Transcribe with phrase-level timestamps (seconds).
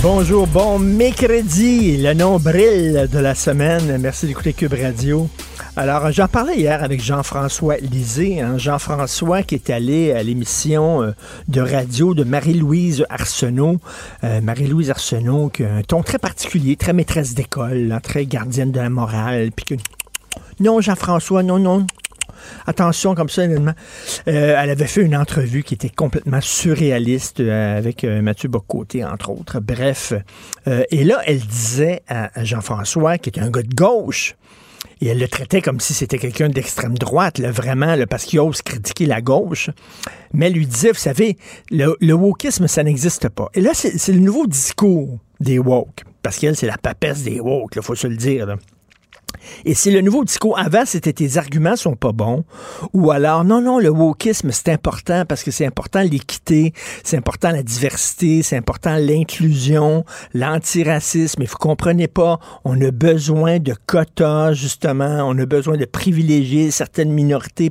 [0.00, 3.98] Bonjour, bon mercredi, le nombril de la semaine.
[3.98, 5.28] Merci d'écouter Cube Radio.
[5.74, 8.40] Alors, j'en parlais hier avec Jean-François Lisée.
[8.40, 8.58] Hein.
[8.58, 11.10] Jean-François qui est allé à l'émission euh,
[11.48, 13.78] de radio de Marie-Louise Arsenault.
[14.22, 18.78] Euh, Marie-Louise Arsenault qui a un ton très particulier, très maîtresse d'école, très gardienne de
[18.78, 19.50] la morale.
[19.50, 19.78] Puis.
[20.60, 21.86] Non, Jean-François, non, non.
[22.66, 23.42] Attention comme ça.
[23.42, 23.64] Euh,
[24.26, 29.60] elle avait fait une entrevue qui était complètement surréaliste avec Mathieu Bocoté, entre autres.
[29.60, 30.12] Bref.
[30.66, 34.36] et là, elle disait à Jean-François, qui était un gars de gauche,
[35.00, 39.06] et elle le traitait comme si c'était quelqu'un d'extrême droite, vraiment, parce qu'il ose critiquer
[39.06, 39.70] la gauche.
[40.32, 41.36] Mais elle lui disait, vous savez,
[41.70, 43.48] le, wokisme, ça n'existe pas.
[43.54, 46.04] Et là, c'est le nouveau discours des woke.
[46.22, 48.56] Parce qu'elle, c'est la papesse des woke, il faut se le dire.
[49.64, 50.58] Et c'est le nouveau discours.
[50.58, 52.44] Avant, c'était tes arguments sont pas bons.
[52.92, 56.72] Ou alors, non, non, le wokisme, c'est important parce que c'est important l'équité,
[57.04, 61.40] c'est important la diversité, c'est important l'inclusion, l'antiracisme.
[61.40, 65.24] Mais vous comprenez pas, on a besoin de quotas, justement.
[65.26, 67.70] On a besoin de privilégier certaines minorités.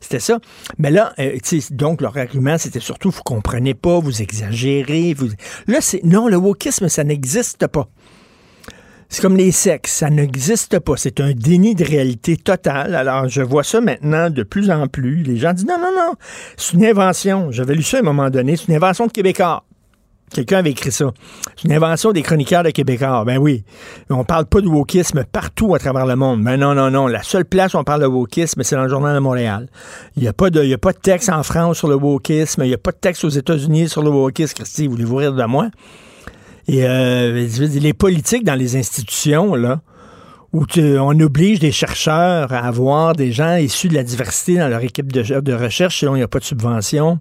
[0.00, 0.38] C'était ça.
[0.78, 1.38] Mais là, euh,
[1.70, 5.14] donc, leur argument, c'était surtout, vous comprenez pas, vous exagérez.
[5.14, 5.28] Vous...
[5.66, 7.88] Là, c'est, non, le wokisme, ça n'existe pas.
[9.12, 10.94] C'est comme les sexes, ça n'existe pas.
[10.96, 12.94] C'est un déni de réalité totale.
[12.94, 15.22] Alors, je vois ça maintenant de plus en plus.
[15.22, 16.14] Les gens disent non, non, non,
[16.56, 17.50] c'est une invention.
[17.50, 18.56] J'avais lu ça à un moment donné.
[18.56, 19.64] C'est une invention de Québécois.
[20.32, 21.12] Quelqu'un avait écrit ça.
[21.56, 23.22] C'est une invention des chroniqueurs de Québécois.
[23.26, 23.64] Ben oui.
[24.08, 26.42] On parle pas de wokisme partout à travers le monde.
[26.42, 27.06] Ben non, non, non.
[27.06, 29.68] La seule place où on parle de wokisme, c'est dans le Journal de Montréal.
[30.16, 32.62] Il n'y a, pas de, y a pas de texte en France sur le wokisme.
[32.64, 34.54] Il n'y a pas de texte aux États-Unis sur le wokisme.
[34.54, 35.68] Christy, voulez-vous rire de moi?
[36.68, 39.80] Et euh, les politiques dans les institutions, là,
[40.52, 44.82] où on oblige des chercheurs à avoir des gens issus de la diversité dans leur
[44.82, 47.18] équipe de, de recherche, sinon il n'y a pas de subvention.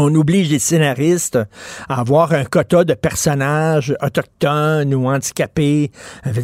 [0.00, 1.40] On oblige les scénaristes
[1.88, 5.90] à avoir un quota de personnages autochtones ou handicapés.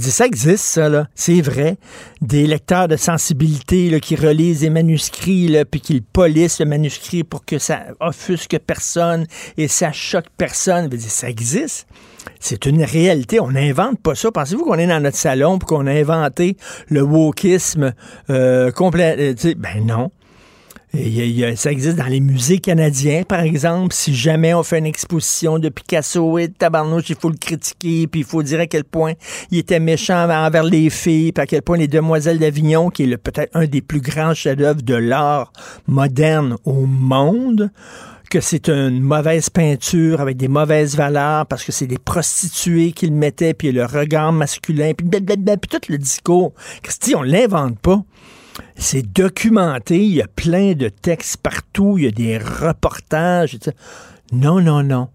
[0.01, 1.07] Ça existe, ça, là.
[1.15, 1.77] C'est vrai.
[2.21, 7.23] Des lecteurs de sensibilité là, qui relisent les manuscrits, là, puis qui polissent le manuscrit
[7.23, 9.25] pour que ça offusque personne
[9.57, 10.91] et ça choque personne.
[10.99, 11.87] Ça existe.
[12.41, 13.39] C'est une réalité.
[13.39, 14.33] On n'invente pas ça.
[14.33, 16.57] Pensez-vous qu'on est dans notre salon pour qu'on a inventé
[16.89, 17.95] le wokisme
[18.31, 19.37] euh, complet?
[19.45, 20.11] Euh, ben non
[21.57, 23.95] ça existe dans les musées canadiens, par exemple.
[23.95, 28.07] Si jamais on fait une exposition de Picasso et de Tabarnouche, il faut le critiquer,
[28.07, 29.15] puis il faut dire à quel point
[29.51, 33.17] il était méchant envers les filles, puis à quel point les Demoiselles d'Avignon, qui est
[33.17, 35.53] peut-être un des plus grands chefs-d'œuvre de l'art
[35.87, 37.71] moderne au monde,
[38.31, 43.13] que c'est une mauvaise peinture avec des mauvaises valeurs parce que c'est des prostituées qu'il
[43.13, 46.53] mettait, puis le regard masculin, puis, puis tout le discours.
[46.83, 48.03] Christy, on l'invente pas.
[48.77, 53.59] C'est documenté, il y a plein de textes partout, il y a des reportages.
[54.33, 55.09] Non, non, non.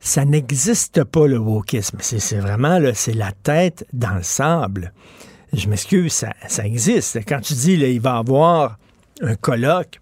[0.00, 1.98] Ça n'existe pas le wokisme.
[2.00, 4.92] C'est vraiment, c'est la tête dans le sable.
[5.52, 7.20] Je m'excuse, ça, existe.
[7.26, 8.78] Quand tu dis, là, il va y avoir
[9.20, 10.00] un colloque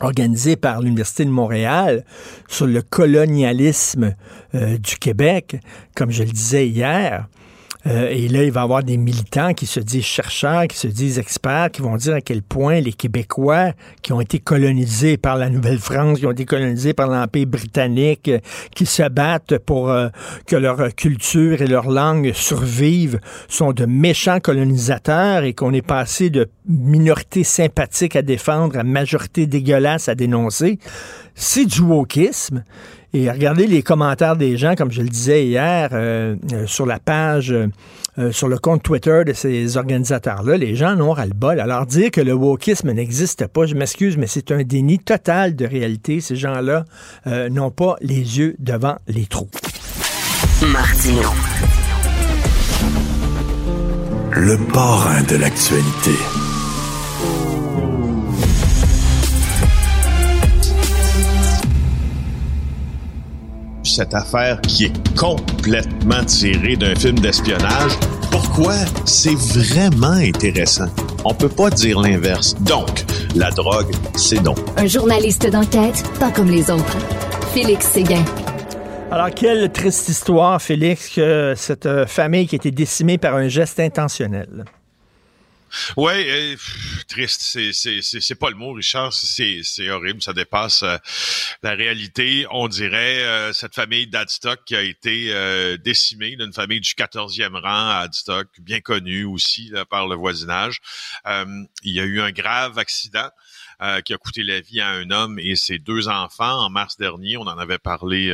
[0.00, 2.04] organisé par l'Université de Montréal
[2.48, 4.14] sur le colonialisme
[4.54, 5.60] euh, du Québec,
[5.94, 7.28] comme je le disais hier.
[7.86, 10.88] Euh, et là, il va y avoir des militants qui se disent chercheurs, qui se
[10.88, 13.72] disent experts, qui vont dire à quel point les Québécois
[14.02, 18.38] qui ont été colonisés par la Nouvelle-France, qui ont été colonisés par l'Empire britannique, euh,
[18.74, 20.08] qui se battent pour euh,
[20.46, 26.30] que leur culture et leur langue survivent, sont de méchants colonisateurs et qu'on est passé
[26.30, 30.78] de minorité sympathique à défendre à majorité dégueulasse à dénoncer.
[31.34, 32.64] C'est du wokisme.
[33.14, 36.98] Et regardez les commentaires des gens, comme je le disais hier, euh, euh, sur la
[36.98, 37.54] page,
[38.18, 40.56] euh, sur le compte Twitter de ces organisateurs-là.
[40.56, 41.60] Les gens n'ont ras le bol.
[41.60, 45.66] Alors dire que le wokisme n'existe pas, je m'excuse, mais c'est un déni total de
[45.66, 46.20] réalité.
[46.20, 46.84] Ces gens-là
[47.50, 49.50] n'ont pas les yeux devant les trous.
[50.72, 51.30] Martino.
[54.32, 56.45] Le parrain de l'actualité.
[63.86, 67.92] Cette affaire qui est complètement tirée d'un film d'espionnage.
[68.30, 68.74] Pourquoi?
[69.04, 70.88] C'est vraiment intéressant?
[71.24, 72.54] On peut pas dire l'inverse.
[72.60, 73.04] Donc,
[73.34, 74.58] la drogue, c'est donc.
[74.76, 76.96] Un journaliste d'enquête, pas comme les autres.
[77.54, 78.24] Félix Séguin.
[79.10, 83.48] Alors, quelle triste histoire, Félix, que cette euh, famille qui a été décimée par un
[83.48, 84.64] geste intentionnel.
[85.96, 86.56] Oui,
[87.08, 89.12] triste, c'est c'est pas le mot, Richard.
[89.12, 90.96] C'est c'est horrible, ça dépasse euh,
[91.62, 92.46] la réalité.
[92.50, 97.54] On dirait euh, cette famille d'Adstock qui a été euh, décimée, d'une famille du 14e
[97.54, 100.80] rang à Adstock, bien connue aussi par le voisinage.
[101.26, 103.30] il y a eu un grave accident.
[104.04, 107.36] qui a coûté la vie à un homme et ses deux enfants en mars dernier.
[107.36, 108.32] On en avait parlé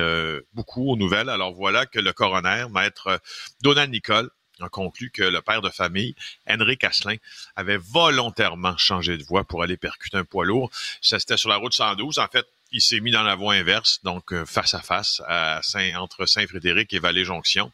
[0.52, 1.28] beaucoup aux nouvelles.
[1.28, 3.20] Alors voilà que le coroner, maître
[3.62, 4.30] Donald Nicole,
[4.62, 4.68] a
[5.12, 6.14] que le père de famille,
[6.48, 7.16] Henrik Asselin,
[7.56, 10.70] avait volontairement changé de voie pour aller percuter un poids lourd.
[11.00, 12.18] Ça, c'était sur la route 112.
[12.18, 15.60] En fait, il s'est mis dans la voie inverse, donc euh, face à face à
[15.62, 17.70] Saint, entre Saint-Frédéric et Vallée-Jonction.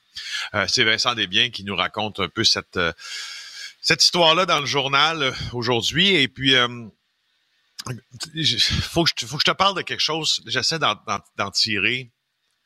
[0.54, 2.92] Euh, c'est Vincent Desbiens qui nous raconte un peu cette, euh,
[3.80, 6.08] cette histoire-là dans le journal aujourd'hui.
[6.16, 6.54] Et puis,
[8.34, 10.42] il faut, que je, faut que je te parle de quelque chose.
[10.46, 12.10] J'essaie d'en tirer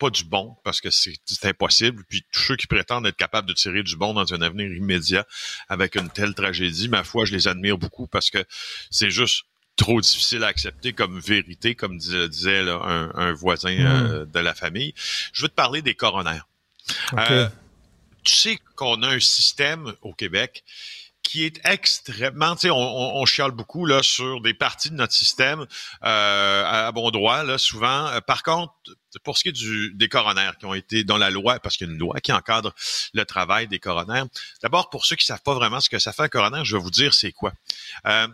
[0.02, 1.14] pas du bon parce que c'est
[1.44, 2.02] impossible.
[2.08, 5.24] Puis tous ceux qui prétendent être capables de tirer du bon dans un avenir immédiat
[5.68, 8.44] avec une telle tragédie, ma foi, je les admire beaucoup parce que
[8.90, 9.44] c'est juste
[9.76, 13.86] trop difficile à accepter comme vérité, comme disait, un, voisin hmm.
[13.86, 14.92] euh, de la famille.
[15.32, 16.48] Je veux te parler des coronaires.
[17.16, 17.48] Euh,
[18.24, 20.64] tu sais qu'on a un système au Québec
[21.32, 22.76] qui est extrêmement, tu sais, on,
[23.16, 25.64] on, chiale beaucoup là sur des parties de notre système
[26.04, 28.08] euh, à bon droit là souvent.
[28.08, 28.74] Euh, par contre,
[29.24, 31.86] pour ce qui est du, des coronaires qui ont été dans la loi, parce qu'il
[31.86, 32.74] y a une loi qui encadre
[33.14, 34.26] le travail des coronaires.
[34.62, 36.82] D'abord, pour ceux qui savent pas vraiment ce que ça fait un coroner, je vais
[36.82, 37.54] vous dire c'est quoi.
[38.06, 38.28] Euh,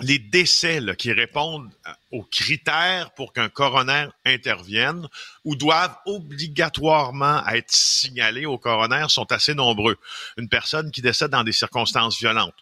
[0.00, 1.70] les décès qui répondent
[2.12, 5.08] aux critères pour qu'un coroner intervienne
[5.44, 9.96] ou doivent obligatoirement être signalés au coroner sont assez nombreux.
[10.36, 12.54] Une personne qui décède dans des circonstances violentes,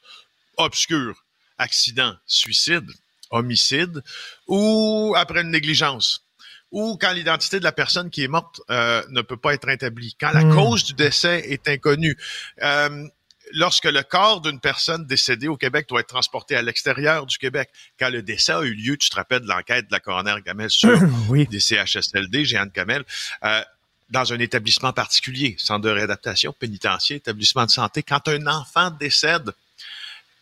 [0.57, 1.25] obscures,
[1.59, 2.87] accident, suicide,
[3.31, 4.03] homicide.
[4.47, 6.23] Ou après une négligence.
[6.71, 10.17] Ou quand l'identité de la personne qui est morte euh, ne peut pas être établie,
[10.21, 10.55] quand la hmm.
[10.55, 12.17] cause du décès est inconnue.
[12.63, 13.07] Euh,
[13.55, 17.71] lorsque le corps d'une personne décédée au Québec doit être transporté à l'extérieur du Québec,
[17.99, 20.71] quand le décès a eu lieu, tu te rappelles de l'enquête de la coroner Gamel
[20.71, 20.99] sur
[21.29, 21.47] oui.
[21.47, 23.05] des CHSLD, Jeanne Kamel,
[23.45, 23.63] euh,
[24.11, 29.51] dans un établissement particulier, centre de réadaptation, pénitentiaire, établissement de santé, quand un enfant décède,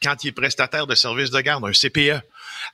[0.02, 2.22] quand il est prestataire de services de garde, un CPE.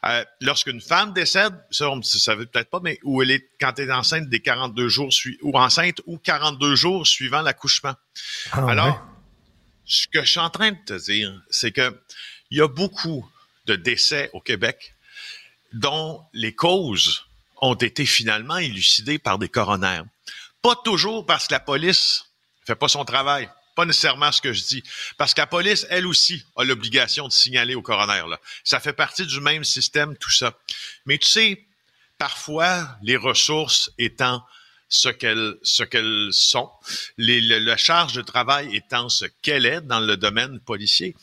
[0.04, 3.78] Euh, lorsqu'une femme décède, ça, on ne savait peut-être pas, mais où elle est quand
[3.78, 5.10] elle est enceinte des 42 jours
[5.42, 7.94] ou enceinte ou 42 jours suivant l'accouchement.
[8.52, 9.06] Ah, Alors,
[9.88, 11.98] ce que je suis en train de te dire, c'est que
[12.50, 13.28] il y a beaucoup
[13.66, 14.94] de décès au Québec
[15.72, 17.24] dont les causes
[17.60, 20.04] ont été finalement élucidées par des coronaires.
[20.62, 22.26] Pas toujours parce que la police
[22.66, 23.48] fait pas son travail.
[23.74, 24.82] Pas nécessairement ce que je dis.
[25.16, 28.22] Parce que la police, elle aussi, a l'obligation de signaler au coroner.
[28.64, 30.58] Ça fait partie du même système, tout ça.
[31.06, 31.66] Mais tu sais,
[32.18, 34.44] parfois, les ressources étant
[34.88, 36.70] ce qu'elles ce qu'elles sont,
[37.16, 41.14] les, la charge de travail étant ce qu'elle est dans le domaine policier,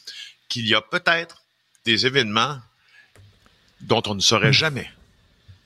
[0.49, 1.43] qu'il y a peut-être
[1.83, 2.59] des événements
[3.81, 4.53] dont on ne saurait hmm.
[4.53, 4.91] jamais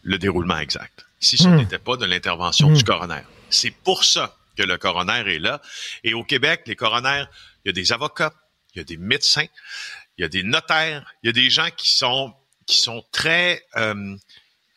[0.03, 1.58] le déroulement exact si ce hmm.
[1.58, 2.86] n'était pas de l'intervention du hmm.
[2.86, 3.22] coroner.
[3.50, 5.62] C'est pour ça que le coroner est là.
[6.03, 7.25] Et au Québec, les coroners,
[7.63, 8.34] il y a des avocats,
[8.74, 9.46] il y a des médecins,
[10.18, 12.34] il y a des notaires, il y a des gens qui sont
[12.65, 14.15] qui sont très euh,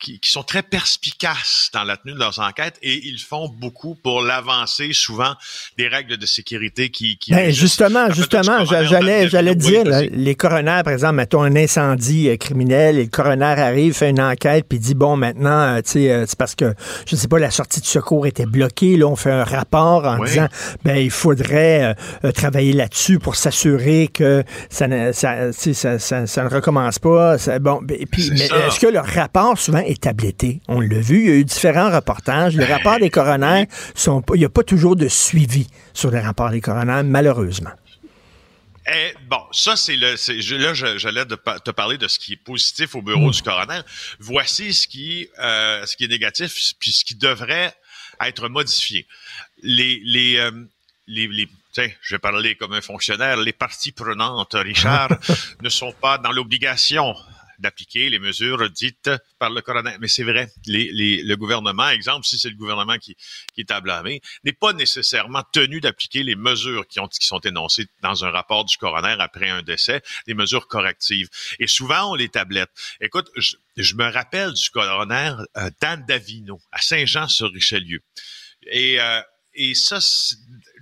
[0.03, 3.95] qui, qui sont très perspicaces dans la tenue de leurs enquêtes et ils font beaucoup
[3.95, 5.33] pour l'avancée, souvent,
[5.77, 7.17] des règles de sécurité qui...
[7.17, 12.27] qui Ben, justement, justement, j'allais, j'allais dire, là, les coroners, par exemple, mettons un incendie
[12.29, 15.91] euh, criminel, et le coroner arrive, fait une enquête, puis dit, bon, maintenant, euh, tu
[15.91, 16.73] sais, euh, c'est parce que,
[17.07, 20.19] je sais pas, la sortie de secours était bloquée, là, on fait un rapport en
[20.19, 20.29] Oui.
[20.29, 20.47] disant,
[20.83, 21.95] ben, il faudrait
[22.35, 27.37] travailler là-dessus pour s'assurer que ça ne, ça, ça, ça- ne recommence pas.
[27.61, 30.61] Bon, ben, puis, est-ce que le rapport souvent est tabletté?
[30.67, 32.55] On l'a vu, il y a eu différents reportages.
[32.55, 36.19] Les rapports des coroners sont pas, il n'y a pas toujours de suivi sur les
[36.19, 37.71] rapports des coroners, malheureusement.
[38.93, 40.15] Eh, bon, ça, c'est le.
[40.17, 43.79] je- là, j'allais te parler de ce qui est positif au bureau du coroner.
[44.19, 47.73] Voici ce qui, euh, ce qui est négatif, puis ce qui devrait
[48.21, 49.07] être modifié.
[49.61, 50.51] Les, les, euh,
[51.07, 53.37] les, les- tiens, je vais parler comme un fonctionnaire.
[53.37, 55.09] Les parties prenantes, Richard,
[55.61, 57.15] ne sont pas dans l'obligation
[57.59, 59.95] d'appliquer les mesures dites par le coroner.
[59.99, 63.15] Mais c'est vrai, les, les, le gouvernement, exemple, si c'est le gouvernement qui,
[63.53, 67.39] qui est à blâmer, n'est pas nécessairement tenu d'appliquer les mesures qui, ont, qui sont
[67.39, 71.29] énoncées dans un rapport du coroner après un décès, des mesures correctives.
[71.59, 72.71] Et souvent, on les tablette.
[73.01, 78.01] Écoute, je, je me rappelle du coroner euh, Dan Davino à Saint-Jean-sur-Richelieu.
[78.67, 79.21] Et, euh,
[79.53, 79.99] et ça,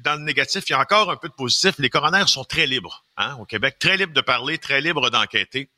[0.04, 1.76] dans le négatif, il y a encore un peu de positif.
[1.78, 5.70] Les coroners sont très libres hein, au Québec, très libres de parler, très libres d'enquêter.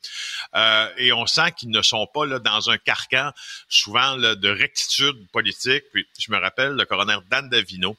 [0.54, 3.32] Euh, et on sent qu'ils ne sont pas là, dans un carcan,
[3.68, 5.84] souvent là, de rectitude politique.
[5.92, 7.96] Puis, je me rappelle le coroner Dan Davino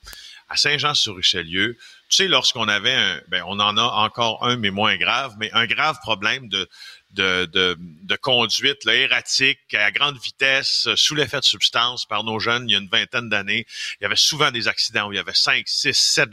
[0.50, 1.78] à Saint-Jean-sur-Richelieu.
[2.10, 5.52] Tu sais, lorsqu'on avait un, ben, on en a encore un, mais moins grave, mais
[5.54, 6.70] un grave problème de,
[7.16, 12.24] de, de, de conduite là, erratique à grande vitesse, euh, sous l'effet de substance par
[12.24, 13.66] nos jeunes il y a une vingtaine d'années.
[14.00, 16.30] Il y avait souvent des accidents où il y avait cinq, six, sept,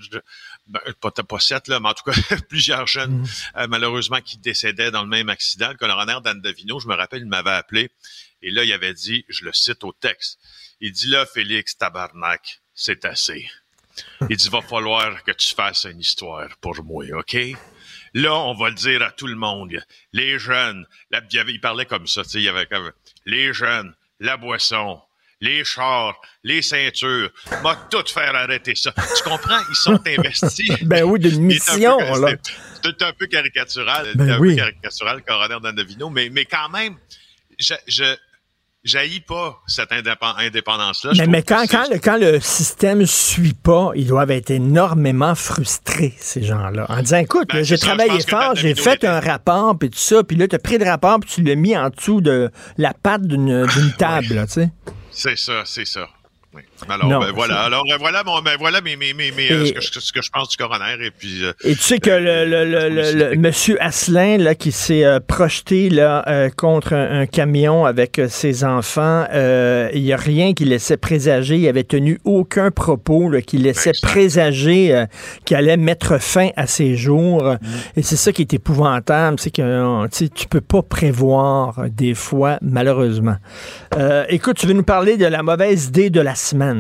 [0.67, 4.91] ben, pas, pas sept, là, mais en tout cas plusieurs jeunes, euh, malheureusement, qui décédaient
[4.91, 5.71] dans le même accident.
[5.71, 7.91] Le coroner Dan Davino, je me rappelle, il m'avait appelé
[8.43, 10.39] et là, il avait dit, je le cite au texte,
[10.81, 13.49] il dit là, Félix Tabarnak, c'est assez.
[14.29, 17.37] Il dit, va falloir que tu fasses une histoire pour moi, OK?
[18.15, 19.73] Là, on va le dire à tout le monde.
[20.13, 22.91] Les jeunes, la, il, avait- il parlait comme ça, tu sais, il y avait comme
[23.27, 25.01] les jeunes, la boisson,
[25.41, 27.31] les chars, les ceintures,
[27.63, 28.93] m'a tout faire arrêter ça.
[29.17, 29.59] Tu comprends?
[29.71, 30.71] Ils sont investis.
[30.83, 32.35] Ben oui, d'une un peu- mission, là.
[32.85, 34.51] c'est- un peu caricatural, Ben un oui.
[34.51, 36.97] peu caricatural, coroner d'Andavino, mais, mais quand même,
[37.59, 38.05] je, je
[38.85, 41.13] jaillis pas cette indépen- indépendance-là.
[41.29, 46.87] Mais, quand, le, quand le système suit pas, ils doivent être énormément frustrés, ces gens-là,
[46.89, 50.25] en disant, écoute, Ben, j'ai ça, travaillé fort, j'ai fait un rapport, puis tout ça,
[50.25, 52.93] puis là, tu as pris le rapport, puis tu l'as mis en dessous de la
[52.93, 54.71] patte d'une d'une table, tu sais.
[55.11, 56.09] C'est ça, c'est ça.
[56.55, 56.63] Oui.
[56.89, 57.61] Alors, Non, ben, voilà.
[57.61, 60.13] Alors, euh, voilà, mon, ben, voilà mes, mes, mes, mes, euh, ce, que, je- ce
[60.13, 60.95] que je pense du coroner.
[61.05, 64.55] Et puis, euh, Et tu sais que le, le, le, le- le monsieur Asselin, là,
[64.55, 69.89] qui s'est euh, projeté là, euh, contre un, un camion avec euh, ses enfants, euh,
[69.95, 71.57] il n'y a rien qui laissait présager.
[71.57, 75.07] Il avait tenu aucun propos là, qui laissait présager euh,
[75.45, 77.45] qu'il allait mettre fin à ses jours.
[77.45, 77.59] Mm.
[77.97, 82.15] Et c'est ça qui est épouvantable, c'est que euh, tu peux pas prévoir euh, des
[82.15, 83.37] fois, malheureusement.
[83.97, 86.72] Euh, écoute, tu veux nous parler de la mauvaise idée de la semaine?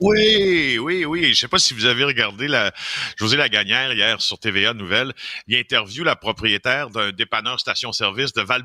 [0.00, 1.34] Oui, oui, oui.
[1.34, 2.72] Je sais pas si vous avez regardé la
[3.16, 5.12] José Lagagnère hier sur TVA Nouvelle.
[5.48, 8.62] Il interviewe la propriétaire d'un dépanneur station-service de val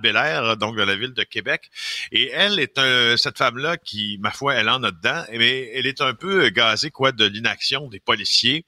[0.58, 1.72] donc de la ville de Québec.
[2.12, 2.80] Et elle est
[3.18, 6.92] cette femme-là qui, ma foi, elle en a dedans, mais elle est un peu gazée
[6.92, 8.66] quoi de l'inaction des policiers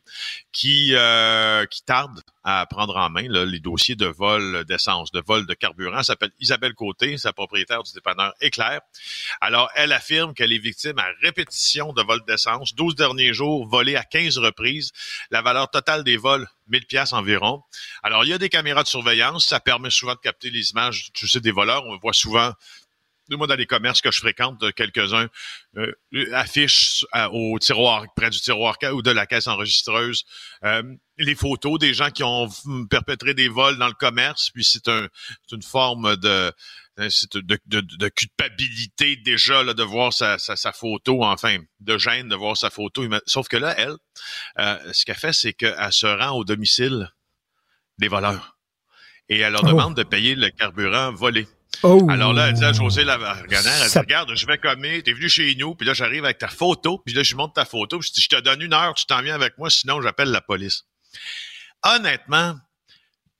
[0.51, 5.47] qui euh, qui tardent à prendre en main les dossiers de vol d'essence, de vol
[5.47, 5.97] de carburant.
[5.97, 8.81] Elle s'appelle Isabelle Côté, sa propriétaire du dépanneur Éclair.
[9.41, 12.75] Alors, elle affirme qu'elle est victime à répétition de vols d'essence.
[12.75, 14.91] 12 derniers jours, volés à 15 reprises.
[15.31, 17.63] La valeur totale des vols, 1000 pièces environ.
[18.03, 19.47] Alors, il y a des caméras de surveillance.
[19.47, 21.83] Ça permet souvent de capter les images, tu sais, des voleurs.
[21.87, 22.53] On voit souvent
[23.32, 25.27] moi, dans les commerces que je fréquente, de quelques-uns
[25.77, 25.91] euh,
[26.34, 30.25] affichent euh, au tiroir, près du tiroir ou de la caisse enregistreuse,
[30.63, 30.84] euh,
[31.17, 32.50] les photos des gens qui ont
[32.89, 34.50] perpétré des vols dans le commerce.
[34.51, 35.08] Puis c'est un,
[35.51, 36.51] une forme de,
[37.10, 41.98] c'est de, de, de culpabilité déjà là, de voir sa, sa, sa photo, enfin, de
[41.98, 43.03] gêne de voir sa photo.
[43.25, 43.96] Sauf que là, elle,
[44.60, 47.12] euh, ce qu'elle fait, c'est qu'elle se rend au domicile
[47.98, 48.58] des voleurs
[49.29, 49.67] et elle leur Oh.
[49.67, 51.48] demande de payer le carburant volé.
[51.84, 52.05] Oh.
[52.10, 53.48] Alors là, elle dit à José Lagarnière,
[53.84, 56.48] elle dit, regarde, je vais commer, t'es venu chez nous, puis là, j'arrive avec ta
[56.48, 58.94] photo, puis là, je montre ta photo, puis je dis, je te donne une heure,
[58.96, 60.84] tu t'en viens avec moi, sinon j'appelle la police.
[61.84, 62.55] Honnêtement,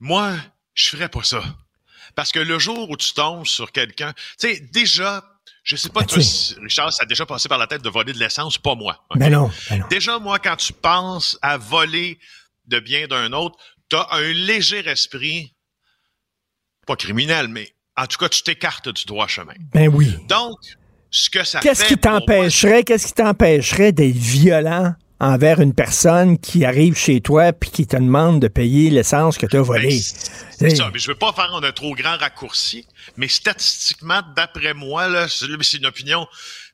[0.00, 0.34] moi,
[0.74, 1.42] je ferais pas ça.
[2.14, 5.24] Parce que le jour où tu tombes sur quelqu'un, tu sais, déjà,
[5.64, 7.88] je sais pas, Ben, toi, si- Richard, ça a déjà passé par la tête de
[7.88, 9.04] voler de l'essence, pas moi.
[9.10, 9.18] ok?
[9.18, 9.86] Ben non, ben non.
[9.88, 12.18] Déjà, moi, quand tu penses à voler
[12.66, 15.54] de bien d'un autre, tu as un léger esprit,
[16.86, 19.54] pas criminel, mais en tout cas, tu t'écartes du droit chemin.
[19.72, 20.16] Ben oui.
[20.28, 20.58] Donc,
[21.10, 26.66] ce que ça Qu'est-ce qui t'empêcherait, qu'est-ce qui t'empêcherait d'être violent envers une personne qui
[26.66, 29.98] arrive chez toi puis qui te demande de payer l'essence que tu as volée?
[30.00, 32.86] C'est ça, mais je veux pas faire un trop grand raccourci,
[33.16, 36.26] mais statistiquement, d'après moi, là, c'est là, c'est une opinion,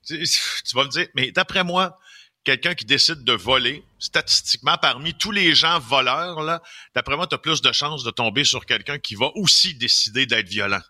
[0.06, 1.98] tu tu vas me dire, mais d'après moi,
[2.44, 6.60] quelqu'un qui décide de voler, statistiquement, parmi tous les gens voleurs, là,
[6.94, 10.26] d'après moi, tu as plus de chances de tomber sur quelqu'un qui va aussi décider
[10.26, 10.82] d'être violent.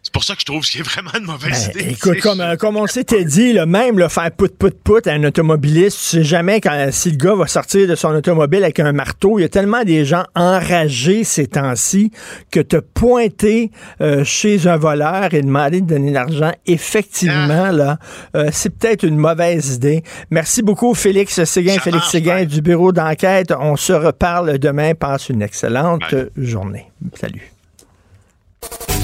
[0.00, 1.90] C'est pour ça que je trouve que c'est vraiment une mauvaise Ben, idée.
[1.92, 5.12] écoute, comme, euh, comme on s'était dit, là, même le faire pout pout pout à
[5.12, 8.80] un automobiliste, tu sais jamais quand, si le gars va sortir de son automobile avec
[8.80, 9.38] un marteau.
[9.38, 12.10] Il y a tellement des gens enragés ces temps-ci
[12.50, 17.98] que te pointer euh, chez un voleur et demander de donner de l'argent, effectivement, là,
[18.34, 20.02] euh, c'est peut-être une mauvaise idée.
[20.30, 23.52] Merci beaucoup, Félix Séguin, Ça Félix Séguin du bureau d'enquête.
[23.58, 24.94] On se reparle demain.
[24.94, 26.28] Passe une excellente Bye.
[26.36, 26.86] journée.
[27.20, 27.50] Salut.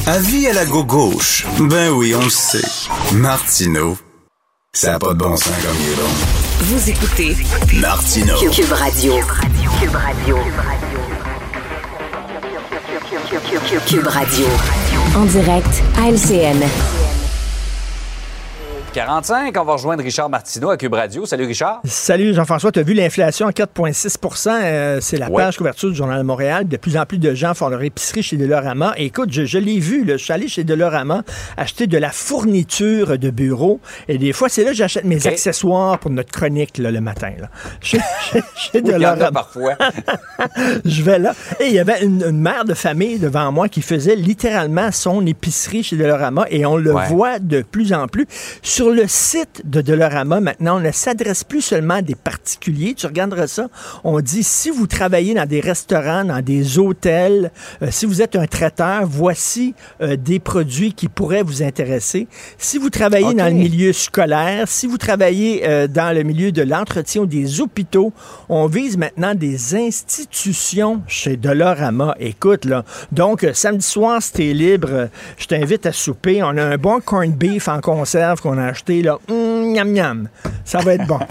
[0.07, 1.47] Avis à la gauche.
[1.59, 2.61] Ben oui, on le sait.
[3.13, 3.97] Martineau,
[4.75, 6.11] ça a pas de bon sens comme il est bon.
[6.61, 7.37] Vous écoutez
[7.81, 8.37] Martineau.
[8.39, 9.15] Cube, Cube Radio.
[9.81, 10.37] Cube Radio.
[13.87, 14.47] Cube Radio.
[15.17, 16.63] En direct à LCN.
[18.95, 21.27] 45, on va rejoindre Richard Martineau à Cube Radio.
[21.27, 21.81] Salut Richard.
[21.85, 25.43] Salut Jean-François, tu as vu l'inflation à 4,6% euh, C'est la Ouais.
[25.43, 26.69] page couverture du Journal de Montréal.
[26.69, 28.95] De plus en plus de gens font leur épicerie chez Delorama.
[28.97, 31.25] Et écoute, je, je l'ai vu, là, je suis allé chez Delorama
[31.57, 33.81] acheter de la fourniture de bureau.
[34.07, 37.33] Et des fois, c'est là que j'achète mes accessoires pour notre chronique là, le matin.
[37.41, 37.49] Là.
[37.81, 37.99] Chez,
[38.31, 39.33] chez- chez Oui, il y en a Delorama.
[39.33, 39.73] parfois.
[40.85, 41.35] Je vais là.
[41.59, 45.27] Et il y avait une, une mère de famille devant moi qui faisait littéralement son
[45.27, 47.09] épicerie chez Delorama et on le Ouais.
[47.09, 48.27] voit de plus en plus.
[48.63, 52.95] Sur le site de Delorama, maintenant, on ne s'adresse plus seulement à des particuliers.
[52.95, 53.69] Tu regarderas ça.
[54.03, 57.50] On dit si vous travaillez dans des restaurants, dans des hôtels,
[57.83, 62.26] euh, si vous êtes un traiteur, voici euh, des produits qui pourraient vous intéresser.
[62.59, 66.62] Si vous travaillez dans le milieu scolaire, si vous travaillez euh, dans le milieu de
[66.62, 68.12] l'entretien ou des hôpitaux,
[68.49, 72.14] on vise maintenant des institutions chez Dolorama.
[72.19, 76.43] Écoute, là, donc samedi soir, si t'es libre, je t'invite à souper.
[76.43, 79.19] On a un bon corned beef en conserve qu'on a là.
[79.28, 80.28] Hum, miam, miam.
[80.64, 81.21] Ça va être bon.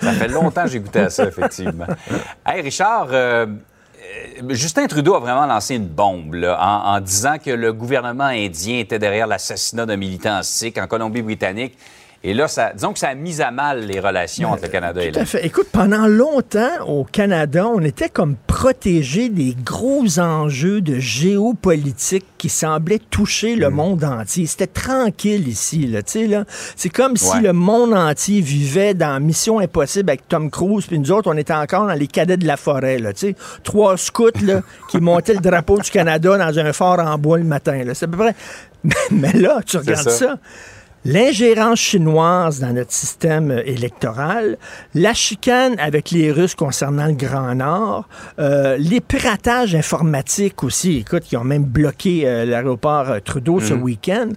[0.00, 1.86] Ça fait longtemps que j'ai goûté à ça, effectivement.
[2.46, 7.36] Hey, Richard, euh, euh, Justin Trudeau a vraiment lancé une bombe là, en, en disant
[7.38, 11.78] que le gouvernement indien était derrière l'assassinat d'un militant sikh en Colombie-Britannique.
[12.24, 15.02] Et là, ça, disons que ça a mis à mal les relations entre le Canada
[15.02, 15.28] et Tout à l'Inde.
[15.28, 15.44] fait.
[15.44, 22.48] Écoute, pendant longtemps, au Canada, on était comme protégé des gros enjeux de géopolitique qui
[22.48, 24.46] semblaient toucher le monde entier.
[24.46, 26.44] C'était tranquille ici, là, tu sais, là.
[26.76, 31.10] C'est comme si le monde entier vivait dans Mission Impossible avec Tom Cruise, puis nous
[31.10, 33.36] autres, on était encore dans les cadets de la forêt, là, tu sais.
[33.64, 37.44] Trois scouts, là, qui montaient le drapeau du Canada dans un fort en bois le
[37.44, 37.94] matin, là.
[37.94, 38.36] C'est à peu près...
[38.84, 40.10] Mais, mais là, tu regardes ça.
[40.10, 40.38] ça
[41.04, 44.56] L'ingérence chinoise dans notre système euh, électoral,
[44.94, 51.24] la chicane avec les Russes concernant le Grand Nord, euh, les piratages informatiques aussi, écoute,
[51.24, 54.28] qui ont même bloqué euh, l'aéroport euh, Trudeau ce week-end.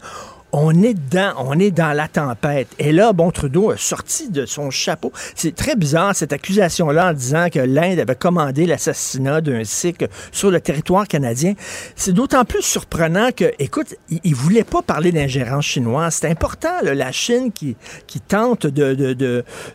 [0.57, 2.69] On est dans, on est dans la tempête.
[2.79, 5.11] Et là, bon, Trudeau a sorti de son chapeau.
[5.35, 10.51] C'est très bizarre, cette accusation-là, en disant que l'Inde avait commandé l'assassinat d'un Sikh sur
[10.51, 11.55] le territoire canadien.
[11.97, 16.19] C'est d'autant plus surprenant que, écoute, il, il voulait pas parler d'ingérence chinoise.
[16.21, 17.75] C'est important, là, la Chine qui,
[18.07, 19.13] qui tente de- de-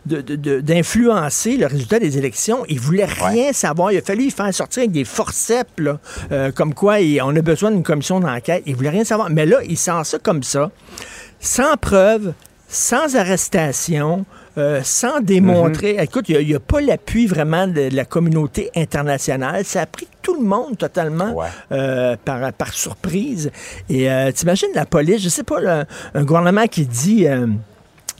[0.07, 2.65] de- d'influencer le résultat des élections.
[2.69, 3.91] Il voulait rien savoir.
[3.91, 5.99] Il a fallu y faire sortir avec des forceps, là,
[6.31, 8.63] euh, comme quoi il- on a besoin d'une commission d'enquête.
[8.65, 9.29] Il voulait rien savoir.
[9.29, 10.70] Mais là, il sent ça comme ça
[11.39, 12.33] sans preuve,
[12.67, 14.25] sans arrestation,
[14.57, 15.97] euh, sans démontrer.
[15.99, 19.65] Écoute, il n'y a, pas l'appui vraiment de, la communauté internationale.
[19.65, 21.47] Ça a pris tout le monde totalement Ouais.
[21.71, 23.51] euh, par, par surprise.
[23.89, 27.27] Et euh, t'imagines la police, je sais pas, là, un gouvernement qui dit...
[27.27, 27.47] euh,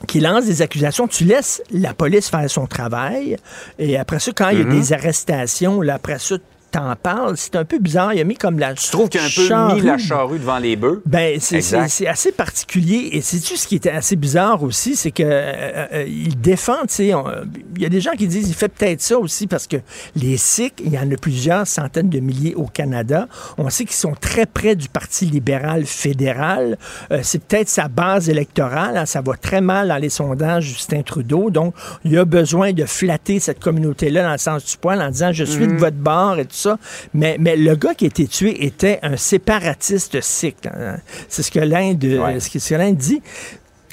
[0.07, 3.37] qui lance des accusations, tu laisses la police faire son travail,
[3.77, 6.37] et après ça, quand il y a des arrestations, là, après ça,
[6.71, 8.13] t'en parles, c'est un peu bizarre.
[8.13, 8.73] Il a mis comme la.
[8.75, 11.01] Je trouve qu'il a un peu mis la charrue devant les bœufs?
[11.05, 13.09] Ben, c'est- assez particulier.
[13.13, 16.93] Et sais-tu ce qui était assez bizarre aussi, c'est que euh, euh, il défend, tu
[16.95, 17.13] sais,
[17.75, 19.77] il y a des gens qui disent il fait peut-être ça aussi parce que
[20.15, 23.27] les Sikhs, il y en a plusieurs centaines de milliers au Canada.
[23.57, 26.77] On sait qu'ils sont très près du Parti libéral fédéral.
[27.11, 28.97] Euh, c'est peut-être sa base électorale.
[28.97, 29.05] hein.
[29.05, 31.49] ça va très mal dans les sondages, Justin Trudeau.
[31.49, 31.73] Donc,
[32.05, 35.43] il a besoin de flatter cette communauté-là dans le sens du poil en disant je
[35.43, 36.77] suis de votre bord et tout ça.
[37.13, 40.65] Mais, mais le gars qui a été tué était un séparatiste sikh.
[40.67, 40.97] hein.
[41.29, 42.39] C'est ce que l'Inde Ouais.
[42.39, 43.21] ce que ce que l'Inde dit.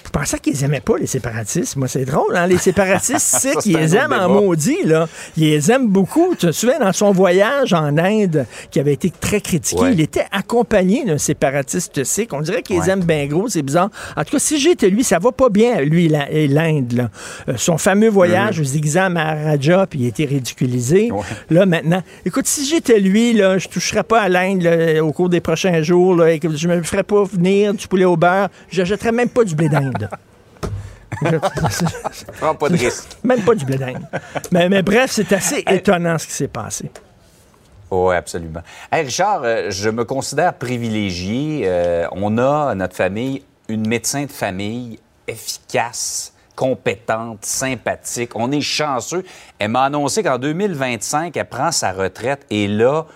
[0.09, 1.77] Je pensais qu'ils aimaient pas les séparatistes.
[1.77, 2.47] Moi, c'est drôle, hein?
[2.47, 5.07] Les séparatistes, c'est qu'ils les aiment en maudit, là.
[5.37, 6.35] Ils les aiment beaucoup.
[6.39, 9.93] Tu te souviens, dans son voyage en Inde, qui avait été très critiqué, Ouais.
[9.93, 12.33] il était accompagné d'un séparatiste sikh.
[12.33, 12.91] On dirait qu'ils les Ouais.
[12.93, 13.91] aiment bien gros, c'est bizarre.
[14.17, 17.11] En tout cas, si j'étais lui, ça va pas bien, lui et l'Inde, là.
[17.51, 21.13] Euh, son fameux voyage aux exams à Maharaja, puis il a été ridiculisé.
[21.13, 21.21] Ouais.
[21.51, 24.67] Là, maintenant, écoute, si j'étais lui, là, je toucherais pas à l'Inde
[25.03, 26.15] au cours des prochains jours.
[26.17, 28.49] Là, et que je me ferais pas venir du poulet au beurre.
[28.71, 29.97] Je jetterais même pas du blé d'Inde.
[32.39, 33.09] Prends pas de risque.
[33.25, 33.79] même pas du blé.
[34.53, 36.91] Mais, mais bref, c'est assez étonnant ce qui s'est passé.
[37.91, 38.61] Oui, absolument.
[38.93, 41.63] Hey, Richard, euh, je me considère privilégié.
[41.65, 48.33] Euh, on a, notre famille, une médecin de famille efficace, compétente, sympathique.
[48.35, 49.25] On est chanceux.
[49.59, 52.45] Elle m'a annoncé qu'en 2025, elle prend sa retraite.
[52.51, 53.07] Et là,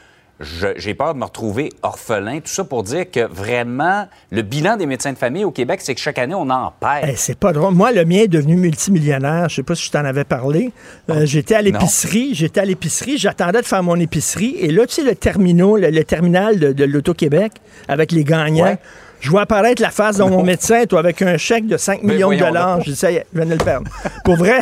[0.42, 2.40] j'ai peur de me retrouver orphelin.
[2.40, 5.94] Tout ça pour dire que vraiment, le bilan des médecins de famille au Québec, c'est
[5.94, 7.08] que chaque année, on en perd.
[7.08, 7.74] Eh, c'est pas drôle.
[7.74, 9.48] Moi, le mien est devenu multimillionnaire.
[9.48, 10.72] Je sais pas si je t'en avais parlé.
[11.10, 12.34] Euh, j'étais à l'épicerie.
[12.34, 13.18] J'étais à l'épicerie.
[13.18, 14.56] J'attendais de faire mon épicerie.
[14.58, 17.52] Et là, tu sais, le terminal, le, le terminal de, de l'Auto-Québec
[17.88, 18.64] avec les gagnants.
[18.64, 18.78] Ouais.
[19.22, 22.12] Je vois apparaître la face de mon médecin, toi, avec un chèque de 5 Ben,
[22.12, 22.80] millions de dollars.
[22.80, 23.88] Je dis, ça y est, je viens de le perdre.
[24.24, 24.58] Pour vrai,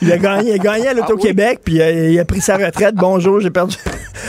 [0.00, 2.94] il a gagné, il a gagné à l'Auto-Québec, puis euh, il a pris sa retraite.
[2.94, 3.76] Bonjour, j'ai perdu.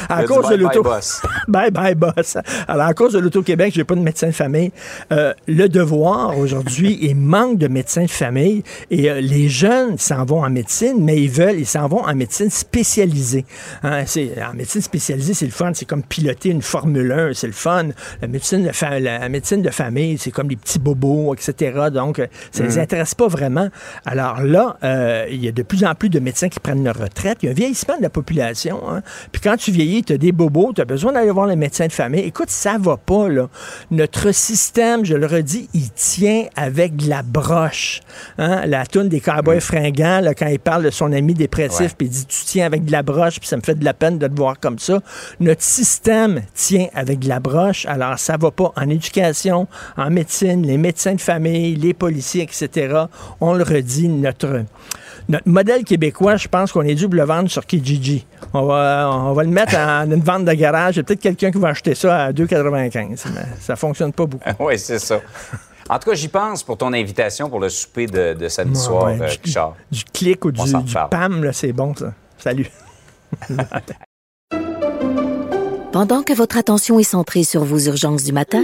[0.09, 0.83] À dit cause de l'auto.
[0.83, 1.21] boss.
[1.47, 2.37] Bye bye, boss.
[2.67, 4.71] Alors, à cause de l'Auto-Québec, j'ai pas de médecin de famille.
[5.11, 8.63] Euh, le devoir aujourd'hui, il manque de médecins de famille.
[8.91, 12.13] Et euh, les jeunes s'en vont en médecine, mais ils veulent, ils s'en vont en
[12.13, 13.45] médecine spécialisée.
[13.83, 15.71] Hein, c'est, en médecine spécialisée, c'est le fun.
[15.73, 17.85] C'est comme piloter une Formule 1, c'est le fun.
[18.21, 21.89] La médecine de, la médecine de famille, c'est comme les petits bobos, etc.
[21.91, 23.69] Donc, euh, ça les intéresse pas vraiment.
[24.05, 26.97] Alors là, euh, il y a de plus en plus de médecins qui prennent leur
[26.97, 27.39] retraite.
[27.43, 28.81] Il y a un vieillissement de la population.
[28.89, 29.01] hein.
[29.31, 31.87] Puis quand tu vieillis, tu as des bobos, tu as besoin d'aller voir le médecin
[31.87, 32.21] de famille.
[32.21, 33.47] Écoute, ça va pas, là.
[33.91, 38.01] Notre système, je le redis, il tient avec de la broche.
[38.37, 38.65] Hein?
[38.65, 42.09] La toune des cowboys fringants, là, quand il parle de son ami dépressif, puis il
[42.11, 44.27] dit Tu tiens avec de la broche, puis ça me fait de la peine de
[44.27, 45.01] te voir comme ça.
[45.39, 49.64] Notre système tient avec de la broche, alors ça va pas en éducation,
[49.97, 53.03] en médecine, les médecins de famille, les policiers, etc.
[53.41, 54.63] On le redit, notre.
[55.27, 58.27] Notre modèle québécois, je pense qu'on est dû le vendre sur Kijiji.
[58.53, 60.95] On va, on va le mettre en une vente de garage.
[60.95, 63.25] Il y a peut-être quelqu'un qui va acheter ça à 2,95.
[63.33, 64.43] Mais ça fonctionne pas beaucoup.
[64.59, 65.19] oui, c'est ça.
[65.89, 68.85] En tout cas, j'y pense pour ton invitation pour le souper de, de samedi Ouais,
[68.85, 69.75] soir, ouais, euh, du- Richard.
[69.91, 70.93] Du clic ou du, du.
[71.09, 72.13] PAM, là, c'est bon, ça.
[72.37, 72.69] Salut.
[75.91, 78.63] Pendant que votre attention est centrée sur vos urgences du matin,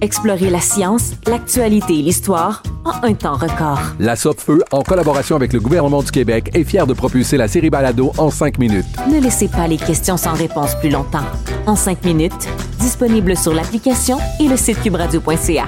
[0.00, 3.80] Explorez la science, l'actualité et l'histoire en un temps record.
[3.98, 7.70] La Feu, en collaboration avec le gouvernement du Québec, est fière de propulser la série
[7.70, 8.86] Balado en cinq minutes.
[9.10, 11.24] Ne laissez pas les questions sans réponse plus longtemps.
[11.66, 15.64] En cinq minutes, disponible sur l'application et le site cubradio.ca.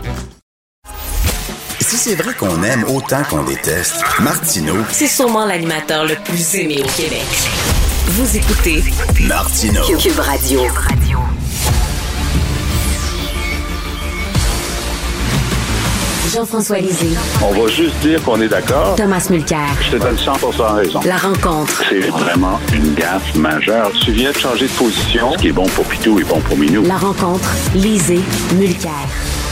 [1.80, 6.82] Si c'est vrai qu'on aime autant qu'on déteste, Martineau, C'est sûrement l'animateur le plus aimé
[6.84, 7.24] au Québec.
[8.08, 8.82] Vous écoutez
[9.26, 9.82] Martineau.
[9.98, 10.60] Cube Radio.
[16.32, 18.96] Jean-François Lisée, On va juste dire qu'on est d'accord.
[18.96, 19.66] Thomas Mulcair.
[19.80, 21.00] Je te donne 100% raison.
[21.06, 21.82] La rencontre.
[21.88, 23.90] C'est vraiment une gaffe majeure.
[24.04, 25.32] Tu viens de changer de position.
[25.32, 26.82] Ce qui est bon pour Pitou est bon pour Minou.
[26.82, 27.48] La rencontre.
[27.74, 28.20] Lisée.
[28.56, 28.92] Mulcair.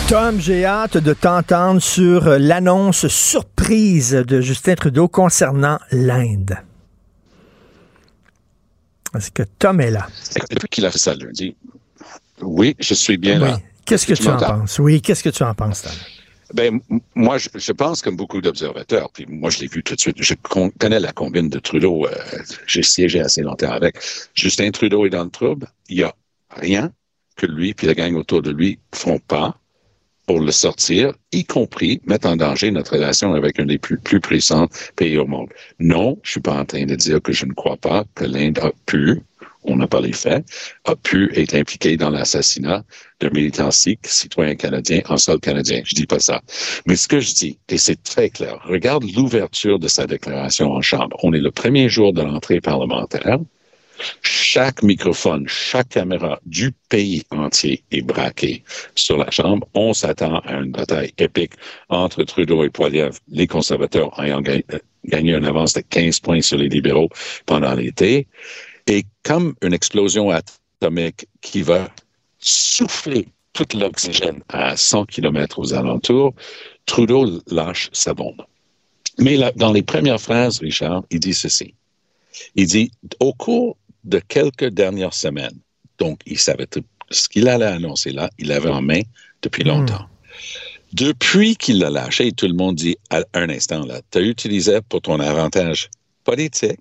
[0.09, 6.59] Tom, j'ai hâte de t'entendre sur l'annonce surprise de Justin Trudeau concernant l'Inde.
[9.17, 10.07] Est-ce que Tom est là?
[10.51, 11.57] Depuis qu'il a fait ça lundi,
[12.43, 13.49] oui, je suis bien Oui.
[13.49, 13.59] là.
[13.87, 14.79] Qu'est-ce que tu en penses?
[14.79, 15.93] Oui, qu'est-ce que tu en penses, Tom?
[16.55, 16.81] Ben,
[17.15, 20.17] moi, je, je pense comme beaucoup d'observateurs, puis moi, je l'ai vu tout de suite.
[20.21, 22.07] Je con- connais la combine de Trudeau.
[22.07, 22.11] euh,
[22.67, 23.97] J'ai siégé assez longtemps avec.
[24.35, 25.67] Justin Trudeau est dans le trouble.
[25.89, 26.15] Il y a
[26.51, 26.93] rien
[27.37, 29.59] que lui puis la gang autour de lui font pas
[30.27, 34.21] pour le sortir, y compris mettre en danger notre relation avec un des plus, plus
[34.21, 35.51] puissants pays au monde.
[35.79, 38.59] Non, je suis pas en train de dire que je ne crois pas que l'Inde
[38.59, 39.23] a pu
[39.67, 40.45] on n'a pas les faits,
[40.85, 42.85] a pu être impliqué dans l'assassinat
[43.21, 45.83] de militants sikhs, citoyens canadiens, en sol canadien.
[45.85, 46.43] Je dis pas ça.
[46.87, 50.83] Mais ce que je dis, et c'est très clair, regarde l'ouverture de sa déclaration en
[50.83, 51.17] Chambre.
[51.23, 53.39] On est le premier jour de l'entrée parlementaire.
[54.21, 58.63] Chaque microphone, chaque caméra du pays entier est braqué
[58.95, 59.67] sur la Chambre.
[59.75, 61.53] On s'attend à une bataille épique
[61.89, 66.69] entre Trudeau et Poiliev, les conservateurs ayant gagné une avance de 15 points sur les
[66.69, 67.09] libéraux
[67.47, 68.27] pendant l'été.
[68.87, 71.89] Et comme une explosion atomique qui va
[72.39, 76.35] souffler tout l'oxygène à 100 km aux alentours,
[76.85, 78.43] Trudeau lâche sa bombe.
[79.19, 81.75] Mais là, dans les premières phrases, Richard, il dit ceci.
[82.55, 85.59] Il dit, au cours de quelques dernières semaines,
[85.99, 89.01] donc il savait tout ce qu'il allait annoncer là, il l'avait en main
[89.43, 90.07] depuis longtemps.
[90.93, 94.81] Depuis qu'il l'a lâché, tout le monde dit à un instant, là, tu as utilisé
[94.89, 95.91] pour ton avantage
[96.25, 96.81] politique,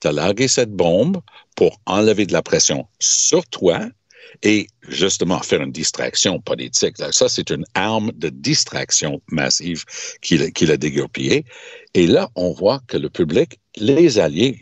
[0.00, 1.20] tu as largué cette bombe
[1.56, 3.88] pour enlever de la pression sur toi
[4.42, 6.96] et justement faire une distraction politique.
[7.10, 9.84] Ça, c'est une arme de distraction massive
[10.22, 11.44] qu'il a dégoupillée.
[11.94, 14.58] Et là, on voit que le public les alliés,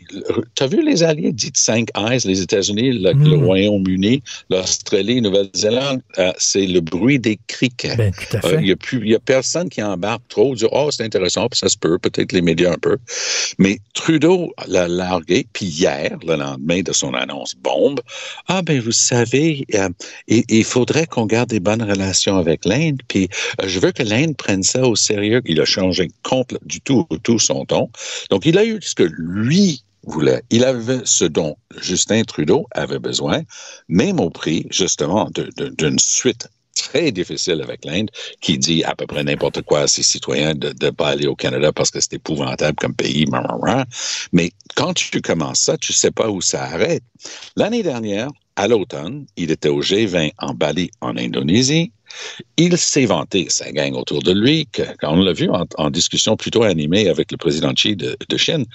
[0.55, 3.45] tu as vu les alliés dites Cinq Eyes, les États-Unis, le, Mm.
[3.45, 7.95] Royaume-Uni, l'Australie, Nouvelle-Zélande, euh, c'est le bruit des criquets.
[7.95, 8.55] Ben, à fait.
[8.55, 11.77] Euh, Il n'y a, personne qui embarque trop, dit Oh, c'est intéressant, puis ça se
[11.77, 12.97] peut, peut-être les médias un peu.
[13.57, 17.99] Mais Trudeau l'a largué, puis hier, le lendemain de son annonce bombe,
[18.47, 19.89] Ah, ben, vous savez, euh,
[20.27, 23.29] il, il faudrait qu'on garde des bonnes relations avec l'Inde, puis
[23.61, 25.41] euh, je veux que l'Inde prenne ça au sérieux.
[25.45, 27.89] Il a changé complètement du tout au tout son ton.
[28.29, 30.41] Donc, il a eu ce que lui voulait.
[30.49, 33.41] Il avait ce dont Justin Trudeau avait besoin,
[33.87, 35.29] même au prix, justement,
[35.77, 38.09] d'une suite très difficile avec l'Inde,
[38.41, 41.35] qui dit à peu près n'importe quoi à ses citoyens de ne pas aller au
[41.35, 43.25] Canada parce que c'est épouvantable comme pays.
[44.31, 47.03] Mais quand tu commences ça, tu sais pas où ça arrête.
[47.55, 51.91] L'année dernière, à l'automne, il était au G20 en Bali, en Indonésie.
[52.57, 55.89] Il s'est vanté, sa gang autour de lui, que, quand on l'a vu en, en
[55.89, 58.65] discussion plutôt animée avec le président Xi de, de Chine,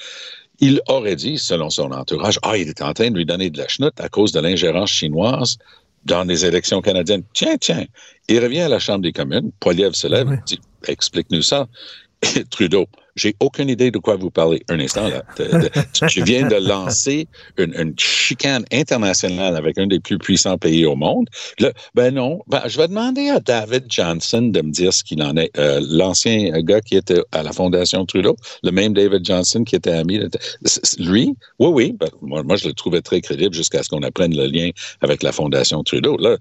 [0.60, 3.58] il aurait dit, selon son entourage, ah, il est en train de lui donner de
[3.58, 5.58] la chenoute à cause de l'ingérence chinoise
[6.04, 7.24] dans les élections canadiennes.
[7.32, 7.86] Tiens, tiens.
[8.28, 11.66] Il revient à la Chambre des communes, Poiliev se lève, dit, explique-nous ça.
[12.36, 12.86] Et Trudeau,
[13.16, 14.62] j'ai aucune idée de quoi vous parlez.
[14.68, 15.22] Un instant, là.
[15.38, 20.18] De- de- tu- tu viens de lancer une, une chicane internationale avec un des plus
[20.18, 21.26] puissants pays au monde.
[21.94, 22.40] Ben non.
[22.48, 25.50] Ben, je vais demander à David Johnson de me dire ce qu'il en est.
[25.58, 29.92] Euh, L'ancien gars qui était à la Fondation Trudeau, le même David Johnson qui était
[29.92, 30.18] ami.
[30.18, 30.30] de-
[30.98, 31.92] Lui, oui, oui.
[31.98, 35.22] ben, moi, moi, je le trouvais très crédible jusqu'à ce qu'on apprenne le lien avec
[35.22, 36.16] la Fondation Trudeau.
[36.18, 36.36] Là,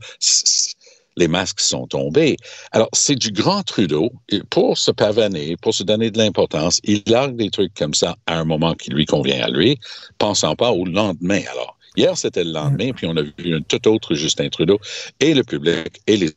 [1.16, 2.38] les masques sont tombés.
[2.72, 4.12] Alors, c'est du grand Trudeau.
[4.30, 8.16] Et pour se pavaner, pour se donner de l'importance, il largue des trucs comme ça
[8.26, 9.80] à un moment qui lui convient à lui,
[10.18, 11.42] pensant pas au lendemain.
[11.52, 14.80] Alors, hier, c'était le lendemain, puis on a vu un tout autre Justin Trudeau
[15.20, 16.32] et le public et les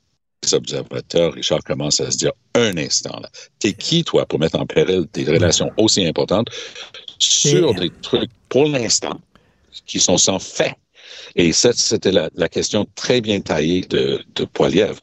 [0.53, 3.29] observateurs, Richard, commencent à se dire un instant, là.
[3.59, 6.49] T'es qui, toi, pour mettre en péril des relations aussi importantes
[7.19, 9.19] sur des trucs, pour l'instant,
[9.87, 10.77] qui sont sans fait?
[11.35, 14.99] Et ça, c'était la, la question très bien taillée de, de Poiliev.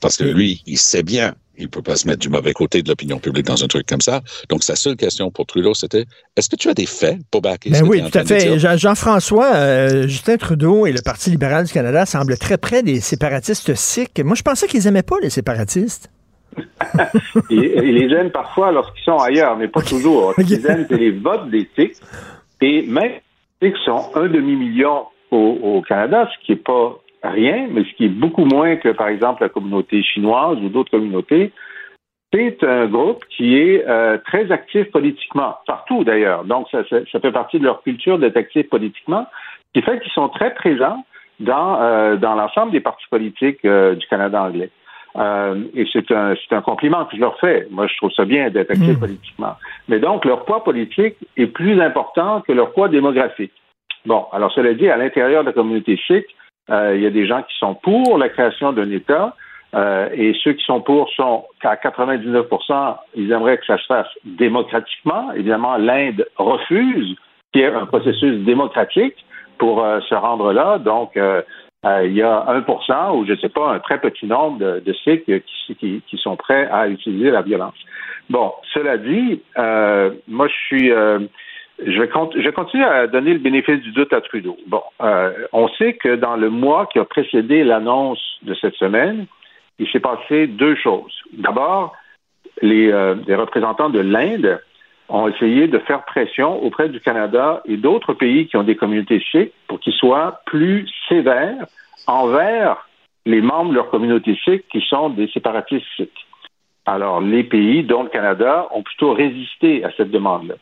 [0.00, 2.88] Parce que lui, il sait bien, il peut pas se mettre du mauvais côté de
[2.88, 4.22] l'opinion publique dans un truc comme ça.
[4.48, 7.70] Donc, sa seule question pour Trudeau, c'était, est-ce que tu as des faits pour backer
[7.70, 8.58] Ben oui, tout à fait.
[8.58, 13.74] Jean-François, euh, Justin Trudeau et le Parti libéral du Canada semblent très près des séparatistes
[13.74, 14.18] sikhs.
[14.24, 16.10] Moi, je pensais qu'ils aimaient pas les séparatistes.
[17.50, 20.34] Ils, ils les aiment parfois lorsqu'ils sont ailleurs, mais pas toujours.
[20.36, 22.00] Ce qu'ils aiment, c'est les votes des Sikhs.
[22.60, 23.12] Et même
[23.62, 27.94] les Sikhs sont un demi-million au, au Canada, ce qui n'est pas rien, mais ce
[27.94, 31.52] qui est beaucoup moins que, par exemple, la communauté chinoise ou d'autres communautés.
[32.32, 36.44] C'est un groupe qui est euh, très actif politiquement, partout d'ailleurs.
[36.44, 39.26] Donc, ça, ça, ça fait partie de leur culture d'être actif politiquement,
[39.74, 41.04] ce qui fait qu'ils sont très présents
[41.40, 44.70] dans, euh, dans l'ensemble des partis politiques euh, du Canada anglais.
[45.74, 47.66] Et c'est un, c'est un compliment que je leur fais.
[47.72, 49.56] Moi, je trouve ça bien d'être actif politiquement.
[49.88, 53.52] Mais donc, leur poids politique est plus important que leur poids démographique.
[54.06, 56.26] Bon, alors cela dit, à l'intérieur de la communauté sikh,
[56.70, 59.34] euh, il y a des gens qui sont pour la création d'un État,
[59.74, 64.08] euh, et ceux qui sont pour sont qu'à 99% ils aimeraient que ça se fasse
[64.24, 65.32] démocratiquement.
[65.32, 67.16] Évidemment, l'Inde refuse
[67.52, 69.14] qu'il y ait un processus démocratique
[69.58, 70.78] pour euh, se rendre là.
[70.78, 74.80] Donc, il y a 1% ou je ne sais pas, un très petit nombre de,
[74.80, 75.24] de Sikhs
[75.78, 77.74] qui, sont prêts à utiliser la violence.
[78.28, 79.40] Bon, cela dit,
[80.28, 80.92] moi je suis
[81.86, 84.56] je vais, je vais, continuer à donner le bénéfice du doute à Trudeau.
[84.66, 89.26] Bon, euh, on sait que dans le mois qui a précédé l'annonce de cette semaine,
[89.78, 91.12] il s'est passé deux choses.
[91.32, 91.94] D'abord,
[92.60, 94.60] les, euh, représentants de l'Inde
[95.08, 99.22] ont essayé de faire pression auprès du Canada et d'autres pays qui ont des communautés
[99.30, 101.66] sikhes pour qu'ils soient plus sévères
[102.06, 102.86] envers
[103.26, 106.26] les membres de leur communauté sikh qui sont des séparatistes sikhs.
[106.86, 110.54] Alors, les pays, dont le Canada, ont plutôt résisté à cette demande-là.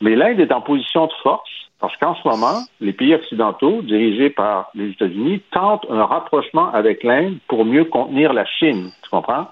[0.00, 4.30] Mais l'Inde est en position de force parce qu'en ce moment, les pays occidentaux, dirigés
[4.30, 8.90] par les États-Unis, tentent un rapprochement avec l'Inde pour mieux contenir la Chine.
[9.02, 9.48] Tu comprends?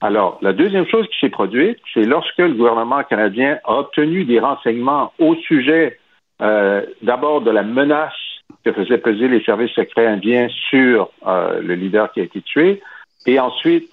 [0.00, 4.38] Alors, la deuxième chose qui s'est produite, c'est lorsque le gouvernement canadien a obtenu des
[4.38, 5.98] renseignements au sujet
[6.40, 8.14] euh, d'abord de la menace
[8.64, 12.80] que faisaient peser les services secrets indiens sur euh, le leader qui a été tué,
[13.26, 13.90] et ensuite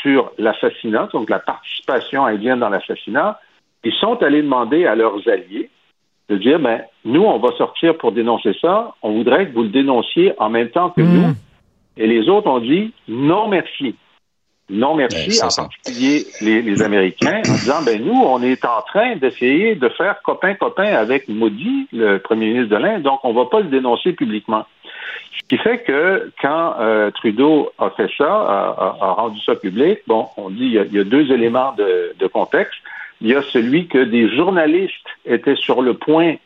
[0.00, 3.40] sur l'assassinat, donc la participation indienne dans l'assassinat,
[3.84, 5.70] ils sont allés demander à leurs alliés
[6.28, 9.70] de dire, ben, nous, on va sortir pour dénoncer ça, on voudrait que vous le
[9.70, 11.34] dénonciez en même temps que nous.
[11.96, 13.96] Et les autres ont dit, non, merci.
[14.70, 19.16] Non, merci, en particulier les, les, Américains, en disant, ben, nous, on est en train
[19.16, 23.60] d'essayer de faire copain-copain avec Modi, le premier ministre de l'Inde, donc on va pas
[23.60, 24.64] le dénoncer publiquement.
[25.32, 29.98] Ce qui fait que quand euh, Trudeau a fait ça, a, a, rendu ça public,
[30.06, 32.78] bon, on dit il y a, il y a deux éléments de, de, contexte.
[33.20, 34.94] Il y a celui que des journalistes
[35.26, 36.36] étaient sur le point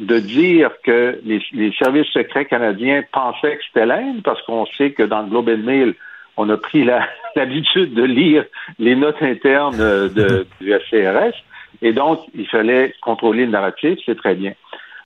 [0.00, 5.02] de dire que les, services secrets canadiens pensaient que c'était l'Inde, parce qu'on sait que
[5.02, 5.94] dans le Globe and Mail,
[6.36, 6.84] on a pris
[7.36, 8.44] l'habitude de lire
[8.78, 9.76] les notes internes
[10.60, 11.34] du FCRS,
[11.82, 14.52] et donc il fallait contrôler le narratif, c'est très bien.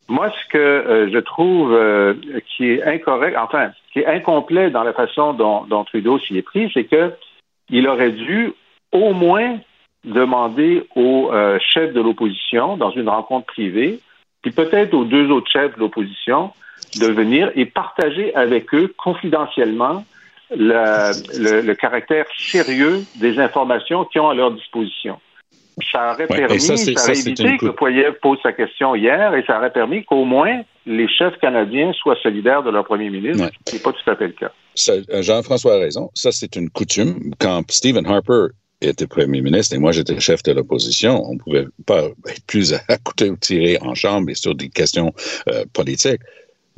[0.08, 2.14] Moi, ce que euh, je trouve euh,
[2.46, 6.42] qui est incorrect, enfin, qui est incomplet dans la façon dont, dont Trudeau s'y est
[6.42, 7.12] pris, c'est que
[7.70, 8.52] il aurait dû
[8.92, 9.58] au moins
[10.06, 14.00] demander aux euh, chefs de l'opposition, dans une rencontre privée,
[14.42, 16.52] puis peut-être aux deux autres chefs de l'opposition,
[17.00, 20.04] de venir et partager avec eux confidentiellement
[20.50, 25.18] le, le, le, caractère sérieux des informations qu'ils ont à leur disposition.
[25.92, 29.34] Ça aurait Ouais, permis, ça, ça, aurait évité que le Poirier pose sa question hier
[29.34, 33.50] et ça aurait permis qu'au moins les chefs canadiens soient solidaires de leur premier ministre,
[33.66, 34.52] ce n'est pas tout à fait le cas.
[34.88, 36.10] Euh, Jean-François a raison.
[36.14, 37.32] Ça, c'est une coutume.
[37.40, 38.48] Quand Stephen Harper
[38.80, 42.74] était premier ministre et moi j'étais chef de l'opposition, on ne pouvait pas être plus
[42.74, 45.12] à côté ou tirer en chambre et sur des questions
[45.48, 46.20] euh, politiques.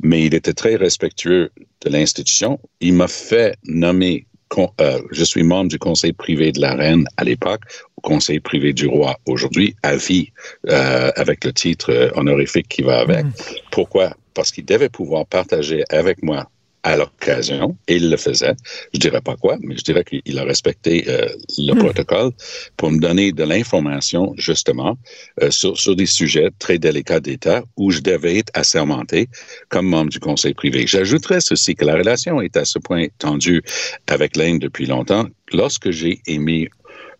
[0.01, 2.57] Mais il était très respectueux de l'institution.
[2.79, 7.05] Il m'a fait nommer, con- euh, je suis membre du conseil privé de la reine
[7.17, 7.63] à l'époque,
[7.97, 10.31] au conseil privé du roi aujourd'hui, à vie,
[10.69, 13.25] euh, avec le titre honorifique qui va avec.
[13.71, 14.15] Pourquoi?
[14.33, 16.49] Parce qu'il devait pouvoir partager avec moi
[16.83, 18.55] à l'occasion, et il le faisait.
[18.93, 22.31] Je dirais pas quoi, mais je dirais qu'il a respecté euh, le protocole
[22.77, 24.97] pour me donner de l'information, justement,
[25.41, 29.27] euh, sur, sur des sujets très délicats d'État où je devais être assermenté
[29.69, 30.85] comme membre du conseil privé.
[30.87, 33.61] J'ajouterais ceci, que la relation est à ce point tendue
[34.07, 35.25] avec l'Inde depuis longtemps.
[35.51, 36.69] Lorsque j'ai émis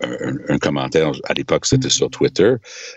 [0.01, 2.53] un, un commentaire, à l'époque c'était sur Twitter,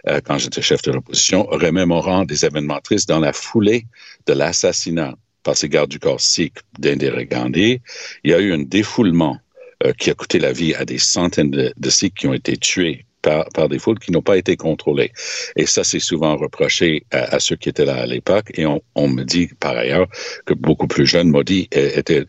[0.08, 3.86] euh, quand j'étais chef de l'opposition, remémorant des événements tristes dans la foulée
[4.26, 7.80] de l'assassinat par ces gardes du corps sikhs d'Indira Gandhi.
[8.24, 9.38] Il y a eu un défoulement
[9.84, 12.56] euh, qui a coûté la vie à des centaines de, de Sikhs qui ont été
[12.56, 15.12] tués par, par des foules qui n'ont pas été contrôlées.
[15.56, 18.50] Et ça, c'est souvent reproché à, ceux qui étaient là à l'époque.
[18.54, 20.06] Et on, me dit par ailleurs
[20.46, 22.24] que beaucoup plus jeunes, Modi, euh, étaient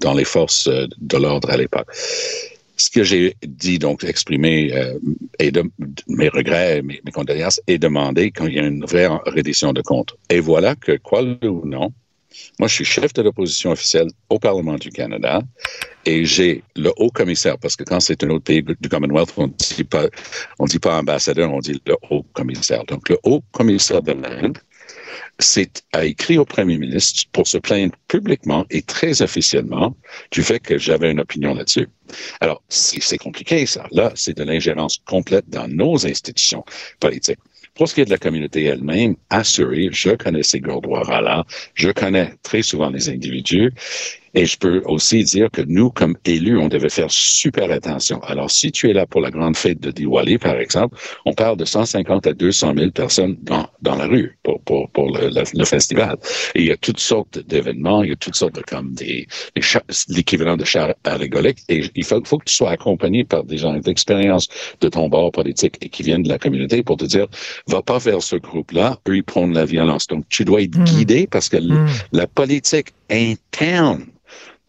[0.00, 1.88] dans les forces euh, de l'ordre à l'époque.
[2.76, 4.70] Ce que j'ai dit, donc exprimé
[6.08, 10.14] mes regrets, mes, condoléances, et demandé quand il y a une vraie reddition de comptes.
[10.28, 11.90] Et voilà que, quoi ou non,
[12.58, 15.42] moi, je suis chef de l'opposition officielle au Parlement du Canada
[16.04, 19.52] et j'ai le haut commissaire, parce que quand c'est un autre pays du Commonwealth, on
[20.58, 22.84] on dit pas ambassadeur, on dit le haut commissaire.
[22.84, 24.58] Donc, le haut commissaire de l'Inde
[25.92, 29.94] a écrit au premier ministre pour se plaindre publiquement et très officiellement
[30.30, 31.88] du fait que j'avais une opinion là-dessus.
[32.40, 33.86] Alors, c'est compliqué, ça.
[33.90, 36.64] Là, c'est de l'ingérence complète dans nos institutions
[37.00, 37.40] politiques.
[37.76, 42.32] Pour ce qui est de la communauté elle-même, assurée, je connais ces là je connais
[42.42, 43.72] très souvent les individus,
[44.36, 48.20] et je peux aussi dire que nous, comme élus, on devait faire super attention.
[48.22, 51.56] Alors, si tu es là pour la grande fête de Diwali, par exemple, on parle
[51.56, 55.42] de 150 à 200 000 personnes dans, dans la rue pour, pour, pour le, le,
[55.58, 56.16] le festival.
[56.54, 59.26] Et il y a toutes sortes d'événements, il y a toutes sortes de comme des,
[60.08, 61.60] l'équivalent de chars allégoriques.
[61.68, 64.48] Et il faut, faut que tu sois accompagné par des gens d'expérience
[64.80, 67.26] de ton bord politique et qui viennent de la communauté pour te dire,
[67.68, 70.06] va pas vers ce groupe-là, eux, ils prônent la violence.
[70.06, 71.78] Donc, tu dois être guidé parce que l-
[72.12, 74.04] la politique interne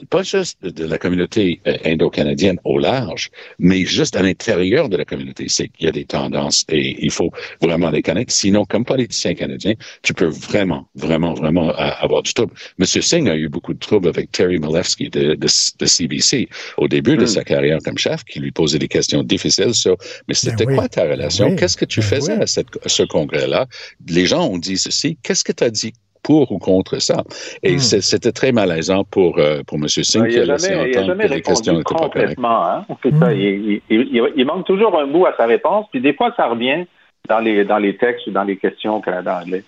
[0.10, 3.30] pas juste de, la communauté euh, indo-canadienne au large,
[3.60, 5.46] mais juste à l'intérieur de la communauté.
[5.50, 7.32] C'est qu'il y a des tendances et il faut
[7.62, 8.32] vraiment les connaître.
[8.32, 9.74] Sinon, comme politicien canadien,
[10.04, 12.54] tu peux vraiment, vraiment, vraiment avoir du trouble.
[12.78, 15.48] Monsieur Singh a eu beaucoup de troubles avec Terry Malevsky de, de,
[15.80, 17.28] de CBC au début de Hmm.
[17.28, 20.76] sa carrière comme chef, qui lui posait des questions difficiles sur, mais c'était Ben oui.
[20.76, 21.50] quoi ta relation?
[21.50, 21.56] oui.
[21.56, 22.42] Qu'est-ce que tu Ben faisais oui.
[22.44, 23.68] à, cette, à ce congrès-là?
[24.08, 25.18] Les gens ont dit ceci.
[25.24, 25.94] Qu'est-ce que tu as dit?
[26.24, 27.24] Pour ou contre ça?
[27.64, 27.80] Et Hmm.
[27.80, 29.88] c'était très malaisant pour, euh, pour M.
[29.88, 31.84] Singh Il qui a n'a laissé jamais, il a entendre jamais que les questions n'étaient
[31.94, 32.14] pas correctes.
[32.14, 32.66] complètement.
[32.66, 32.86] Hein?
[33.20, 36.34] Ça, il, il- il- il manque toujours un bout à sa réponse, puis des fois,
[36.38, 36.86] ça revient
[37.30, 39.64] dans les, dans les textes ou dans les questions au Canada anglais.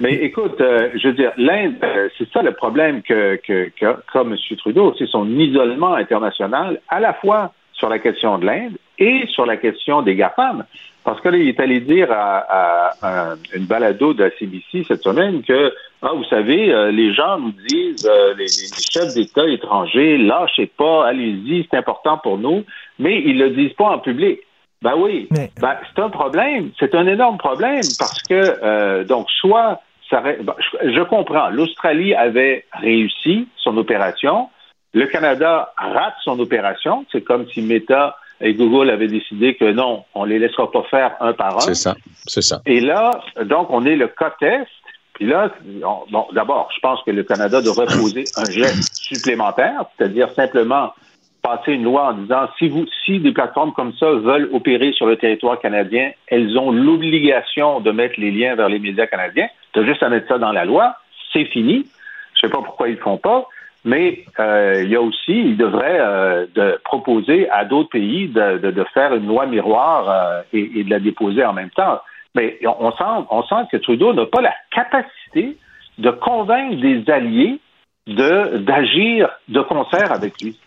[0.00, 3.96] Mais écoute, euh, je veux dire, l'Inde, euh, c'est ça le problème que, que, que,
[4.12, 4.36] qu'a M.
[4.58, 9.46] Trudeau, c'est son isolement international, à la fois sur la question de l'Inde et sur
[9.46, 10.64] la question des GAFAM.
[11.04, 14.84] Parce que là, il est allé dire à, à- à une balado de la CBC
[14.88, 15.72] cette semaine que,
[16.02, 20.66] ah, vous savez, euh, les gens nous disent, euh, les, les chefs d'État étrangers, lâchez
[20.66, 22.64] pas, allez-y, c'est important pour nous,
[22.98, 24.40] mais ils le disent pas en public.
[24.82, 25.28] Ben oui,
[25.60, 29.80] ben, c'est un problème, c'est un énorme problème parce que, euh, donc, soit,
[30.10, 34.48] ça, ben, je, je comprends, l'Australie avait réussi son opération,
[34.92, 40.04] le Canada rate son opération, c'est comme si Meta et Google avaient décidé que non,
[40.14, 41.60] on les laissera pas faire un par un.
[41.60, 41.94] C'est ça,
[42.26, 42.60] c'est ça.
[42.66, 43.10] Et là,
[43.44, 44.68] donc, on est le cas test.
[45.14, 45.50] Puis là,
[45.82, 50.92] on- bon, d'abord, je pense que le Canada devrait poser un geste supplémentaire, c'est-à-dire simplement
[51.40, 55.06] passer une loi en disant si vous, si des plateformes comme ça veulent opérer sur
[55.06, 59.48] le territoire canadien, elles ont l'obligation de mettre les liens vers les médias canadiens.
[59.72, 60.96] Tu as juste à mettre ça dans la loi,
[61.32, 61.86] c'est fini.
[62.34, 63.46] Je sais pas pourquoi ils le font pas.
[63.86, 69.14] Mais euh, il y a aussi, ils devraient euh, proposer à d'autres pays de, faire
[69.14, 72.00] une loi miroir euh, et, de la déposer en même temps.
[72.34, 75.56] Mais on, sent, on sent que Trudeau n'a pas la capacité
[75.98, 77.60] de convaincre des alliés
[78.08, 80.58] de d'agir de concert avec lui.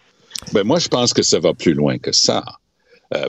[0.54, 2.42] Ben, moi, je pense que ça va plus loin que ça.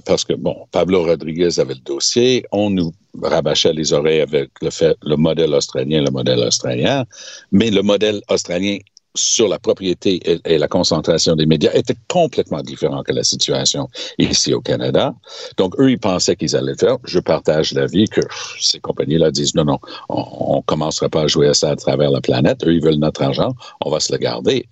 [0.05, 4.69] Parce que, bon, Pablo Rodriguez avait le dossier, on nous rabâchait les oreilles avec le
[5.03, 7.05] le modèle australien, le modèle australien,
[7.51, 8.77] mais le modèle australien
[9.15, 13.89] sur la propriété et, la concentration des médias était complètement différent que la situation
[14.19, 15.15] ici au Canada.
[15.57, 16.99] Donc, eux, ils pensaient qu'ils allaient le faire.
[17.05, 18.21] Je partage l'avis que
[18.61, 22.11] ces compagnies-là disent non, non, on ne commencera pas à jouer à ça à travers
[22.11, 22.65] la planète.
[22.65, 23.55] Eux, ils veulent notre argent,
[23.85, 24.67] on va se le garder.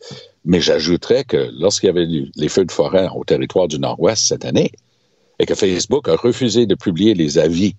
[0.44, 4.44] Mais j'ajouterais que lorsqu'il y avait les feux de forêt au territoire du Nord-Ouest cette
[4.44, 4.70] année,
[5.40, 7.74] et que Facebook a refusé de publier les avis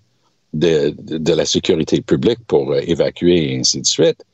[0.52, 4.24] de, de, de la sécurité publique pour évacuer et ainsi de suite,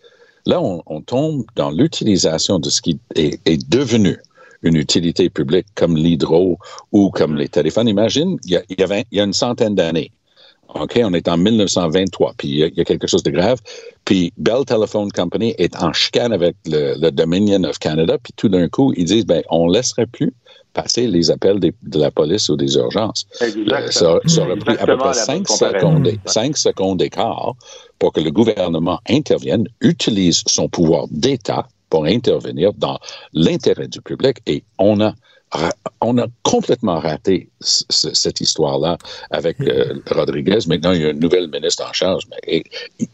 [0.47, 4.19] là, on, on tombe dans l'utilisation de ce qui est, est, devenu
[4.63, 6.59] une utilité publique comme l'hydro
[6.93, 7.89] ou comme les téléphones.
[7.89, 10.11] Imagine, il y a, il y avait, il y a une centaine d'années,
[10.75, 13.31] OK, on est en 1923, puis il y, a, il y, a, quelque chose de
[13.31, 13.61] grave.
[14.05, 18.49] Puis Bell Telephone Company est en chicane avec le, le Dominion of Canada, puis tout
[18.49, 20.33] d'un coup, ils disent, ben, on laisserait plus
[20.75, 23.27] passer les appels des, de la police ou des urgences.
[23.41, 23.91] Exactement.
[23.91, 27.55] Ça, ça aurait pris à peu près 5 secondes, 5 secondes d'écart
[27.99, 32.99] pour que le gouvernement intervienne, utilise son pouvoir d'État pour intervenir dans
[33.33, 35.15] l'intérêt du public et on a
[36.01, 38.99] on a complètement raté cette histoire-là
[39.31, 40.59] avec euh, Rodriguez.
[40.67, 42.25] Maintenant, il y a une nouvelle ministre en charge.
[42.31, 42.65] Mais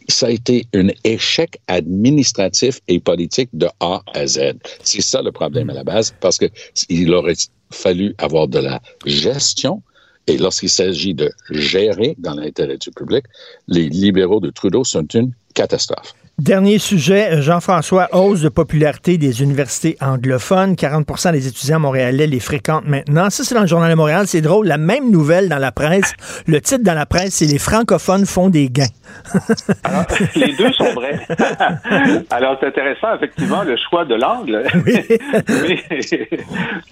[0.08, 4.54] ça a été un échec administratif et politique de A à Z.
[4.82, 6.46] C'est ça le problème à la base, parce que
[6.88, 7.34] il aurait
[7.70, 9.82] fallu avoir de la gestion.
[10.26, 13.24] Et lorsqu'il s'agit de gérer dans l'intérêt du public,
[13.66, 16.14] les libéraux de Trudeau sont une catastrophe.
[16.38, 20.72] Dernier sujet, Jean-François, hausse de popularité des universités anglophones.
[20.72, 23.28] 40% des étudiants montréalais les fréquentent maintenant.
[23.28, 24.26] Ça, c'est dans le Journal de Montréal.
[24.26, 24.66] C'est drôle.
[24.66, 26.14] La même nouvelle dans la presse.
[26.46, 28.86] Le titre dans la presse, c'est Les francophones font des gains.
[29.84, 31.20] Alors, les deux sont vrais.
[32.30, 34.64] Alors, c'est intéressant, effectivement, le choix de l'angle.
[34.86, 35.06] mais,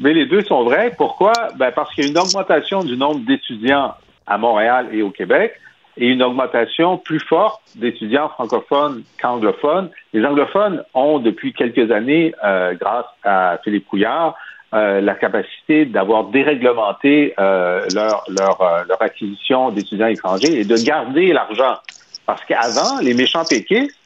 [0.00, 0.92] mais, les deux sont vrais.
[0.96, 1.32] Pourquoi?
[1.58, 3.94] Ben, parce qu'il y a une augmentation du nombre d'étudiants
[4.26, 5.54] à Montréal et au Québec
[5.96, 9.90] et une augmentation plus forte d'étudiants francophones qu'anglophones.
[10.12, 14.36] Les anglophones ont, depuis quelques années, euh, grâce à Philippe Couillard,
[14.72, 21.32] euh, la capacité d'avoir déréglementé euh, leur, leur, leur acquisition d'étudiants étrangers et de garder
[21.32, 21.76] l'argent.
[22.24, 23.96] Parce qu'avant, les méchants péquistes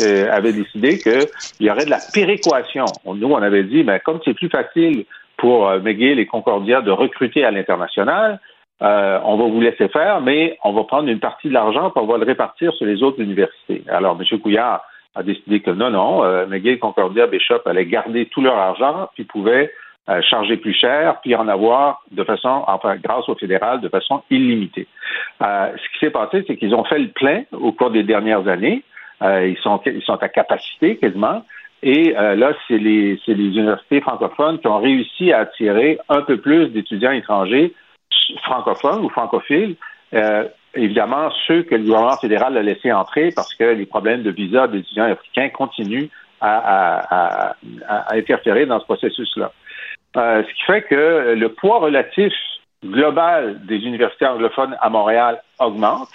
[0.00, 2.86] euh, avaient décidé qu'il y aurait de la péréquation.
[3.04, 5.04] Nous, on avait dit, ben, comme c'est plus facile
[5.36, 8.40] pour euh, McGill et Concordia de recruter à l'international,
[8.82, 12.02] euh, on va vous laisser faire, mais on va prendre une partie de l'argent pour
[12.02, 13.82] on va le répartir sur les autres universités.
[13.88, 14.38] Alors, M.
[14.40, 14.82] Couillard
[15.14, 19.24] a décidé que non, non, euh, McGill, Concordia, Bishop allaient garder tout leur argent, puis
[19.24, 19.72] pouvaient
[20.10, 24.22] euh, charger plus cher, puis en avoir de façon, enfin, grâce au fédéral, de façon
[24.30, 24.86] illimitée.
[25.42, 28.46] Euh, ce qui s'est passé, c'est qu'ils ont fait le plein au cours des dernières
[28.46, 28.82] années.
[29.22, 31.42] Ils sont ils sont à capacité quasiment.
[31.82, 36.22] Et euh, là, c'est les, c'est les universités francophones qui ont réussi à attirer un
[36.22, 37.74] peu plus d'étudiants étrangers
[38.42, 39.76] francophones ou francophiles.
[40.14, 44.30] Euh, évidemment, ceux que le gouvernement fédéral a laissé entrer parce que les problèmes de
[44.30, 46.08] visa d'étudiants africains continuent
[46.40, 47.56] à
[48.10, 49.52] interférer dans ce processus-là.
[50.16, 52.32] Euh, ce qui fait que le poids relatif
[52.84, 56.08] global des universités anglophones à Montréal augmente,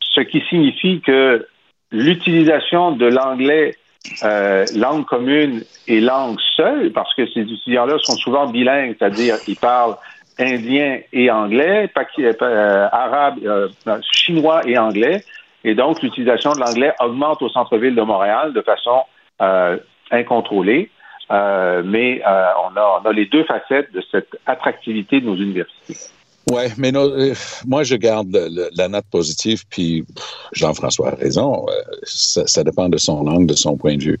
[0.00, 1.46] ce qui signifie que
[1.90, 3.74] l'utilisation de l'anglais
[4.22, 9.56] euh, langue commune et langue seule, parce que ces étudiants-là sont souvent bilingues, c'est-à-dire ils
[9.56, 9.96] parlent
[10.38, 13.68] indien et anglais, euh, arabe, euh,
[14.12, 15.24] chinois et anglais,
[15.64, 19.02] et donc l'utilisation de l'anglais augmente au centre-ville de Montréal de façon
[20.10, 20.90] incontrôlée.
[21.30, 25.96] mais on a, les deux facettes de cette attractivité de nos universités.
[26.50, 27.34] Ouais, mais euh,
[27.66, 28.28] moi, je garde
[28.76, 30.04] la note positive, puis
[30.52, 31.66] Jean-François a raison.
[31.68, 31.72] Euh,
[32.04, 34.20] ça, ça, dépend de son angle, de son point de vue.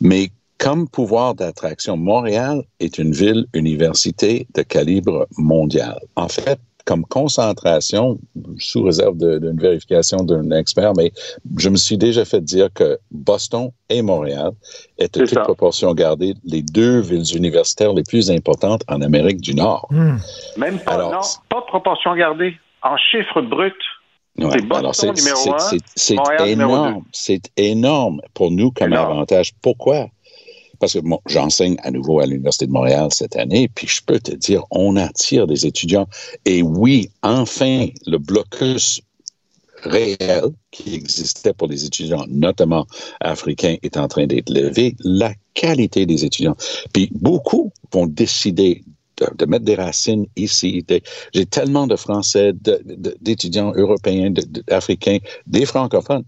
[0.00, 0.30] Mais
[0.60, 5.98] comme pouvoir d'attraction, Montréal est une ville université de calibre mondial.
[6.16, 8.18] En fait, comme concentration,
[8.58, 11.12] sous réserve d'une vérification d'un expert, mais
[11.56, 14.50] je me suis déjà fait dire que Boston et Montréal
[14.98, 19.86] étaient, toute proportion gardée, les deux villes universitaires les plus importantes en Amérique du Nord.
[19.90, 20.16] Hmm.
[20.58, 22.54] Même pas, non, pas de proportion gardée.
[22.82, 23.72] En chiffres bruts,
[24.36, 27.04] c'est Boston numéro un, C'est énorme.
[27.12, 29.52] C'est énorme pour nous comme avantage.
[29.62, 30.08] Pourquoi?
[30.80, 34.32] Parce que j'enseigne à nouveau à l'Université de Montréal cette année, puis je peux te
[34.32, 36.08] dire, on attire des étudiants.
[36.46, 39.02] Et oui, enfin, le blocus
[39.82, 42.86] réel qui existait pour les étudiants, notamment
[43.20, 44.96] africains, est en train d'être levé.
[45.04, 46.56] La qualité des étudiants.
[46.92, 48.82] Puis beaucoup vont décider
[49.36, 50.84] de, mettre des racines ici.
[51.34, 52.52] J'ai tellement de Français,
[53.20, 54.30] d'étudiants européens,
[54.66, 56.24] d'Africains, des francophones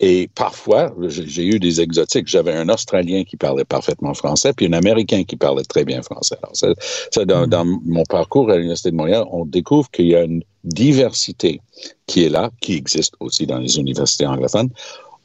[0.00, 2.28] et parfois, j'ai eu des exotiques.
[2.28, 6.36] J'avais un Australien qui parlait parfaitement français, puis un Américain qui parlait très bien français.
[6.40, 6.68] Alors, ça,
[7.10, 7.50] ça dans, mm.
[7.50, 11.60] dans, mon parcours à l'Université de Montréal, on découvre qu'il y a une diversité
[12.06, 14.70] qui est là, qui existe aussi dans les universités anglophones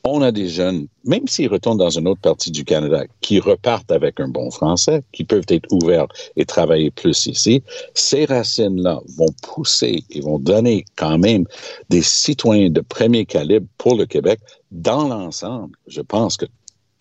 [0.06, 3.91] on a des jeunes, même s'ils retournent dans une autre partie du Canada, qui repartent
[3.91, 9.34] avec un bon français, qui peuvent être ouverts et travailler plus ici, ces racines-là vont
[9.41, 11.45] pousser et vont donner quand même
[11.89, 14.39] des citoyens de premier calibre pour le Québec.
[14.72, 16.45] Dans l'ensemble, je pense que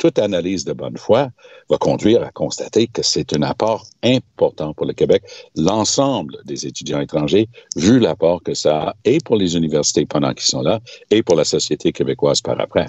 [0.02, 1.28] toute analyse de bonne foi
[1.70, 5.22] va conduire à constater que c'est un apport important pour le Québec,
[5.54, 10.50] l'ensemble des étudiants étrangers, vu l'apport que ça a et pour les universités pendant qu'ils
[10.50, 10.80] sont là
[11.12, 12.86] et pour la société québécoise par après.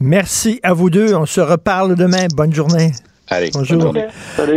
[0.00, 1.14] Merci à vous deux.
[1.14, 2.26] On se reparle demain.
[2.34, 2.90] Bonne journée.
[3.52, 3.94] Bonjour.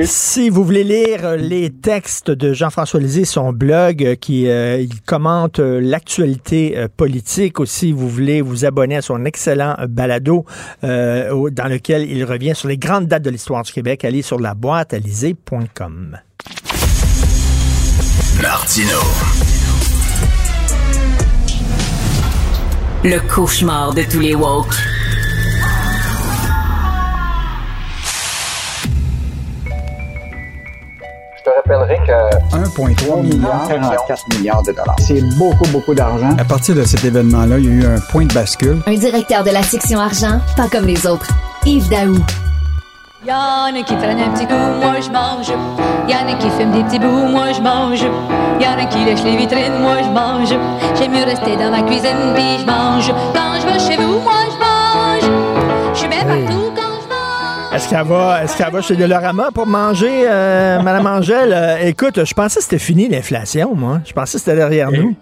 [0.04, 5.00] Si vous voulez lire les textes de Jean-François Lisée, son blog euh, qui euh, il
[5.02, 10.46] commente euh, l'actualité politique aussi, vous voulez vous abonner à son excellent balado
[10.82, 14.56] dans lequel il revient sur les grandes dates de l'histoire du Québec, allez sur la
[14.56, 14.98] boîte à
[18.42, 19.00] Martino.
[23.04, 24.93] Le cauchemar de tous les woke.
[31.46, 34.96] Je te rappellerai que 1,3 milliard, 44 milliards de dollars.
[35.00, 36.30] C'est beaucoup, beaucoup d'argent.
[36.40, 38.82] À partir de cet événement-là, il y a eu un point de bascule.
[38.88, 41.28] Un directeur de la section argent, pas comme les autres.
[41.66, 42.16] Yves Daou.
[43.28, 45.50] Y'en a qui prennent un petit coup, moi je mange.
[46.08, 48.04] Y'en a qui fument des petits bouts, moi je mange.
[48.62, 50.56] Y'en a qui lèchent les vitrines, moi je mange.
[50.98, 53.14] J'aime mieux rester dans ma cuisine, puis je mange.
[53.34, 54.73] Quand je vais chez vous, moi je mange.
[57.74, 61.52] Est-ce qu'elle va, est-ce qu'elle va chez Delorama pour manger, euh, Madame Angèle?
[61.52, 64.00] Euh, écoute, je pensais que c'était fini l'inflation, moi.
[64.06, 65.16] Je pensais que c'était derrière nous.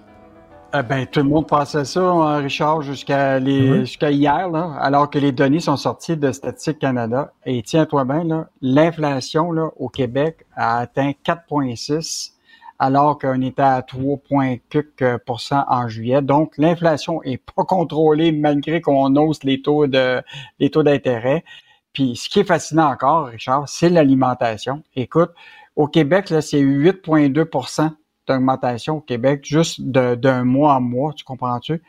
[0.76, 5.32] Euh, ben, tout le monde pensait ça, hein, Richard, jusqu'à hier, là, alors que les
[5.32, 7.32] données sont sorties de Statistique Canada.
[7.46, 12.34] Et tiens-toi bien, l'inflation au Québec a atteint 4,6
[12.80, 16.22] alors qu'on était à 3,4% en juillet.
[16.22, 20.22] Donc, l'inflation est pas contrôlée malgré qu'on hausse les taux de
[20.60, 21.46] les taux d'intérêt.
[21.94, 24.84] Puis ce qui est fascinant encore, Richard, c'est l'alimentation.
[24.96, 25.32] Écoute,
[25.76, 27.92] au Québec, là, c'est 8,2%
[28.28, 31.82] d'augmentation au Québec, juste d'un mois en mois, tu comprends-tu?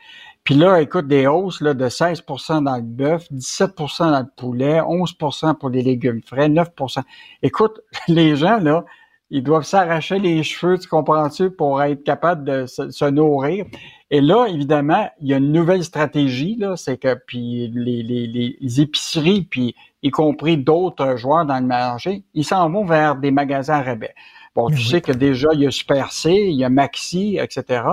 [0.43, 4.81] Puis là, écoute, des hausses là, de 16% dans le bœuf, 17% dans le poulet,
[4.81, 7.01] 11% pour les légumes frais, 9%
[7.43, 8.83] Écoute, les gens, là,
[9.29, 13.65] ils doivent s'arracher les cheveux, tu comprends-tu, pour être capable de se, nourrir.
[14.11, 18.57] Et là, évidemment, il y a une nouvelle stratégie, là, c'est que puis les, les,
[18.59, 23.31] les épiceries, puis y compris d'autres joueurs dans le marché, ils s'en vont vers des
[23.31, 24.13] magasins à rabais.
[24.55, 27.83] Bon, tu sais que déjà, il y a Super C, il y a Maxi, etc.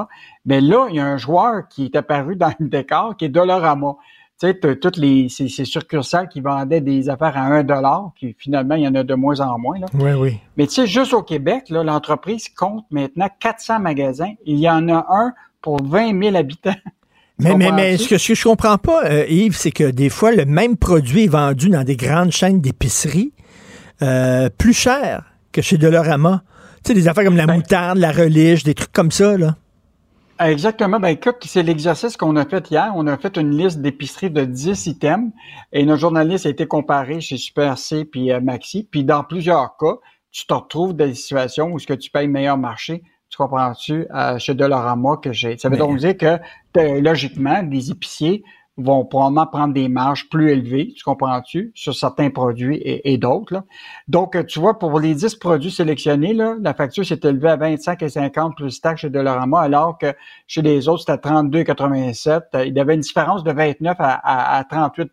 [0.45, 3.31] Mais là, il y a un joueur qui est apparu dans le décor qui est
[3.31, 3.97] Dollarama.
[4.41, 8.35] Tu sais, toutes les, ces, ces succursales qui vendaient des affaires à 1 dollar, puis
[8.39, 9.79] finalement, il y en a de moins en moins.
[9.79, 9.87] Là.
[9.93, 10.39] Oui, oui.
[10.57, 14.33] Mais tu sais, juste au Québec, là, l'entreprise compte maintenant 400 magasins.
[14.47, 16.75] Il y en a un pour 20 000 habitants.
[17.43, 20.11] Mais, mais, mais ce que, ce que je comprends pas, euh, Yves, c'est que des
[20.11, 23.33] fois, le même produit est vendu dans des grandes chaînes d'épicerie
[24.03, 26.43] euh, plus cher que chez Dolorama.
[26.85, 29.57] Tu sais, des affaires comme la moutarde, la relige, des trucs comme ça, là.
[30.41, 30.99] Exactement.
[30.99, 32.93] Ben, écoute, c'est l'exercice qu'on a fait hier.
[32.97, 35.33] On a fait une liste d'épiceries de 10 items
[35.71, 38.89] et notre journaliste a été comparé chez Super C puis euh, Maxi.
[38.91, 39.97] Puis dans plusieurs cas,
[40.33, 44.07] tu te retrouves dans des situations où ce que tu payes meilleur marché, tu comprends-tu,
[44.15, 45.59] euh, chez Dolorama que j'ai.
[45.59, 46.39] Ça veut donc dire que
[46.79, 48.43] euh, logiquement, les épiciers
[48.83, 53.65] vont probablement prendre des marges plus élevées, tu comprends-tu, sur certains produits et, d'autres.
[54.09, 57.57] Donc, euh, tu vois, pour les 10 produits sélectionnés, là, la facture s'est élevée à
[57.57, 60.15] 25 et 50 plus taxes chez Dolorama, alors que
[60.47, 62.43] chez les autres, c'était 32,87.
[62.55, 65.13] Euh, Il y avait une différence de 29 à, à, à 38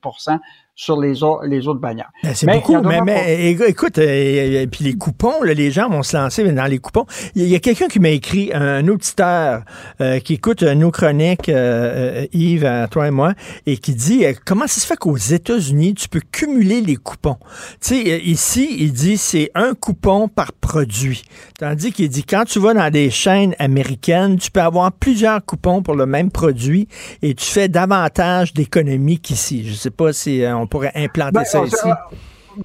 [0.80, 2.12] sur les, autres les autres bannières.
[2.24, 6.04] Ben, c'est beaucoup, mais, pas- mais écoute, euh, puis les coupons, là, les gens vont
[6.04, 7.06] se lancer dans les coupons.
[7.34, 9.64] Il y a, quelqu'un qui m'a écrit, un auditeur
[10.02, 13.34] euh, qui écoute euh, nos chroniques, euh, euh, Yves, à toi et moi,
[13.66, 17.38] et qui dit euh, comment ça se fait qu'aux États-Unis, tu peux cumuler les coupons?
[17.82, 21.24] Tu sais, euh, ici, il dit c'est un coupon par produit.
[21.58, 25.82] Tandis qu'il dit quand tu vas dans des chaînes américaines, tu peux avoir plusieurs coupons
[25.82, 26.88] pour le même produit
[27.24, 29.68] et tu fais davantage d'économies qu'ici.
[29.68, 31.88] Je sais pas si euh, on pourrait implanter Ben, ça ici.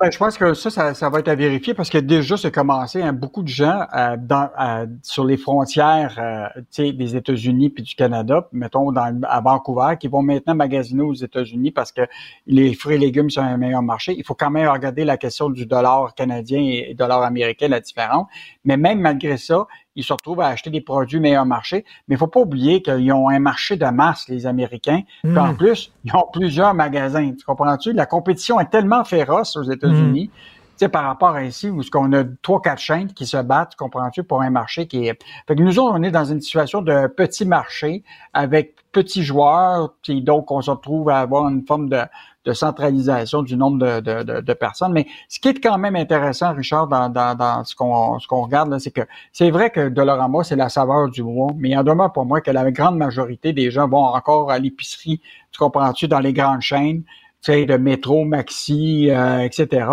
[0.00, 2.50] ben, je pense que ça, ça, ça va être à vérifier parce que déjà, c'est
[2.50, 3.00] commencé.
[3.00, 7.94] hein, beaucoup de gens euh, dans, euh, sur les frontières euh, des États-Unis puis du
[7.94, 12.02] Canada, mettons dans, à Vancouver, qui vont maintenant magasiner aux États-Unis parce que
[12.48, 14.14] les fruits et légumes sont un meilleur marché.
[14.18, 17.80] Il faut quand même regarder la question du dollar canadien et, et dollar américain, la
[17.80, 18.26] différence.
[18.64, 19.66] Mais même malgré ça,
[19.96, 21.84] ils se retrouvent à acheter des produits meilleur marché.
[22.08, 25.02] Mais il faut pas oublier qu'ils ont un marché de masse, les Américains.
[25.22, 25.56] Puis en Mm.
[25.56, 27.32] plus, ils ont plusieurs magasins.
[27.32, 27.92] Tu comprends-tu?
[27.92, 30.30] La compétition est tellement féroce aux États-Unis.
[30.32, 33.36] Tu sais, par rapport à ici, où ce qu'on a trois, quatre chaînes qui se
[33.36, 35.22] battent, tu comprends-tu, pour un marché qui est...
[35.46, 39.92] Fait que nous autres, on est dans une situation de petit marché avec petits joueurs,
[40.02, 42.00] puis donc on se retrouve à avoir une forme de,
[42.44, 44.92] de centralisation du nombre de, de, de, de personnes.
[44.92, 48.42] Mais ce qui est quand même intéressant, Richard, dans, dans, dans ce qu'on ce qu'on
[48.42, 51.78] regarde, là, c'est que c'est vrai que Dolorama, c'est la saveur du mois, mais il
[51.78, 55.20] en demeure pour moi que la grande majorité des gens vont encore à l'épicerie,
[55.50, 57.02] tu comprends-tu, dans les grandes chaînes,
[57.44, 59.86] tu sais, de métro, maxi, euh, etc.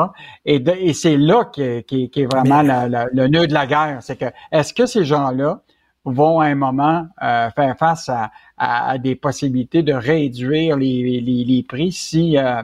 [0.46, 3.98] Et, c'est là qui, est vraiment la- la- le nœud de la guerre.
[4.02, 5.62] C'est que est-ce que ces gens-là
[6.06, 11.22] vont à un moment euh, faire face à, à- à des possibilités de réduire les,
[11.22, 12.62] les, les prix si euh,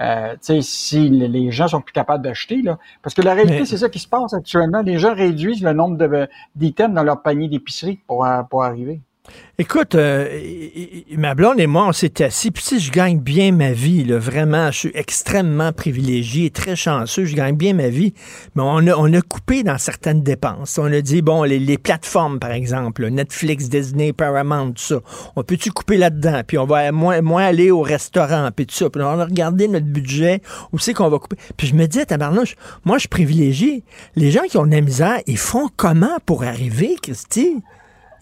[0.00, 3.78] euh, si les- gens sont plus capables d'acheter là, parce que la réalité Mais- c'est
[3.78, 4.82] ça qui se passe actuellement.
[4.82, 9.00] Les gens réduisent le nombre de d'items dans leur panier d'épicerie pour euh, pour arriver.
[9.58, 10.28] Écoute, euh,
[11.16, 14.70] ma blonde et moi, on s'est assis, puis sais, je gagne bien ma vie, vraiment.
[14.70, 18.12] Je suis extrêmement privilégié, très chanceux, je gagne bien ma vie.
[18.54, 20.76] Mais on a, on a coupé dans certaines dépenses.
[20.76, 25.00] On a dit, bon, les, plateformes, par exemple, Netflix, Disney, Paramount, tout ça,
[25.36, 26.42] on peut-tu couper là-dedans?
[26.46, 28.90] Puis on va moins, moins aller au restaurant, puis tout ça.
[28.90, 31.36] Puis on a regardé notre budget, où c'est qu'on va couper?
[31.56, 33.84] Puis je me dis, tabarnouche, moi, je suis privilégié.
[34.16, 37.62] Les gens qui ont de la misère, ils font comment pour arriver, Christy?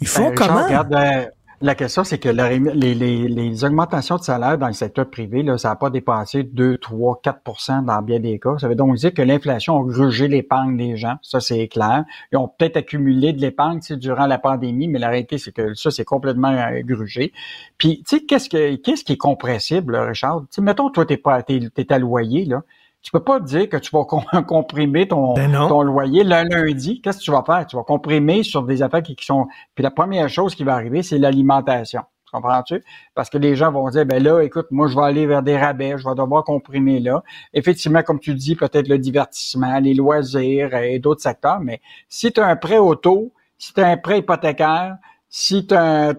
[0.05, 0.65] Ils font Ben, comment?
[0.65, 1.25] regarde, euh,
[1.63, 5.57] la question, c'est que les, les, les augmentations de salaire dans le secteur privé, là,
[5.57, 8.59] ça n'a pas dépassé 2, 3, 4% dans bien des cas.
[8.59, 11.15] Ça veut donc dire que l'inflation a grugé l'épargne des gens.
[11.23, 12.05] Ça, c'est clair.
[12.33, 15.53] Ils ont peut-être accumulé de l'épargne tu sais, durant la pandémie, mais la réalité, c'est
[15.53, 17.33] que ça, c'est complètement euh, grugé.
[17.79, 20.41] Puis, tu sais, qu'est-ce que qu'est-ce qui est compressible, là, Richard?
[20.43, 22.63] Tu sais, mettons, toi, t'es pas t'es, t'es à loyer, là.
[23.05, 27.03] Tu peux pas dire que tu vas com- comprimer ton, Ben ton loyer le lundi.
[27.03, 27.67] Qu'est-ce que tu vas faire?
[27.67, 29.47] Tu vas comprimer sur des affaires qui, qui sont...
[29.75, 32.01] Puis la première chose qui va arriver, c'est l'alimentation.
[32.25, 32.83] Tu comprends-tu?
[33.15, 35.59] Parce que les gens vont dire, ben là, écoute, moi, je vais aller vers des
[35.59, 37.23] rabais, je vais devoir comprimer là.
[37.53, 42.41] Effectivement, comme tu dis, peut-être le divertissement, les loisirs et d'autres secteurs, mais si tu
[42.41, 44.97] as un prêt auto, si tu as un prêt hypothécaire,
[45.29, 46.11] si tu as,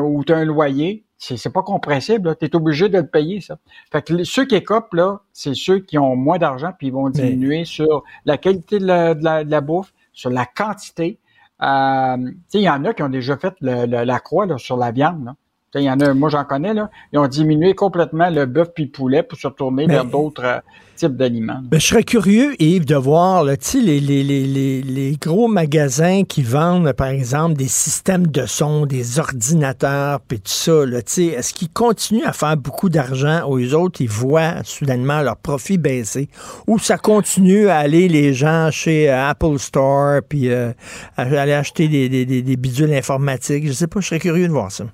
[0.00, 3.56] ou t'as un loyer, c'est c'est pas compressible, tu es obligé de le payer, ça.
[3.92, 6.92] Fait que les- ceux qui écopent, là, c'est ceux qui ont moins d'argent, puis ils
[6.92, 11.20] vont diminuer sur la qualité de la, de la- de la bouffe, sur la quantité.
[11.62, 14.46] Euh, tu sais, il y en a qui ont déjà fait le- le- la croix
[14.46, 15.24] là, sur la viande.
[15.26, 15.34] Là.
[15.74, 18.84] Il y en a, moi j'en connais, là, ils ont diminué complètement le bœuf puis
[18.84, 20.58] le poulet pour se retourner Mais- vers d'autres euh,
[20.96, 21.60] types d'aliments.
[21.64, 25.16] Ben, je serais curieux, Yves, de voir là, tu sais, les, les, les, les, les
[25.20, 30.84] gros magasins qui vendent, par exemple, des systèmes de son, des ordinateurs, puis tout ça.
[30.84, 34.62] là, tu sais, Est-ce qu'ils continuent à faire beaucoup d'argent ou les autres, ils voient
[34.64, 36.28] soudainement leur profit baisser?
[36.66, 40.72] Ou ça continue à aller les gens chez euh, Apple Store, puis euh,
[41.16, 43.66] aller acheter des, des, des, des bidules informatiques?
[43.66, 44.84] Je sais pas, je serais curieux de voir ça.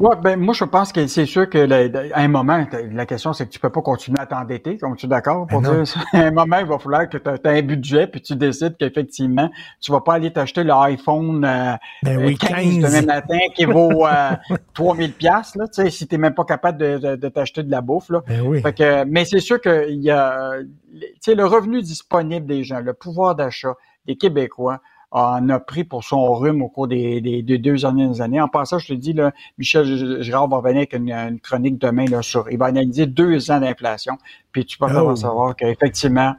[0.00, 3.32] Ouais, ben moi je pense que c'est sûr que le- à un moment, la question
[3.32, 5.74] c'est que tu peux pas continuer à t'endetter, comme tu es d'accord pour Ben non.
[5.76, 6.00] dire ça?
[6.12, 9.48] À un moment, il va falloir que tu as, un budget puis tu décides qu'effectivement,
[9.80, 12.76] tu vas pas aller t'acheter l'iPhone euh, Ben euh, oui, 15, 15.
[12.80, 14.30] demain matin qui vaut euh,
[14.74, 17.70] 3000 pièces là, tu sais si tu même pas capable de, de- de t'acheter de
[17.70, 18.20] la bouffe là.
[18.26, 18.62] Ben oui.
[18.62, 22.64] Fait que, mais c'est sûr qu'il y a euh, tu sais le revenu disponible des
[22.64, 23.74] gens, le pouvoir d'achat
[24.06, 24.80] des Québécois
[25.14, 28.40] en a pris pour son rhume au cours des, des- des deux dernières années.
[28.40, 32.04] En passant, je te dis, là, Michel Girard va revenir avec une, une chronique demain
[32.06, 32.50] là, sur.
[32.50, 34.18] Il va analyser deux ans d'inflation.
[34.52, 35.14] Puis tu peux Oh.
[35.16, 36.34] savoir qu'effectivement,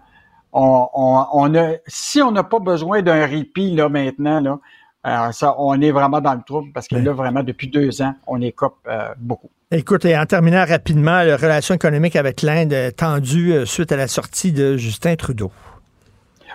[0.51, 4.59] on, on, on a, si on n'a pas besoin d'un répit là maintenant, là,
[5.07, 8.13] euh, ça, on est vraiment dans le trouble parce que là, vraiment, depuis deux ans,
[8.27, 9.49] on écope euh, beaucoup.
[9.71, 14.07] Écoute, et en terminant rapidement, la relation économique avec l'Inde tendue euh, suite à la
[14.07, 15.51] sortie de Justin Trudeau.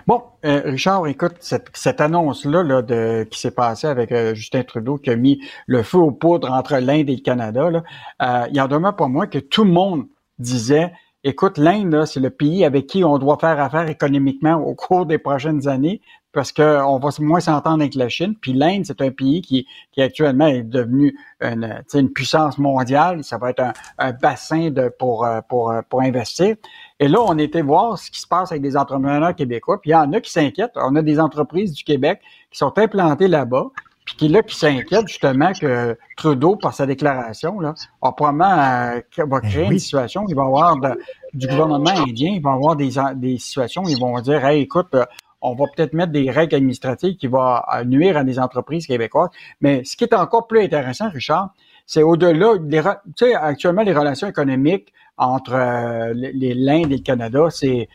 [0.07, 4.63] Bon, euh, Richard, écoute, cette, cette annonce-là là, de, qui s'est passée avec euh, Justin
[4.63, 7.83] Trudeau, qui a mis le feu aux poudres entre l'Inde et le Canada, là,
[8.21, 10.07] euh, il en demeure pas moins que tout le monde
[10.39, 10.91] disait,
[11.23, 15.19] écoute, l'Inde, c'est le pays avec qui on doit faire affaire économiquement au cours des
[15.19, 16.01] prochaines années,
[16.33, 18.35] parce qu'on va moins s'entendre avec la Chine.
[18.39, 23.23] Puis l'Inde, c'est un pays qui, qui actuellement est devenu une, puissance mondiale.
[23.23, 23.63] Ça va être
[23.97, 26.55] un, bassin pour, euh, pour, pour investir.
[27.01, 29.81] Et là, on était voir ce qui se passe avec des entrepreneurs québécois.
[29.81, 30.73] Puis il y en a qui s'inquiètent.
[30.75, 32.21] On a des entreprises du Québec
[32.51, 33.71] qui sont implantées là-bas,
[34.05, 37.73] puis qui là qui s'inquiètent justement que Trudeau, par sa déclaration, là,
[38.03, 40.25] a probablement euh, va créer une situation.
[40.29, 40.99] Il va y avoir de-
[41.33, 44.61] du gouvernement indien, il va y avoir des, des situations où ils vont dire Hey,
[44.61, 45.03] écoute, euh,
[45.41, 47.41] on va peut-être mettre des règles administratives qui vont
[47.73, 49.29] euh, nuire à des entreprises québécoises.
[49.59, 51.49] Mais ce qui est encore plus intéressant, Richard,
[51.87, 52.81] c'est au-delà des
[53.17, 57.87] tu sais actuellement les relations économiques entre euh, les- l'Inde et le Canada, c'est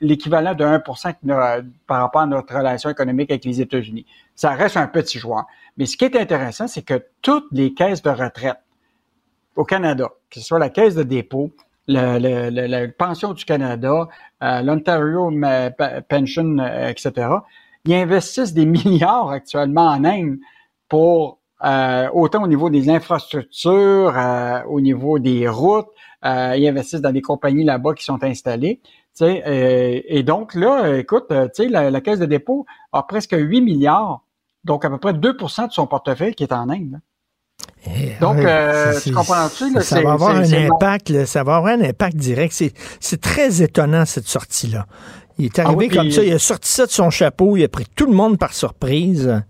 [0.00, 4.04] l'équivalent de 1 que no- par rapport à notre relation économique avec les États-Unis.
[4.34, 5.44] Ça reste un petit joueur.
[5.76, 8.58] Mais ce qui est intéressant, c'est que toutes les caisses de retraite
[9.54, 11.52] au Canada, que ce soit la caisse de dépôt,
[11.86, 14.08] la pension du Canada,
[14.42, 15.30] euh, l'Ontario
[16.08, 17.28] Pension, euh, etc.,
[17.84, 20.38] ils investissent des milliards actuellement en Inde
[20.88, 21.38] pour
[22.12, 24.14] autant au niveau des infrastructures,
[24.68, 25.88] au niveau des routes,
[26.24, 28.80] euh, ils investissent dans des compagnies là-bas qui sont installées.
[28.82, 32.66] Tu sais, euh, et donc là, écoute, euh, tu sais, la, la caisse de dépôt
[32.92, 34.24] a presque 8 milliards,
[34.64, 36.92] donc à peu près 2% de son portefeuille qui est en Inde.
[36.92, 36.98] là.
[38.20, 39.72] Donc, Oui, euh, tu comprends-tu?
[39.72, 42.52] là, Ça va avoir un impact, là, ça va avoir un impact direct.
[42.52, 44.86] C'est, c'est très étonnant, cette sortie-là.
[45.38, 47.56] Il est arrivé Ah oui, comme puis- ça, il a sorti ça de son chapeau,
[47.56, 49.42] il a pris tout le monde par surprise.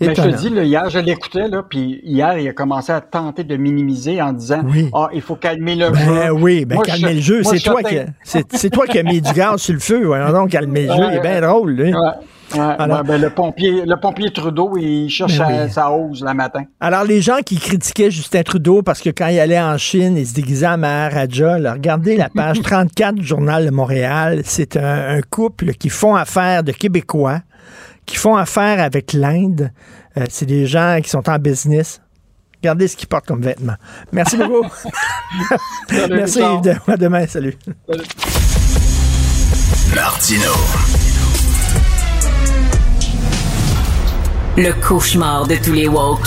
[0.00, 3.00] Mais je te dis, là, hier, je l'écoutais, là, puis hier, il a commencé à
[3.00, 4.62] tenter de minimiser en disant
[4.94, 6.06] Ah, il faut calmer le jeu.
[6.06, 7.42] Ben oui, ben Moi, calmer je- le jeu.
[7.44, 10.02] C'est toi, qui, c'est, toi qui as mis du gaz sur le feu.
[10.32, 11.02] Donc, calmer le jeu.
[11.10, 11.92] Il est bien drôle, lui.
[11.92, 11.98] Ouais,
[12.54, 15.70] ouais, Alors- ouais, ben, le, pompier, le pompier Trudeau, il cherche Ben sa, oui.
[15.70, 16.64] sa hausse le matin.
[16.80, 20.26] Alors, les gens qui critiquaient Justin Trudeau parce que quand il allait en Chine, il
[20.26, 24.40] se déguisait à Maharaja, là, regardez la page 34 du Journal de Montréal.
[24.44, 27.40] C'est un, un couple qui font affaire de Québécois,
[28.10, 29.70] qui font affaire avec l'Inde.
[30.18, 32.00] Euh, c'est des gens qui sont en business.
[32.60, 33.76] Regardez ce qu'ils portent comme vêtements.
[34.12, 34.68] Merci beaucoup.
[35.88, 36.40] Salut, Merci.
[36.40, 36.80] Yves.
[36.88, 37.26] À demain.
[37.28, 37.56] Salut.
[39.94, 40.50] Martino.
[44.56, 46.26] Le cauchemar de tous les woke.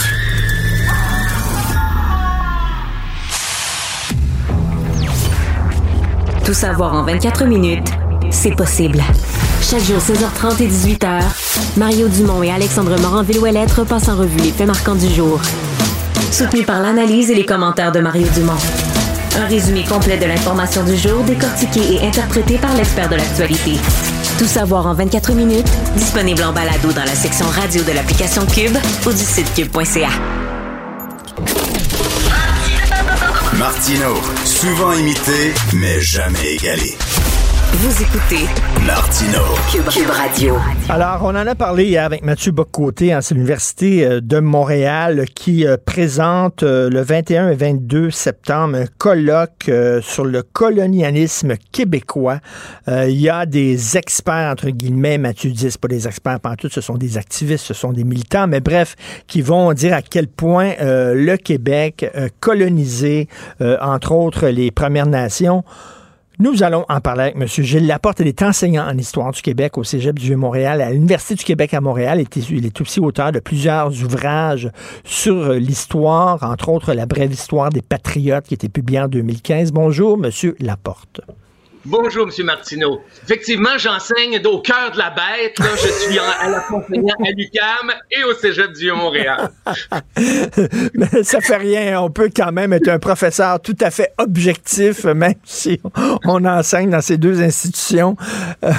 [6.46, 7.92] Tout savoir en 24 minutes,
[8.32, 9.04] c'est possible.
[9.70, 11.22] Chaque jour, 16h30 et 18h,
[11.78, 15.40] Mario Dumont et Alexandre Morin-Villouellette repassent en revue les faits marquants du jour.
[16.32, 18.58] Soutenu par l'analyse et les commentaires de Mario Dumont.
[19.40, 23.78] Un résumé complet de l'information du jour décortiqué et interprété par l'expert de l'actualité.
[24.38, 28.78] Tout savoir en 24 minutes, disponible en balado dans la section radio de l'application Cube
[29.08, 30.10] ou du site cube.ca.
[33.58, 34.16] Martino.
[34.44, 36.98] Souvent imité, mais jamais égalé.
[37.76, 38.46] Vous écoutez
[38.86, 39.40] Martino.
[39.72, 40.58] Cube, Cube Radio.
[40.90, 45.26] Alors, on en a parlé hier avec Mathieu Bocoté, hein, c'est l'Université euh, de Montréal
[45.34, 51.56] qui euh, présente euh, le 21 et 22 septembre un colloque euh, sur le colonialisme
[51.72, 52.40] québécois.
[52.88, 56.70] Euh, Il y a des experts, entre guillemets, Mathieu dit, c'est pas des experts tout,
[56.70, 58.96] ce sont des activistes, ce sont des militants, mais bref,
[59.26, 63.28] qui vont dire à quel point euh, le Québec euh, colonisé,
[63.62, 65.64] euh, entre autres, les Premières Nations,
[66.40, 67.48] nous allons en parler avec M.
[67.48, 68.20] Gilles Laporte.
[68.20, 71.76] Il est enseignant en histoire du Québec au Cégep du Vieux-Montréal, à l'Université du Québec
[71.76, 72.24] à Montréal.
[72.50, 74.72] Il est, aussi auteur de plusieurs ouvrages
[75.04, 79.08] sur euh, l'histoire, entre autres La brève histoire des patriotes qui a été publié en
[79.08, 79.72] 2015.
[79.72, 80.32] Bonjour, M.
[80.60, 81.22] Laporte.
[81.86, 82.46] Bonjour, M.
[82.46, 83.02] Martineau.
[83.24, 85.58] Effectivement, j'enseigne au cœur de la bête.
[85.60, 89.50] Je suis à la enseignant à l'UQAM et au Cégep du Montréal.
[90.94, 92.02] Mais ça fait rien.
[92.02, 95.82] On peut quand même être un professeur tout à fait objectif, même si
[96.26, 98.16] on enseigne dans ces deux institutions.
[98.64, 98.72] Euh,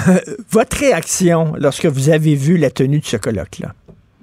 [0.49, 3.73] votre réaction lorsque vous avez vu la tenue de ce colloque-là?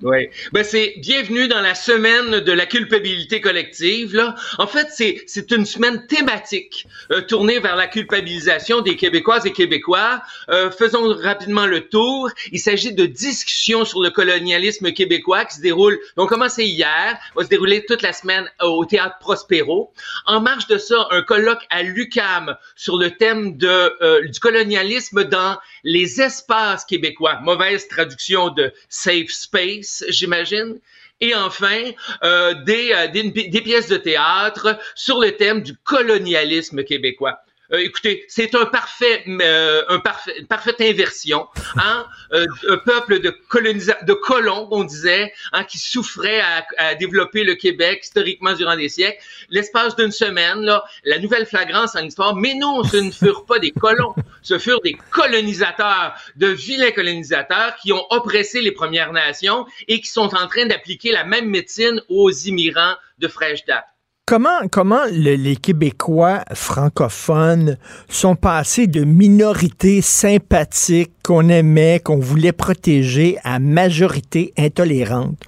[0.03, 0.29] Oui.
[0.53, 4.17] Ben, c'est bienvenue dans la semaine de la culpabilité collective.
[4.17, 4.35] Là.
[4.59, 9.53] En fait, c'est, c'est une semaine thématique euh, tournée vers la culpabilisation des Québécoises et
[9.53, 10.21] Québécois.
[10.49, 12.29] Euh, faisons rapidement le tour.
[12.51, 17.45] Il s'agit de discussions sur le colonialisme québécois qui se déroulent, ont commencé hier, va
[17.45, 19.93] se dérouler toute la semaine au Théâtre Prospero.
[20.27, 23.69] En marge de ça, un colloque à l'UCAM sur le thème de,
[24.03, 27.39] euh, du colonialisme dans les espaces québécois.
[27.43, 30.78] Mauvaise traduction de safe space, j'imagine.
[31.20, 31.93] Et enfin,
[32.24, 37.38] euh, euh, des pièces de théâtre sur le thème du colonialisme québécois.
[37.73, 41.47] Euh, écoutez, c'est un parfait, euh, un parfait, une parfaite inversion.
[41.77, 42.07] Hein?
[42.33, 47.45] Euh, un peuple de colonisa de colons, on disait, hein, qui souffrait à, à développer
[47.45, 49.23] le Québec historiquement durant des siècles.
[49.49, 52.37] L'espace d'une semaine, là, la nouvelle flagrance en histoire.
[52.37, 57.77] Mais non, ce ne furent pas des colons, ce furent des colonisateurs, de vilains colonisateurs
[57.77, 62.03] qui ont oppressé les Premières Nations et qui sont en train d'appliquer la même médecine
[62.11, 63.87] aux immigrants de fraîche date.
[64.27, 67.77] Comment, comment le- les Québécois francophones
[68.09, 75.43] sont passés de minorités sympathiques qu'on aimait, qu'on voulait protéger, à majorité intolérante?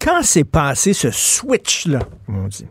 [0.00, 2.66] Quand s'est passé ce switch-là, on dit?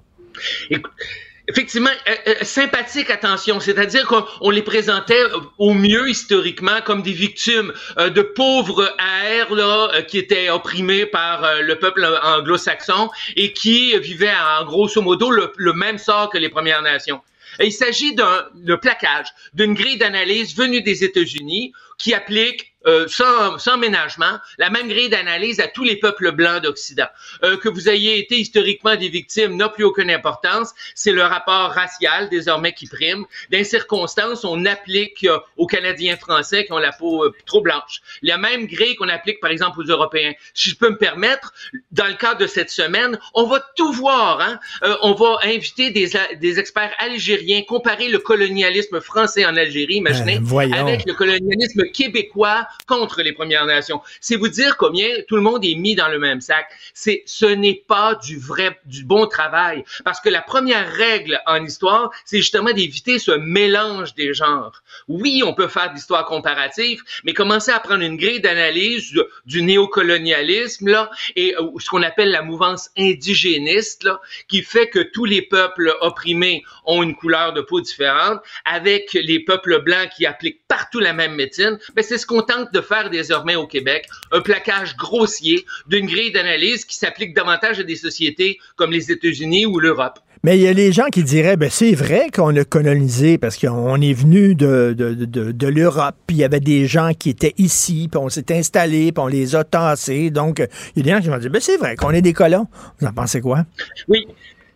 [1.49, 7.01] Effectivement, euh, euh, sympathique, attention, c'est-à-dire qu'on on les présentait euh, au mieux historiquement comme
[7.01, 8.95] des victimes de pauvres
[9.25, 15.31] airs là, qui étaient opprimés par le peuple anglo-saxon et qui vivaient en grosso modo
[15.31, 17.19] le, le même sort que les Premières Nations.
[17.59, 23.59] Il s'agit d'un de plaquage, d'une grille d'analyse venue des États-Unis qui applique euh, sans,
[23.59, 27.07] sans ménagement la même grille d'analyse à tous les peuples blancs d'Occident.
[27.43, 30.73] Euh, que vous ayez été historiquement des victimes n'a plus aucune importance.
[30.95, 33.25] C'est le rapport racial désormais qui prime.
[33.51, 38.01] Dans circonstances, on applique euh, aux Canadiens français qui ont la peau euh, trop blanche.
[38.21, 40.31] La même grille qu'on applique par exemple aux Européens.
[40.53, 41.53] Si je peux me permettre,
[41.91, 44.39] dans le cadre de cette semaine, on va tout voir.
[44.39, 44.57] Hein?
[44.83, 50.39] Euh, on va inviter des, des experts algériens, comparer le colonialisme français en Algérie, imaginez,
[50.41, 50.77] voyons.
[50.77, 54.01] avec le colonialisme québécois contre les Premières Nations.
[54.21, 56.67] C'est vous dire combien tout le monde est mis dans le même sac.
[56.93, 59.83] C'est, ce n'est pas du vrai, du bon travail.
[60.03, 64.81] Parce que la première règle en histoire, c'est justement d'éviter ce mélange des genres.
[65.07, 69.19] Oui, on peut faire de l'histoire comparative, mais commencer à prendre une grille d'analyse du,
[69.45, 74.99] du néocolonialisme, là, et euh, ce qu'on appelle la mouvance indigéniste, là, qui fait que
[74.99, 80.25] tous les peuples opprimés ont une couleur de peau différente, avec les peuples blancs qui
[80.25, 84.07] appliquent partout la même médecine, ben c'est ce qu'on tente de faire désormais au Québec,
[84.32, 89.65] un plaquage grossier d'une grille d'analyse qui s'applique davantage à des sociétés comme les États-Unis
[89.65, 90.19] ou l'Europe.
[90.41, 93.57] Mais il y a les gens qui diraient, ben c'est vrai qu'on a colonisé parce
[93.57, 97.30] qu'on est venu de, de, de, de l'Europe, puis il y avait des gens qui
[97.30, 100.30] étaient ici, puis on s'est installés, puis on les a tassés.
[100.30, 100.65] Donc,
[100.95, 102.67] il y a des gens qui vont dire, ben c'est vrai qu'on est des colons.
[102.99, 103.65] Vous en pensez quoi?
[104.07, 104.27] Oui.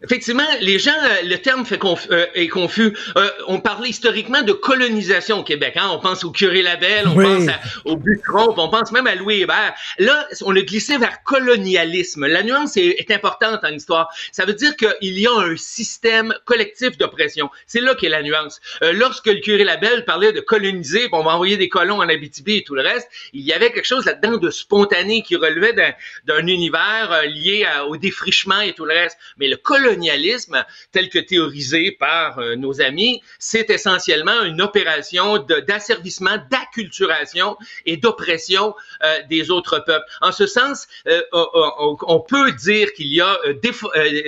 [0.04, 2.96] Effectivement, les gens, euh, le terme fait conf- euh, est confus.
[3.18, 5.76] Euh, on parlait historiquement de colonisation au Québec.
[5.78, 5.90] Hein?
[5.94, 7.24] On pense au curé Labelle, on Oui.
[7.24, 9.74] pense à- au Butron, on pense même à Louis Hébert.
[10.00, 12.28] Là, on a glissé vers colonialisme.
[12.28, 14.10] La nuance est, est importante en histoire.
[14.32, 17.50] Ça veut dire qu'il y a un système collectif d'oppression.
[17.68, 18.60] C'est là qu'est la nuance.
[18.82, 22.58] Euh, lorsque le curé Labelle parlait de coloniser, on va envoyer des colons en Abitibi
[22.58, 25.94] et tout le reste, il y avait quelque chose là-dedans de spontané qui relevait d'un-
[26.26, 29.18] d'un univers euh, lié à- au défrichement et tout le reste.
[29.38, 29.58] Mais le
[29.94, 37.98] colonialisme, tel que théorisé par euh, nos amis, c'est essentiellement une opération d'asservissement, d'acculturation et
[37.98, 40.06] d'oppression euh, des autres peuples.
[40.22, 43.38] En ce sens, euh, on, peut dire qu'il y a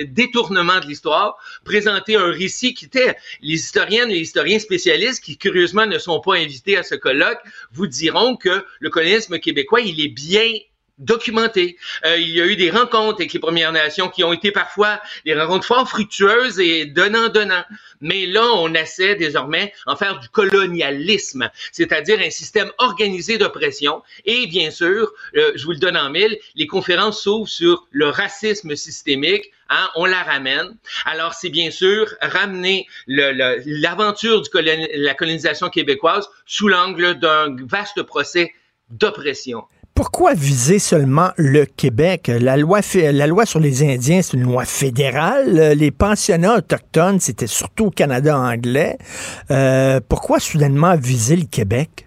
[0.06, 5.36] détournement de l'histoire, présenter un récit qui était, les historiennes et les historiens spécialistes qui
[5.36, 7.40] curieusement ne sont pas invités à ce colloque,
[7.72, 10.52] vous diront que le colonialisme québécois, il est bien
[10.98, 11.76] documenté.
[12.04, 15.00] Euh, il y a eu des rencontres avec les Premières Nations qui ont été parfois
[15.24, 17.64] des rencontres fort fructueuses et donnant-donnant.
[18.00, 24.02] Mais là, on essaie désormais en faire du colonialisme, c'est-à-dire un système organisé d'oppression.
[24.24, 28.08] Et bien sûr, euh, je vous le donne en mille, les conférences s'ouvrent sur le
[28.08, 29.50] racisme systémique.
[29.68, 30.76] Hein, on la ramène.
[31.06, 34.48] Alors, c'est bien sûr ramener l'aventure de
[34.94, 38.52] la colonisation québécoise sous l'angle d'un vaste procès
[38.90, 39.64] d'oppression.
[39.96, 42.30] Pourquoi viser seulement le Québec?
[42.38, 45.72] La loi, sur les Indiens, c'est une loi fédérale.
[45.74, 48.98] Les pensionnats autochtones, c'était surtout au Canada anglais.
[49.50, 52.05] Euh, pourquoi soudainement viser le Québec?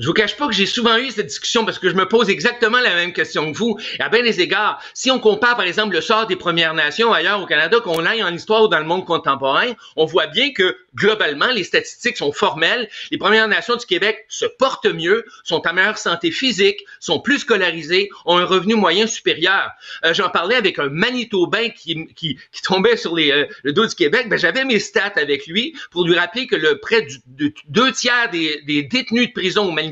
[0.00, 2.30] Je vous cache pas que j'ai souvent eu cette discussion parce que je me pose
[2.30, 3.78] exactement la même question que vous.
[3.98, 7.12] Et à bien des égards, si on compare par exemple le sort des Premières Nations
[7.12, 10.54] ailleurs au Canada, qu'on aille en histoire ou dans le monde contemporain, on voit bien
[10.54, 12.88] que globalement, les statistiques sont formelles.
[13.10, 17.40] Les Premières Nations du Québec se portent mieux, sont en meilleure santé physique, sont plus
[17.40, 19.68] scolarisées, ont un revenu moyen supérieur.
[20.06, 23.86] Euh, J'en parlais avec un Manitobain qui, qui, qui tombait sur les, euh, le dos
[23.86, 24.30] du Québec.
[24.30, 27.92] Ben, J'avais mes stats avec lui pour lui rappeler que le près du, de deux
[27.92, 29.89] tiers des, des détenus de prison au Manitoba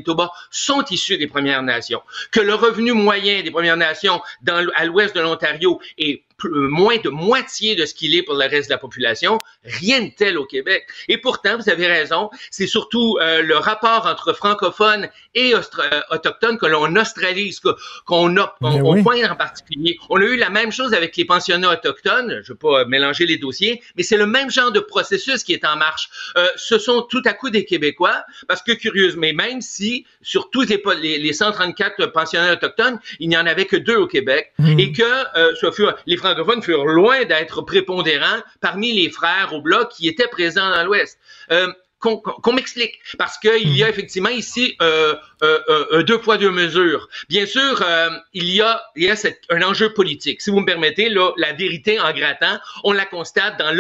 [0.51, 5.15] sont issus des Premières Nations, que le revenu moyen des Premières Nations dans, à l'ouest
[5.15, 8.79] de l'Ontario est moins de moitié de ce qu'il est pour le reste de la
[8.79, 9.39] population.
[9.65, 10.87] Rien de tel au Québec.
[11.09, 15.61] Et pourtant, vous avez raison, c'est surtout euh, le rapport entre francophones et euh,
[16.11, 17.61] autochtones que l'on australise,
[18.05, 19.99] qu'on a, on, point en particulier.
[20.11, 22.41] On a eu la même chose avec les pensionnats autochtones.
[22.43, 25.53] Je ne veux pas mélanger les dossiers, mais c'est le même genre de processus qui
[25.53, 26.09] est en marche.
[26.57, 31.19] ce sont tout à coup des Québécois, parce que curieusement, même si sur tous les,
[31.19, 34.79] les, 134 pensionnats autochtones, il n'y en avait que deux au Québec, mmh.
[34.79, 35.05] et que
[35.61, 36.17] ce fut les
[36.63, 41.19] furent loin d'être prépondérants parmi les frères au bloc qui étaient présents dans l'Ouest.
[41.51, 43.01] Euh, qu'on m'explique.
[43.19, 47.09] Parce qu'il y a effectivement ici euh, euh, euh, deux poids, deux mesures.
[47.29, 49.17] Bien sûr, euh, il y a, il y a
[49.51, 50.41] un enjeu politique.
[50.41, 53.77] Si vous me permettez, là, la vérité en grattant, on la constate dans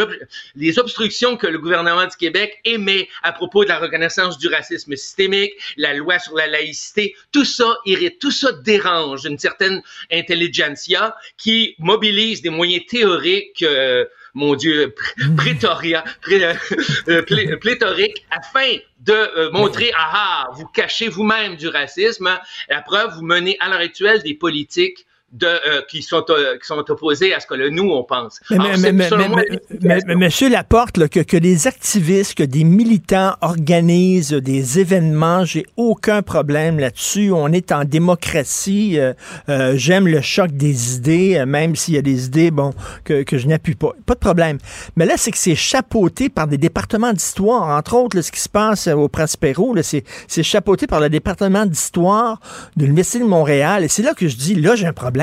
[0.54, 4.96] les obstructions que le gouvernement du Québec émet à propos de la reconnaissance du racisme
[4.96, 7.14] systémique, la loi sur la laïcité.
[7.32, 13.64] Tout ça irrite, tout ça dérange une certaine intelligentsia qui mobilise des moyens théoriques
[14.38, 14.94] mon Dieu,
[15.36, 16.54] prétoria, euh,
[17.08, 22.38] euh, pléthorique, afin de euh, montrer, ah ah, vous cachez vous-même du racisme.
[22.68, 26.66] La preuve, vous menez à l'heure actuelle des politiques de, euh, qui, sont, euh, qui
[26.66, 28.40] sont opposés à ce que le nous, on pense.
[28.50, 34.32] Mais, mais, mais, mais, monsieur Laporte, là, que, que des activistes, que des militants organisent
[34.32, 37.30] des événements, j'ai aucun problème là-dessus.
[37.30, 38.98] On est en démocratie.
[38.98, 39.12] Euh,
[39.76, 42.72] j'aime le choc des idées, même s'il y a des idées bon,
[43.04, 43.92] que, que je n'appuie pas.
[44.06, 44.56] Pas de problème.
[44.96, 47.76] Mais là, c'est que c'est chapeauté par des départements d'histoire.
[47.76, 52.40] Entre autres, là, ce qui se passe au Prospero, c'est chapeauté par le département d'histoire
[52.76, 53.84] de l'Université de Montréal.
[53.84, 55.17] Et c'est là que je dis, là, j'ai un problème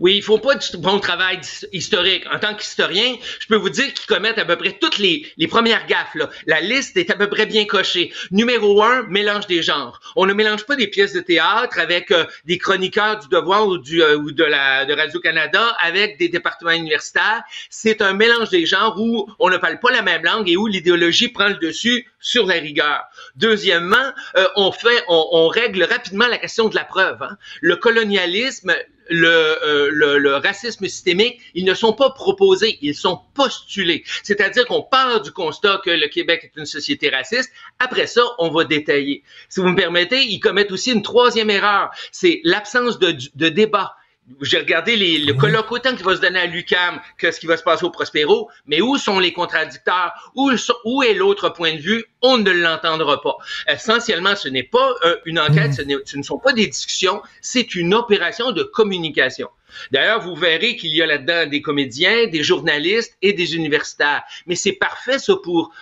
[0.00, 1.40] oui, il faut pas du bon travail
[1.72, 2.24] historique.
[2.32, 5.86] En tant qu'historien, je peux vous dire qu'ils commettent à peu près toutes les, premières
[5.86, 6.16] gaffes.
[6.46, 8.12] La liste est à peu près bien cochée.
[8.30, 10.00] Numéro un, mélange des genres.
[10.16, 13.74] On ne mélange pas des pièces de théâtre avec euh, des chroniqueurs du Devoir ou,
[13.74, 17.42] euh, de, de Radio-Canada avec des départements universitaires.
[17.70, 20.66] C'est un mélange des genres où on ne parle pas la même langue et où
[20.66, 23.02] l'idéologie prend le dessus sur la rigueur.
[23.36, 27.22] Deuxièmement, euh, on fait, on, règle rapidement la question de la preuve.
[27.22, 27.36] Hein.
[27.60, 28.70] Le colonialisme,
[29.10, 34.04] euh, le, le, racisme systémique, ils ne sont pas proposés, ils sont postulés.
[34.22, 37.52] C'est-à-dire qu'on part du constat que le Québec est une société raciste.
[37.80, 39.24] Après ça, on va détailler.
[39.48, 43.96] Si vous me permettez, ils commettent aussi une troisième erreur, c'est l'absence de, de débat
[44.40, 47.46] j'ai regardé les, le colloque autant qui va se donner à l'UCAM que ce qui
[47.46, 50.12] va se passer au Prospero, mais où sont les contradicteurs?
[50.34, 50.50] Où,
[50.84, 52.04] où est l'autre point de vue?
[52.22, 53.36] On ne l'entendra pas.
[53.68, 57.74] Essentiellement, ce n'est pas euh, une enquête, ce, ce ne sont pas des discussions, c'est
[57.74, 59.48] une opération de communication.
[59.90, 64.22] D'ailleurs, vous verrez qu'il y a là-dedans des comédiens, des journalistes et des universitaires.
[64.46, 65.72] Mais c'est parfait, ça, pour,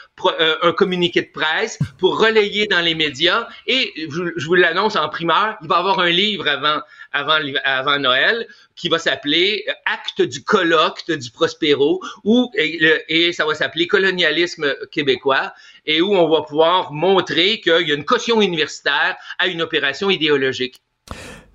[0.40, 3.48] euh, un communiqué de presse, pour relayer dans les médias.
[3.66, 6.80] Et je, vous l'annonce en primeur, il va y avoir un livre avant,
[7.12, 13.86] avant, Noël qui va s'appeler Acte du colloque du Prospero, où, et, ça va s'appeler
[13.86, 15.52] Colonialisme québécois,
[15.84, 20.10] et où on va pouvoir montrer qu'il y a une caution universitaire à une opération
[20.10, 20.82] idéologique.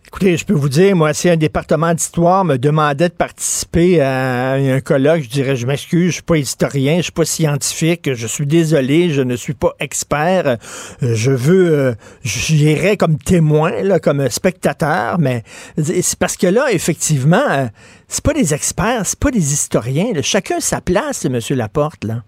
[0.08, 4.54] Écoutez, je peux vous dire, moi, si un département d'histoire me demandait de participer à
[4.54, 8.26] un colloque, je dirais, je m'excuse, je suis pas historien, je suis pas scientifique, je
[8.26, 10.58] suis désolé, je ne suis pas expert.
[11.02, 11.94] Je veux, euh,
[12.24, 15.44] j'irais comme témoin, là, comme spectateur, mais
[15.78, 17.66] c'est parce que là, effectivement, euh,
[18.08, 20.14] c'est pas des experts, c'est pas des historiens.
[20.22, 22.24] Chacun sa place, Monsieur Laporte, là.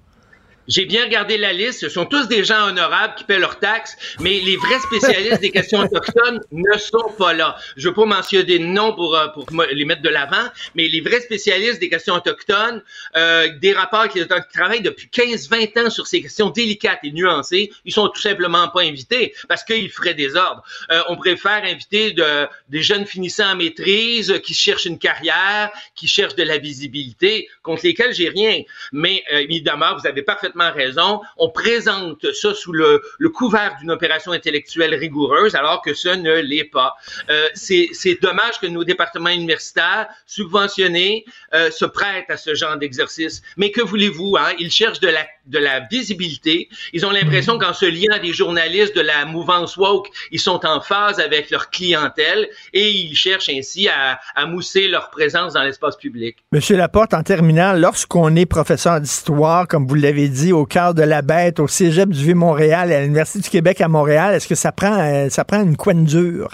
[0.70, 1.80] J'ai bien regardé la liste.
[1.80, 5.50] Ce sont tous des gens honorables qui paient leurs taxes, mais les vrais spécialistes des
[5.50, 7.58] questions autochtones ne sont pas là.
[7.76, 11.02] Je veux pas mentionner des noms pour, euh, pour les mettre de l'avant, mais les
[11.02, 12.84] vrais spécialistes des questions autochtones,
[13.18, 14.22] euh, des rapports qui,
[14.54, 18.82] travaillent depuis 15-20 ans sur ces questions délicates et nuancées, ils sont tout simplement pas
[18.82, 20.64] invités parce qu'ils feraient des ordres.
[20.92, 26.08] Euh, on préfère inviter de, des jeunes finissants en maîtrise qui cherchent une carrière, qui
[26.08, 28.62] cherchent de la visibilité, contre lesquels j'ai rien.
[28.92, 31.22] Mais évidemment, vous avez parfaitement parfaitement raison.
[31.38, 36.36] On présente ça sous le, le couvert d'une opération intellectuelle rigoureuse, alors que ce ne
[36.42, 36.96] l'est pas.
[37.30, 43.42] Euh, c'est dommage que nos départements universitaires subventionnés euh, se prêtent à ce genre d'exercice.
[43.58, 44.54] Mais que voulez-vous hein?
[44.60, 46.70] Ils cherchent de la de la visibilité.
[46.94, 50.64] Ils ont l'impression qu'en se liant à des journalistes de la mouvance woke, ils sont
[50.64, 55.64] en phase avec leur clientèle et ils cherchent ainsi à, à mousser leur présence dans
[55.64, 56.38] l'espace public.
[56.52, 61.04] Monsieur Laporte, en terminant, lorsqu'on est professeur d'histoire, comme vous l'avez dit, au cœur de
[61.04, 64.72] la bête, au Cégep du Vieux-Montréal, à l'Université du Québec à Montréal, est-ce que ça
[64.72, 66.50] prend, euh, ça prend une coin dure?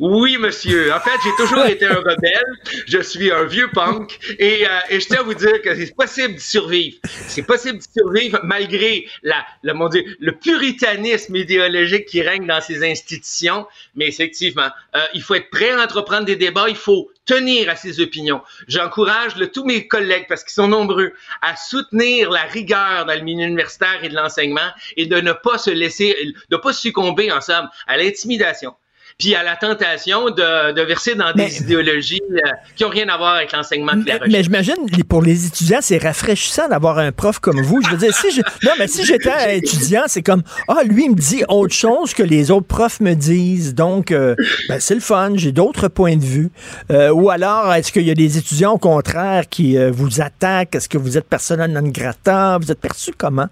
[0.00, 0.94] Oui, monsieur.
[0.94, 2.42] En fait, j'ai toujours été un rebelle.
[2.86, 5.94] Je suis un vieux punk et, euh, et je tiens à vous dire que c'est
[5.94, 6.96] possible de survivre.
[7.28, 12.62] C'est possible de survivre malgré la, le, mon Dieu, le puritanisme idéologique qui règne dans
[12.62, 13.66] ces institutions.
[13.94, 16.70] Mais effectivement, euh, il faut être prêt à entreprendre des débats.
[16.70, 18.40] Il faut tenir à ses opinions.
[18.68, 23.46] J'encourage tous mes collègues, parce qu'ils sont nombreux, à soutenir la rigueur dans le milieu
[23.46, 27.42] universitaire et de l'enseignement et de ne pas se laisser, de ne pas succomber, en
[27.42, 28.74] somme, à l'intimidation
[29.20, 32.38] puis à la tentation de, de verser dans des idéologies euh,
[32.74, 34.32] qui n'ont rien à voir avec l'enseignement de la recherche.
[34.32, 34.74] Mais j'imagine,
[35.08, 37.82] pour les étudiants, c'est rafraîchissant d'avoir un prof comme vous.
[37.82, 41.10] Je veux dire, si je, non, mais si j'étais étudiant, c'est comme, ah, lui, il
[41.10, 43.74] me dit autre chose que les autres profs me disent.
[43.74, 44.34] Donc, euh,
[44.68, 46.50] ben, c'est le fun, j'ai d'autres points de vue.
[46.90, 50.74] Euh, ou alors, est-ce qu'il y a des étudiants, au contraire, qui vous attaquent?
[50.74, 52.56] Est-ce que vous êtes persona non grata?
[52.58, 53.48] Vous êtes perçu comment?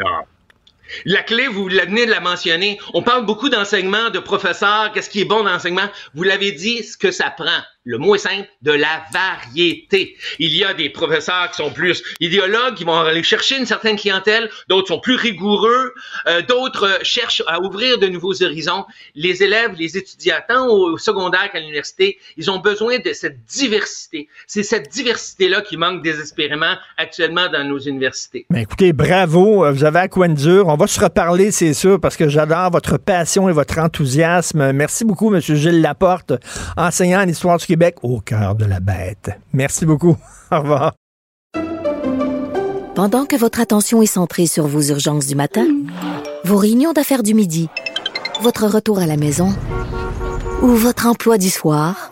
[0.00, 0.26] Non.
[1.04, 2.78] La clé, vous venez de la mentionner.
[2.94, 5.88] On parle beaucoup d'enseignement, de professeurs, qu'est-ce qui est bon dans l'enseignement?
[6.14, 10.16] Vous l'avez dit, ce que ça prend le mot est simple, de la variété.
[10.38, 13.96] Il y a des professeurs qui sont plus idéologues, qui vont aller chercher une certaine
[13.96, 15.92] clientèle, d'autres sont plus rigoureux,
[16.26, 18.84] euh, d'autres cherchent à ouvrir de nouveaux horizons.
[19.14, 24.28] Les élèves, les étudiants, tant au secondaire qu'à l'université, ils ont besoin de cette diversité.
[24.46, 28.46] C'est cette diversité-là qui manque désespérément actuellement dans nos universités.
[28.50, 30.68] Mais écoutez, bravo, vous avez à quoi dur.
[30.68, 34.72] On va se reparler, c'est sûr, parce que j'adore votre passion et votre enthousiasme.
[34.72, 35.40] Merci beaucoup, M.
[35.40, 36.32] Gilles Laporte,
[36.76, 39.30] enseignant en histoire du Québec au cœur de la bête.
[39.54, 40.14] Merci beaucoup.
[40.50, 40.92] Au revoir.
[42.94, 45.66] Pendant que votre attention est centrée sur vos urgences du matin,
[46.44, 47.70] vos réunions d'affaires du midi,
[48.42, 49.48] votre retour à la maison
[50.60, 52.11] ou votre emploi du soir,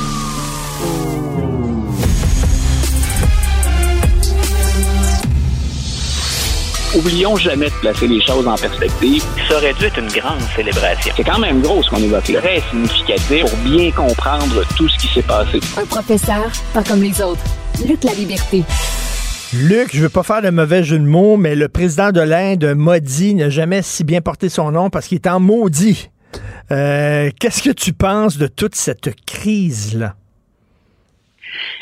[6.93, 9.23] Oublions jamais de placer les choses en perspective.
[9.47, 11.13] Ça aurait dû être une grande célébration.
[11.15, 12.41] C'est quand même gros ce qu'on évoque là.
[12.41, 15.61] Très significatif pour bien comprendre tout ce qui s'est passé.
[15.77, 17.41] Un professeur, pas comme les autres.
[17.87, 18.63] Luc La Liberté.
[19.53, 22.73] Luc, je veux pas faire de mauvais jeu de mots, mais le président de l'Inde,
[22.75, 26.09] Modi, n'a jamais si bien porté son nom parce qu'il est en maudit.
[26.71, 30.15] Euh, Qu'est-ce que tu penses de toute cette crise-là?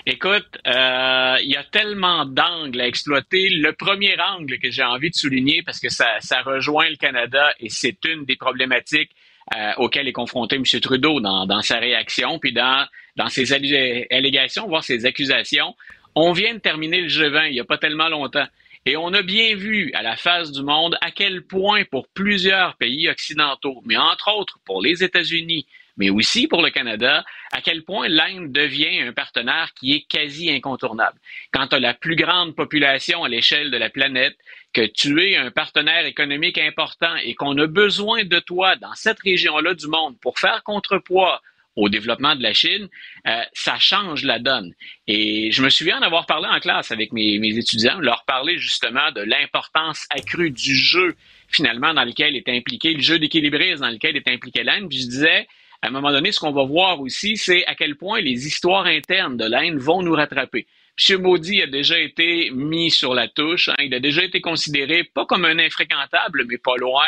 [0.05, 3.49] Écoute, euh, il y a tellement d'angles à exploiter.
[3.49, 7.53] Le premier angle que j'ai envie de souligner, parce que ça, ça rejoint le Canada
[7.59, 9.11] et c'est une des problématiques
[9.55, 10.63] euh, auxquelles est confronté M.
[10.63, 15.76] Trudeau dans, sa réaction, puis dans, dans ses allégations, voire ses accusations.
[16.15, 18.47] On vient de terminer le G20 il n'y a pas tellement longtemps.
[18.86, 22.76] Et on a bien vu à la face du monde à quel point pour plusieurs
[22.78, 25.67] pays occidentaux, mais entre autres pour les États-Unis,
[26.00, 30.50] mais aussi pour le Canada, à quel point l'Inde devient un partenaire qui est quasi
[30.50, 31.20] incontournable.
[31.52, 34.36] Quand tu as la plus grande population à l'échelle de la planète,
[34.74, 39.20] que tu es un partenaire économique important et qu'on a besoin de toi dans cette
[39.20, 41.41] région-là du monde pour faire contrepoids
[41.76, 42.89] au développement de la Chine,
[43.28, 44.74] euh, ça change la donne.
[45.08, 49.11] Et je me souviens d'avoir parlé en classe avec mes, mes étudiants, leur parler justement
[49.11, 51.15] de l'importance accrue du jeu
[51.48, 54.91] finalement dans lequel est impliqué, le jeu d'équilibrisme dans lequel est impliqué l'Inde.
[54.91, 55.48] Je disais,
[55.81, 58.85] à un moment donné, ce qu'on va voir aussi, c'est à quel point les histoires
[58.85, 60.68] internes de l'Inde vont nous rattraper.
[61.10, 61.22] M.
[61.22, 63.69] Maudit a déjà été mis sur la touche.
[63.69, 63.76] Hein.
[63.80, 67.06] il a déjà été considéré pas comme un infréquentable, mais pas loin.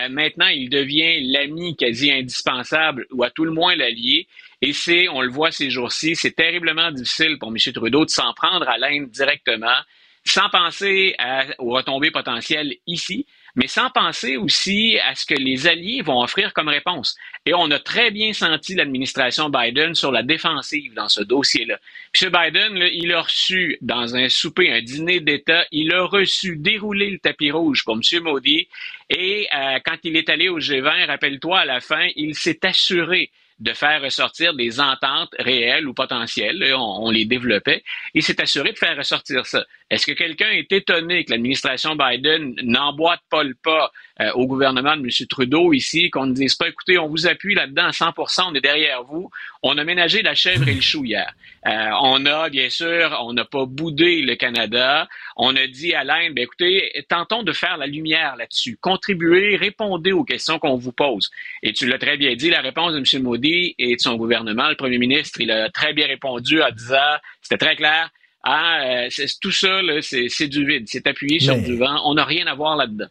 [0.00, 4.26] Euh, maintenant, il devient l'ami quasi indispensable, ou à tout le moins l'allié.
[4.62, 7.58] Et c'est, on le voit ces jours-ci, c'est terriblement difficile pour M.
[7.74, 9.76] Trudeau de s'en prendre à l'Inde directement,
[10.24, 11.14] sans penser
[11.58, 16.52] aux retombées potentielles ici mais sans penser aussi à ce que les alliés vont offrir
[16.52, 17.16] comme réponse.
[17.46, 21.78] Et on a très bien senti l'administration Biden sur la défensive dans ce dossier-là.
[22.20, 22.30] M.
[22.30, 27.18] Biden, il a reçu dans un souper, un dîner d'État, il a reçu dérouler le
[27.18, 28.22] tapis rouge pour M.
[28.22, 28.68] Modi.
[29.10, 33.30] Et euh, quand il est allé au G20, rappelle-toi, à la fin, il s'est assuré
[33.60, 36.74] de faire ressortir des ententes réelles ou potentielles.
[36.76, 37.84] On, les développait.
[38.12, 39.64] Il s'est assuré de faire ressortir ça.
[39.90, 44.96] Est-ce que quelqu'un est étonné que l'administration Biden n'emboîte pas le pas euh, au gouvernement
[44.96, 45.26] de M.
[45.28, 48.60] Trudeau ici, qu'on ne dise pas, écoutez, on vous appuie là-dedans à 100% on est
[48.60, 49.30] derrière vous.
[49.62, 51.32] On a ménagé la chèvre et le chou hier.
[51.66, 55.06] Euh, on a, bien sûr, on n'a pas boudé le Canada.
[55.36, 58.78] On a dit à l'Inde, ben, écoutez, tentons de faire la lumière là-dessus.
[58.80, 61.30] Contribuez, répondez aux questions qu'on vous pose.
[61.62, 63.22] Et tu l'as très bien dit, la réponse de M.
[63.22, 67.16] Modi et de son gouvernement, le premier ministre, il a très bien répondu en disant,
[67.42, 68.10] c'était très clair,
[68.44, 69.06] ah,
[69.40, 72.00] tout ça, c'est du vide, c'est appuyé sur du vent.
[72.04, 73.08] On n'a rien à voir là-dedans.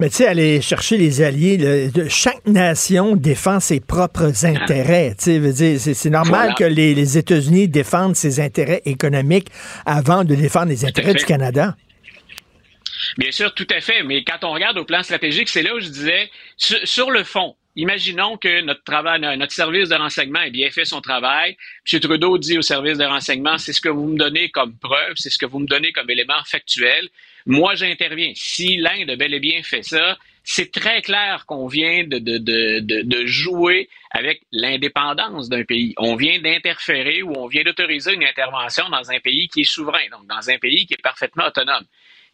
[0.00, 5.14] Mais tu sais, aller chercher les alliés, chaque nation défend ses propres intérêts.
[5.18, 9.48] C'est normal que les, États-Unis défendent ses intérêts économiques
[9.86, 11.76] avant de défendre les intérêts du Canada.
[13.18, 14.02] Bien sûr, tout à fait.
[14.02, 17.54] Mais quand on regarde au plan stratégique, c'est là où je disais, sur le fond,
[17.74, 21.56] Imaginons que notre travail, notre service de renseignement ait bien fait son travail.
[21.90, 22.00] M.
[22.00, 25.30] Trudeau dit au service de renseignement, c'est ce que vous me donnez comme preuve, c'est
[25.30, 27.08] ce que vous me donnez comme élément factuel.
[27.46, 28.32] Moi, j'interviens.
[28.34, 32.38] Si l'Inde a bel et bien fait ça, c'est très clair qu'on vient de, de,
[32.38, 35.94] de, de, jouer avec l'indépendance d'un pays.
[35.96, 40.08] On vient d'interférer ou on vient d'autoriser une intervention dans un pays qui est souverain,
[40.10, 41.84] donc dans un pays qui est parfaitement autonome.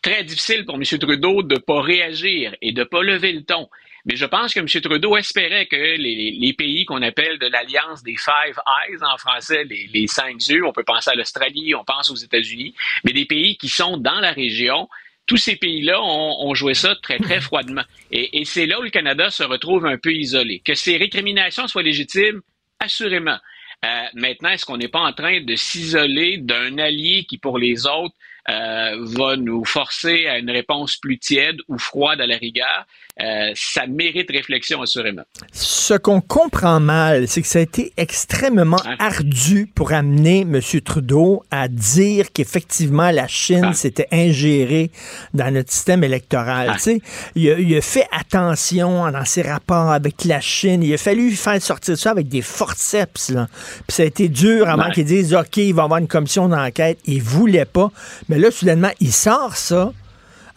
[0.01, 0.85] Très difficile pour M.
[0.85, 3.69] Trudeau de ne pas réagir et de ne pas lever le ton.
[4.09, 4.67] Mais je pense que M.
[4.67, 8.59] Trudeau espérait que les, pays qu'on appelle de l'alliance des Five
[8.89, 12.75] Eyes en français, les, cinq yeux, on peut penser à l'Australie, on pense aux États-Unis,
[13.05, 14.89] mais des pays qui sont dans la région,
[15.27, 17.85] tous ces pays-là ont, joué ça très, très froidement.
[18.11, 20.63] Et, c'est là où le Canada se retrouve un peu isolé.
[20.65, 22.41] Que ces récriminations soient légitimes,
[22.81, 23.37] assurément.
[23.85, 27.87] Euh, maintenant, est-ce qu'on n'est pas en train de s'isoler d'un allié qui, pour les
[27.87, 28.15] autres,
[28.49, 32.87] euh, va nous forcer à une réponse plus tiède ou froide à la rigueur,
[33.21, 35.23] euh, ça mérite réflexion assurément.
[35.53, 38.97] Ce qu'on comprend mal, c'est que ça a été extrêmement hein?
[39.01, 40.61] ardu pour amener M.
[40.85, 44.93] Trudeau à dire qu'effectivement la Chine s'était ingérée
[45.35, 46.71] dans notre système électoral.
[46.75, 46.91] Ah.
[47.35, 50.83] Il, a, il, a, fait attention dans ses rapports avec la Chine.
[50.83, 53.31] Il a fallu faire sortir ça avec des forceps.
[53.31, 53.49] Là.
[53.87, 56.49] Puis ça a été dur avant qu'il dise OK, il va y avoir une commission
[56.49, 56.99] d'enquête.
[57.05, 57.91] Il voulait pas.
[58.29, 59.93] Mais là, soudainement, il sort ça.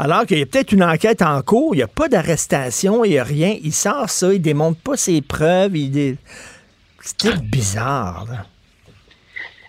[0.04, 3.12] Alors qu'il y a peut-être une enquête en cours, il n'y a pas d'arrestation, il
[3.12, 3.56] n'y a rien.
[3.62, 5.78] Il sort ça, il démontre pas ses preuves.
[5.78, 6.18] Il
[7.00, 8.26] C'était bizarre.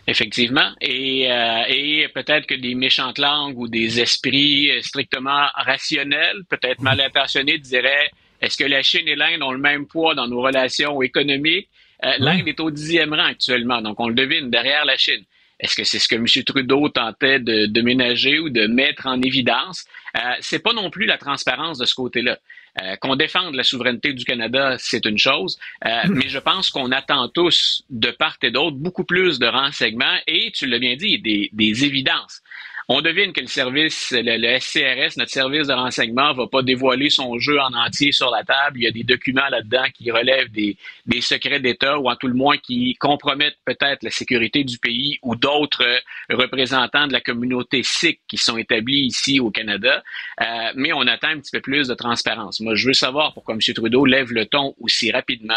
[0.06, 0.70] Effectivement.
[0.80, 6.98] Et, euh, et peut-être que des méchantes langues ou des esprits strictement rationnels, peut-être mal
[7.02, 8.10] intentionnés, diraient
[8.40, 11.68] est-ce que la Chine et l'Inde ont le même poids dans nos relations économiques?
[12.04, 15.24] Euh, L'Inde est au dixième rang actuellement, donc on le devine, derrière la Chine.
[15.62, 16.26] Est-ce que c'est ce que M.
[16.44, 19.84] Trudeau tentait de, ménager ou de mettre en évidence?
[20.16, 22.38] Euh, c'est pas non plus la transparence de ce côté-là.
[22.82, 26.14] Euh, qu'on défende la souveraineté du Canada, c'est une chose, euh, hmm.
[26.14, 30.50] mais je pense qu'on attend tous, de part et d'autre, beaucoup plus de renseignements et,
[30.52, 32.40] tu l'as bien dit, des, des évidences.
[32.88, 37.38] On devine que le service, le, SCRS, notre service de renseignement, va pas dévoiler son
[37.38, 38.78] jeu en entier sur la table.
[38.78, 40.76] Il y a des documents là-dedans qui relèvent des,
[41.06, 45.18] des secrets d'État ou en tout le moins qui compromettent peut-être la sécurité du pays
[45.22, 50.02] ou d'autres représentants de la communauté sikh qui sont établis ici au Canada.
[50.40, 50.44] Euh,
[50.74, 52.60] mais on attend un petit peu plus de transparence.
[52.60, 53.60] Moi, je veux savoir pourquoi M.
[53.74, 55.54] Trudeau lève le ton aussi rapidement.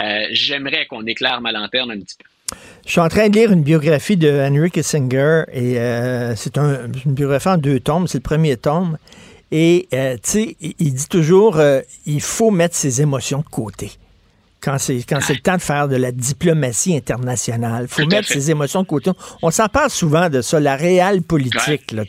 [0.00, 2.33] Euh, j'aimerais qu'on éclaire ma lanterne un petit peu.
[2.86, 6.90] Je suis en train de lire une biographie de Henry Kissinger et euh, c'est une
[7.06, 8.06] biographie en deux tomes.
[8.06, 8.98] C'est le premier tome.
[9.50, 13.92] Et, euh, tu sais, il dit toujours, euh, il faut mettre ses émotions de côté.
[14.64, 17.86] Quand c'est quand c'est le temps de faire de la diplomatie internationale.
[17.88, 19.10] faut mettre ses émotions de côté.
[19.42, 21.92] On s'en parle souvent de ça, la réelle politique.
[21.92, 22.04] Là,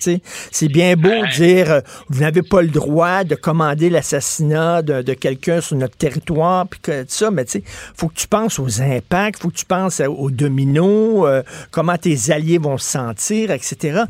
[0.52, 5.02] c'est bien beau de dire euh, vous n'avez pas le droit de commander l'assassinat de,
[5.02, 7.64] de quelqu'un sur notre territoire, puis que ça, mais tu
[7.96, 12.32] faut que tu penses aux impacts, faut que tu penses aux dominos, euh, comment tes
[12.32, 14.04] alliés vont se sentir, etc.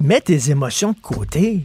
[0.00, 1.60] Mets tes émotions de côté.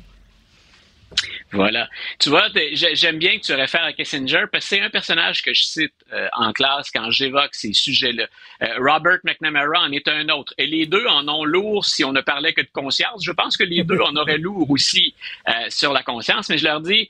[1.51, 1.87] Voilà.
[2.19, 5.53] Tu vois, j'aime bien que tu réfères à Kissinger parce que c'est un personnage que
[5.53, 8.25] je cite euh, en classe quand j'évoque ces sujets-là.
[8.61, 10.53] Euh, Robert McNamara en est un autre.
[10.57, 13.23] Et les deux en ont lourd si on ne parlait que de conscience.
[13.23, 15.15] Je pense que les deux en auraient lourd aussi
[15.47, 17.09] euh, sur la conscience, mais je leur dis,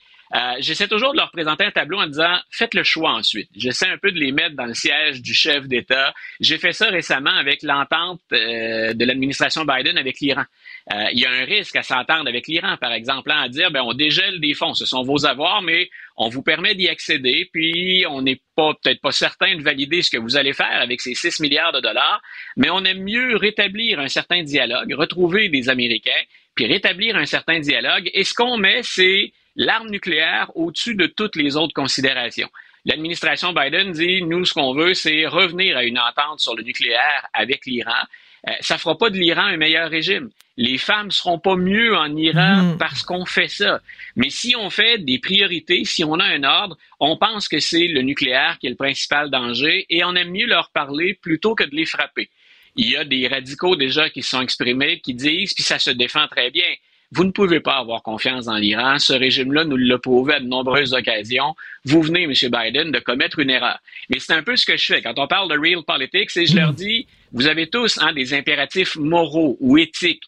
[0.59, 3.49] j'essaie toujours de leur présenter un tableau en disant faites le choix ensuite.
[3.55, 6.13] J'essaie un peu de les mettre dans le siège du chef d'État.
[6.39, 10.45] J'ai fait ça récemment avec l'entente de l'administration Biden avec l'Iran.
[10.93, 13.71] Euh, il y a un risque à s'entendre avec l'Iran, par exemple, hein, à dire
[13.71, 17.49] ben on dégèle des fonds, ce sont vos avoirs, mais on vous permet d'y accéder,
[17.51, 21.01] puis on n'est pas peut-être pas certain de valider ce que vous allez faire avec
[21.01, 22.21] ces 6 milliards de dollars,
[22.55, 26.11] mais on aime mieux rétablir un certain dialogue, retrouver des Américains,
[26.53, 28.09] puis rétablir un certain dialogue.
[28.13, 32.49] Et ce qu'on met, c'est l'arme nucléaire au-dessus de toutes les autres considérations.
[32.85, 37.27] L'administration Biden dit, nous, ce qu'on veut, c'est revenir à une entente sur le nucléaire
[37.33, 38.03] avec l'Iran.
[38.47, 40.29] Euh, ça fera pas de l'Iran un meilleur régime.
[40.55, 42.77] Les femmes seront pas mieux en Iran hmm.
[42.77, 43.81] parce qu'on fait ça.
[44.15, 47.87] Mais si on fait des priorités, si on a un ordre, on pense que c'est
[47.87, 51.63] le nucléaire qui est le principal danger et on aime mieux leur parler plutôt que
[51.63, 52.29] de les frapper.
[52.75, 55.89] Il y a des radicaux déjà qui se sont exprimés, qui disent, puis ça se
[55.89, 56.67] défend très bien,
[57.15, 58.99] vous ne pouvez pas avoir confiance dans l'Iran.
[58.99, 61.55] Ce régime-là nous l'a prouvé à de nombreuses occasions.
[61.85, 62.33] Vous venez, M.
[62.33, 63.79] Biden, de commettre une erreur.
[64.09, 65.01] Mais c'est un peu ce que je fais.
[65.01, 68.33] Quand on parle de real politics, et je leur dis, vous avez tous hein, des
[68.33, 70.23] impératifs moraux ou éthiques.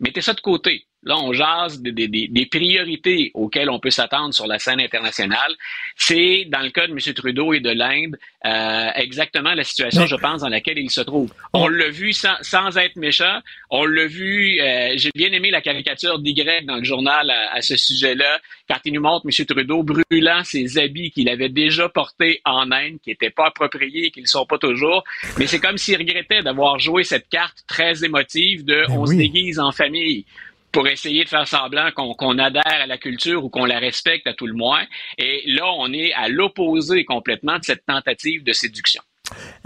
[0.00, 0.86] Mettez ça de côté.
[1.02, 5.54] Là, on jase des, des, des priorités auxquelles on peut s'attendre sur la scène internationale.
[5.96, 6.98] C'est, dans le cas de M.
[7.14, 11.32] Trudeau et de l'Inde, euh, exactement la situation, je pense, dans laquelle il se trouve.
[11.54, 13.40] On l'a vu sans, sans, être méchant.
[13.70, 17.62] On l'a vu, euh, j'ai bien aimé la caricature d'Y dans le journal à, à
[17.62, 19.46] ce sujet-là, quand il nous montre M.
[19.46, 24.20] Trudeau brûlant ses habits qu'il avait déjà portés en Inde, qui n'étaient pas appropriés, qui
[24.20, 25.04] ne sont pas toujours.
[25.38, 29.58] Mais c'est comme s'il regrettait d'avoir joué cette carte très émotive de on se déguise
[29.58, 30.24] en famille
[30.72, 34.34] pour essayer de faire semblant qu'on adhère à la culture ou qu'on la respecte à
[34.34, 34.84] tout le moins.
[35.18, 39.02] Et là, on est à l'opposé complètement de cette tentative de séduction.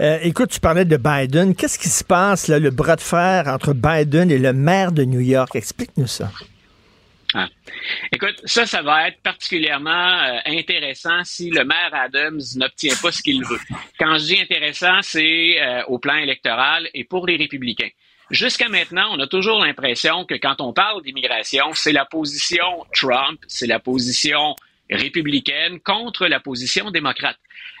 [0.01, 1.55] Euh, écoute, tu parlais de Biden.
[1.55, 5.03] Qu'est-ce qui se passe, là, le bras de fer entre Biden et le maire de
[5.03, 5.55] New York?
[5.55, 6.31] Explique-nous ça.
[7.33, 7.49] Ah.
[8.13, 13.21] Écoute, ça, ça va être particulièrement euh, intéressant si le maire Adams n'obtient pas ce
[13.21, 13.59] qu'il veut.
[13.99, 17.89] Quand je dis intéressant, c'est euh, au plan électoral et pour les républicains.
[18.31, 23.39] Jusqu'à maintenant, on a toujours l'impression que quand on parle d'immigration, c'est la position Trump,
[23.47, 24.55] c'est la position
[24.89, 27.37] républicaine contre la position démocrate.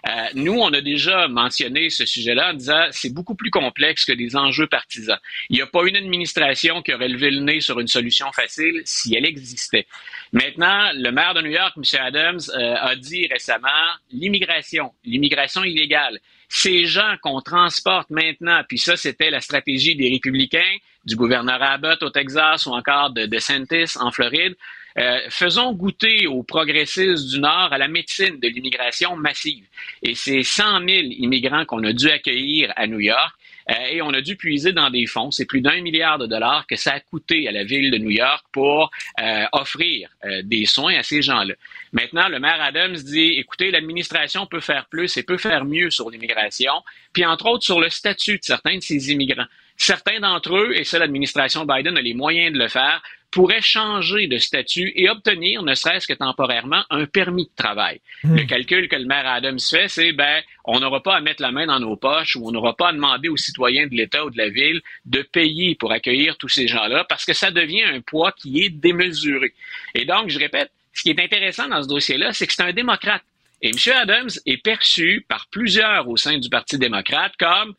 [0.07, 4.13] Euh, nous, on a déjà mentionné ce sujet-là en disant c'est beaucoup plus complexe que
[4.13, 5.17] des enjeux partisans.
[5.49, 8.81] Il n'y a pas une administration qui aurait levé le nez sur une solution facile
[8.85, 9.87] si elle existait.
[10.31, 11.83] Maintenant, le maire de New York, M.
[12.01, 13.67] Adams, euh, a dit récemment
[14.11, 16.19] l'immigration, l'immigration illégale,
[16.49, 22.01] ces gens qu'on transporte maintenant, puis ça, c'était la stratégie des républicains, du gouverneur Abbott
[22.03, 24.55] au Texas ou encore de DeSantis en Floride,
[24.97, 29.65] euh, faisons goûter aux progressistes du Nord à la médecine de l'immigration massive.
[30.01, 33.35] Et c'est 100 000 immigrants qu'on a dû accueillir à New York.
[33.69, 35.31] Euh, et on a dû puiser dans des fonds.
[35.31, 38.11] C'est plus d'un milliard de dollars que ça a coûté à la ville de New
[38.11, 40.09] York pour euh, offrir
[40.43, 41.55] des soins à ces gens-là.
[41.95, 46.09] Maintenant, le maire Adams dit, écoutez, l'administration peut faire plus et peut faire mieux sur
[46.09, 46.73] l'immigration,
[47.13, 49.45] puis entre autres sur le statut de certains de ces immigrants.
[49.77, 53.01] Certains d'entre eux, et ça l'administration Biden a les moyens de le faire,
[53.31, 58.01] pourraient changer de statut et obtenir, ne serait-ce que temporairement, un permis de travail.
[58.25, 58.35] Hmm.
[58.35, 61.53] Le calcul que le maire Adams fait, c'est ben, on n'aura pas à mettre la
[61.53, 64.31] main dans nos poches ou on n'aura pas à demander aux citoyens de l'État ou
[64.31, 68.01] de la ville de payer pour accueillir tous ces gens-là parce que ça devient un
[68.01, 69.53] poids qui est démesuré.
[69.93, 72.73] Et donc, je répète, ce qui est intéressant dans ce dossier-là, c'est que c'est un
[72.73, 73.21] démocrate.
[73.61, 73.75] Et M.
[73.95, 77.75] Adams est perçu par plusieurs au sein du Parti démocrate comme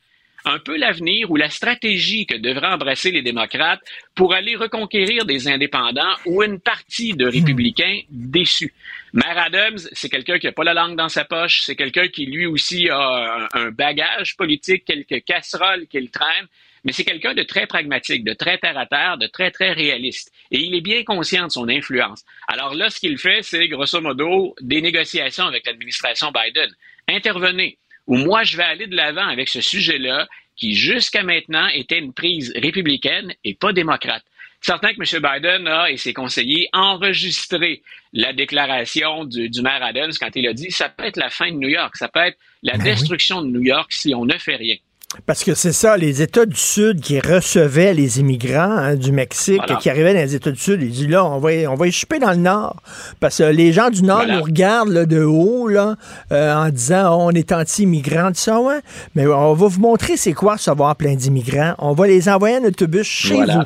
[0.46, 3.80] un peu l'avenir ou la stratégie que devraient embrasser les démocrates
[4.14, 8.72] pour aller reconquérir des indépendants ou une partie de républicains déçus.
[9.12, 12.26] Maire Adams, c'est quelqu'un qui n'a pas la langue dans sa poche, c'est quelqu'un qui
[12.26, 16.46] lui aussi a un bagage politique, quelques casseroles qu'il traîne,
[16.86, 20.32] mais c'est quelqu'un de très pragmatique, de très terre à terre, de très très réaliste.
[20.52, 22.24] Et il est bien conscient de son influence.
[22.46, 26.70] Alors là, ce qu'il fait, c'est grosso modo des négociations avec l'administration Biden.
[27.08, 27.76] Intervenez
[28.06, 32.12] où moi je vais aller de l'avant avec ce sujet-là qui jusqu'à maintenant était une
[32.12, 34.24] prise républicaine et pas démocrate.
[34.60, 35.22] certain que M.
[35.22, 37.82] Biden a et ses conseillers enregistré
[38.12, 41.50] la déclaration du, du maire Adams quand il a dit ça peut être la fin
[41.50, 44.38] de New York, ça peut être la Ben destruction de New York si on ne
[44.38, 44.76] fait rien.
[45.24, 49.62] Parce que c'est ça, les États du Sud qui recevaient les immigrants hein, du Mexique
[49.66, 49.76] Voilà.
[49.76, 51.86] qui arrivaient dans les États du Sud, ils disent là, on va, on va
[52.20, 52.76] dans le Nord.
[53.20, 54.36] Parce que les gens du Nord Voilà.
[54.36, 55.96] nous regardent là, de haut là,
[56.32, 58.80] euh, en disant Oh, on est anti-immigrants, tout ça, ouais.
[59.14, 61.74] Mais on va vous montrer c'est quoi recevoir plein d'immigrants.
[61.78, 63.54] On va les envoyer en autobus chez Voilà.
[63.58, 63.62] vous.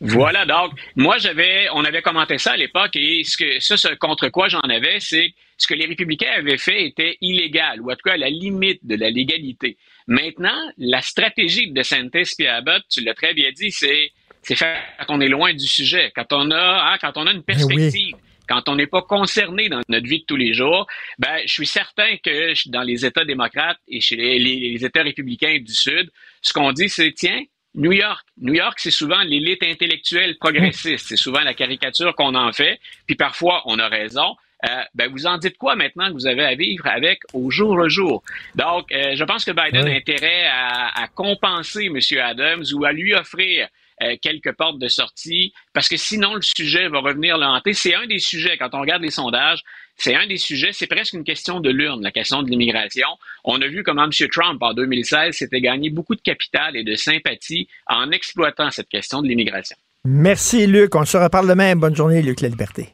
[0.00, 3.88] Voilà, donc, moi, j'avais, on avait commenté ça à l'époque et ce que, ça, ce
[3.94, 7.94] contre quoi j'en avais, c'est ce que les républicains avaient fait était illégal, ou en
[7.94, 9.76] tout cas à la limite de la légalité.
[10.06, 14.10] Maintenant, la stratégie de DeSantis et Abbott, tu l'as très bien dit, c'est,
[14.42, 17.32] c'est faire quand on est loin du sujet, quand on a, hein, quand on a
[17.32, 18.14] une perspective.
[18.48, 20.86] Quand on n'est pas concerné dans notre vie de tous les jours,
[21.18, 25.02] ben, je suis certain que dans les États démocrates et chez les, les- les États
[25.02, 26.12] républicains du Sud,
[26.42, 27.42] ce qu'on dit, c'est tiens,
[27.76, 28.26] New York.
[28.40, 31.08] New York, c'est souvent l'élite intellectuelle progressiste.
[31.08, 32.80] C'est souvent la caricature qu'on en fait.
[33.06, 34.34] Puis parfois, on a raison.
[34.64, 37.76] Euh, ben, vous en dites quoi maintenant que vous avez à vivre avec au jour
[37.76, 38.22] le jour?
[38.54, 41.98] Donc, euh, je pense que Biden a intérêt à, à compenser M.
[42.20, 43.68] Adams ou à lui offrir
[44.02, 47.72] euh, quelques portes de sortie, parce que sinon, le sujet va revenir le hanter.
[47.72, 49.62] C'est un des sujets, quand on regarde les sondages,
[49.96, 53.08] c'est un des sujets, c'est presque une question de l'urne, la question de l'immigration.
[53.44, 54.28] On a vu comment M.
[54.30, 59.22] Trump, en 2016, s'était gagné beaucoup de capital et de sympathie en exploitant cette question
[59.22, 59.76] de l'immigration.
[60.04, 60.94] Merci, Luc.
[60.94, 61.74] On se reparle demain.
[61.74, 62.90] Bonne journée, Luc La Liberté.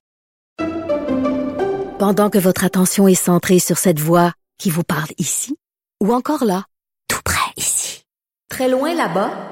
[1.98, 5.56] Pendant que votre attention est centrée sur cette voix qui vous parle ici,
[6.00, 6.64] ou encore là,
[7.08, 8.04] tout près ici,
[8.48, 9.51] très loin là-bas,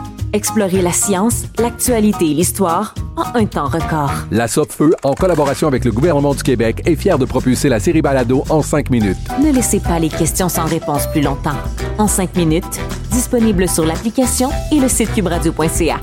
[0.33, 4.11] Explorez la science, l'actualité et l'histoire en un temps record.
[4.31, 8.01] La Feu, en collaboration avec le gouvernement du Québec, est fière de propulser la série
[8.01, 9.17] Balado en cinq minutes.
[9.43, 11.57] Ne laissez pas les questions sans réponse plus longtemps.
[11.97, 12.79] En cinq minutes,
[13.11, 15.99] disponible sur l'application et le site cubradio.ca.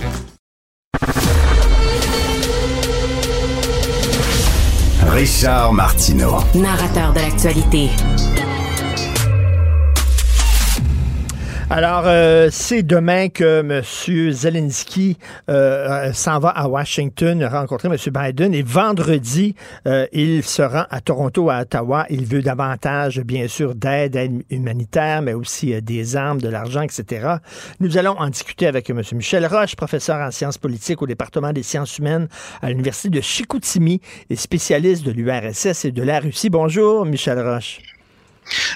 [5.10, 6.36] Richard Martineau.
[6.54, 7.88] Narrateur de l'actualité.
[11.70, 14.32] Alors, euh, c'est demain que M.
[14.32, 15.18] Zelensky
[15.50, 17.96] euh, s'en va à Washington rencontrer M.
[18.10, 19.54] Biden et vendredi,
[19.86, 22.06] euh, il se rend à Toronto, à Ottawa.
[22.08, 26.80] Il veut davantage, bien sûr, d'aide aide humanitaire, mais aussi euh, des armes, de l'argent,
[26.80, 27.34] etc.
[27.80, 29.02] Nous allons en discuter avec M.
[29.12, 32.28] Michel Roche, professeur en sciences politiques au département des sciences humaines
[32.62, 34.00] à l'Université de Chicoutimi
[34.30, 36.48] et spécialiste de l'URSS et de la Russie.
[36.48, 37.80] Bonjour, Michel Roche.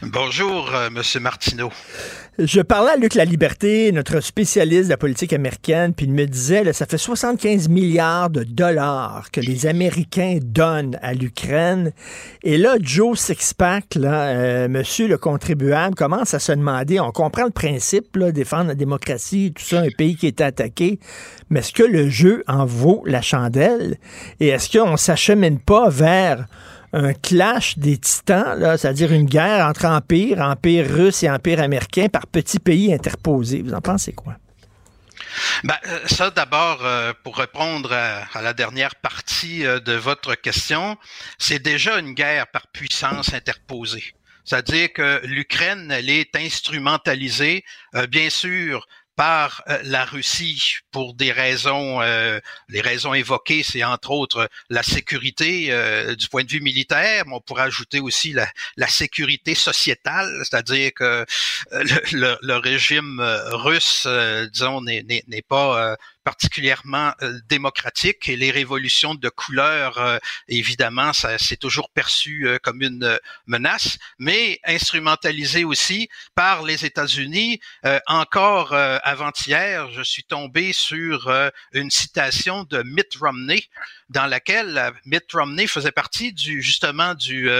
[0.02, 1.70] Bonjour, euh, Monsieur Martineau.
[2.38, 6.24] Je parlais à Luc La Liberté, notre spécialiste de la politique américaine, puis il me
[6.24, 11.92] disait, là, ça fait 75 milliards de dollars que les Américains donnent à l'Ukraine.
[12.42, 17.50] Et là, Joe Sixpack, euh, monsieur le contribuable, commence à se demander, on comprend le
[17.50, 21.00] principe, défendre la démocratie, tout ça, un pays qui est attaqué,
[21.50, 23.98] mais est-ce que le jeu en vaut la chandelle?
[24.40, 26.46] Et est-ce qu'on s'achemine pas vers
[26.92, 32.26] un clash des titans, c'est-à-dire une guerre entre empires, empire russe et empire américain par
[32.26, 33.62] petits pays interposés.
[33.62, 34.36] Vous en pensez quoi?
[35.64, 40.98] Ben, euh, ça, d'abord, euh, pour répondre à, la dernière partie euh, de votre question,
[41.38, 44.14] c'est déjà une guerre par puissance interposée.
[44.44, 47.64] C'est-à-dire que l'Ukraine, elle est instrumentalisée,
[48.08, 54.10] bien sûr, par euh, la Russie pour des raisons, euh, les raisons évoquées, c'est entre
[54.10, 58.48] autres la sécurité euh, du point de vue militaire, mais on pourrait ajouter aussi la,
[58.76, 61.26] la sécurité sociétale, c'est-à-dire que
[61.72, 63.20] le, le, le, régime
[63.52, 64.06] russe,
[64.52, 70.18] disons, n'est pas particulièrement euh, démocratique et les révolutions de couleur, euh,
[70.48, 77.60] évidemment, ça c'est toujours perçu euh, comme une menace, mais instrumentalisé aussi par les États-Unis.
[78.06, 81.30] encore avant-hier, je suis tombé sur
[81.72, 83.64] une citation de Mitt Romney
[84.08, 87.50] dans laquelle Mitt Romney faisait partie du justement du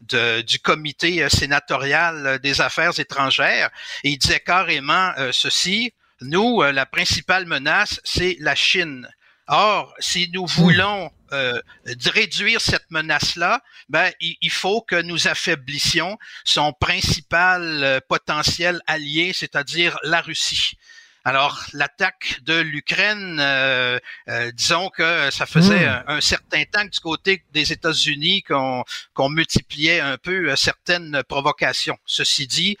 [0.00, 3.70] du comité sénatorial des affaires étrangères
[4.04, 5.92] et il disait carrément ceci
[6.22, 9.08] nous, la principale menace, c'est la Chine.
[9.48, 11.60] Or, si nous voulons euh,
[12.06, 20.20] réduire cette menace-là, ben, il, faut que nous affaiblissions son principal potentiel allié, c'est-à-dire la
[20.20, 20.78] Russie.
[21.24, 26.04] Alors, l'attaque de l'Ukraine, euh, euh, disons que ça faisait hmm.
[26.08, 28.82] un, certain temps que du côté des États-Unis qu'on
[29.14, 31.96] qu'on multipliait un peu euh, certaines provocations.
[32.06, 32.76] Ceci dit,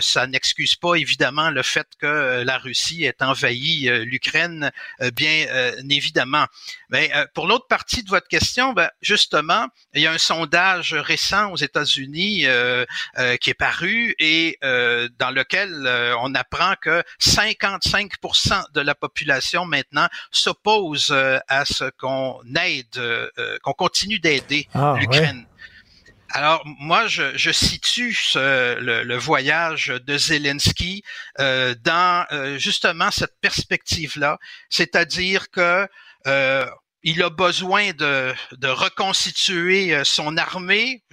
[0.00, 4.70] ça n'excuse pas évidemment le fait que la Russie ait envahi l'Ukraine,
[5.14, 5.46] bien
[5.88, 6.46] évidemment.
[6.90, 11.52] Mais pour l'autre partie de votre question, ben, justement, il y a un sondage récent
[11.52, 12.46] aux États-Unis
[13.40, 15.70] qui est paru et dans lequel
[16.20, 22.96] on apprend que 50 5% de la population maintenant s'oppose euh, à ce qu'on aide,
[22.96, 23.28] euh,
[23.62, 25.46] qu'on continue d'aider ah, l'Ukraine.
[26.30, 31.02] Alors moi, je, situe le, voyage de Zelensky
[31.38, 32.26] euh, dans
[32.58, 34.38] justement cette perspective-là,
[34.68, 35.86] c'est-à-dire que
[37.04, 41.04] il a besoin de, de reconstituer son armée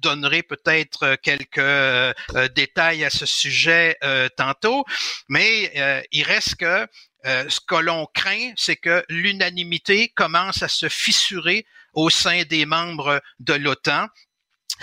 [0.00, 3.96] donnerai peut-être euh, quelques euh, euh, détails à ce sujet
[4.36, 4.84] tantôt,
[5.28, 6.86] mais il reste que
[7.24, 13.20] ce que l'on craint, c'est que l'unanimité commence à se fissurer au sein des membres
[13.40, 14.06] de l'OTAN.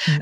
[0.08, 0.20] Mmh.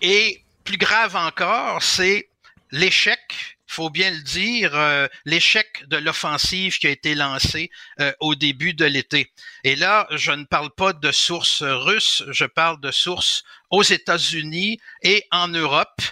[0.00, 2.28] et plus grave encore, c'est
[2.70, 7.70] l'échec faut bien le dire, euh, l'échec de l'offensive qui a été lancée
[8.00, 9.32] euh, au début de l'été.
[9.64, 14.78] Et là, je ne parle pas de sources russes, je parle de sources aux États-Unis
[15.02, 16.02] et en Europe.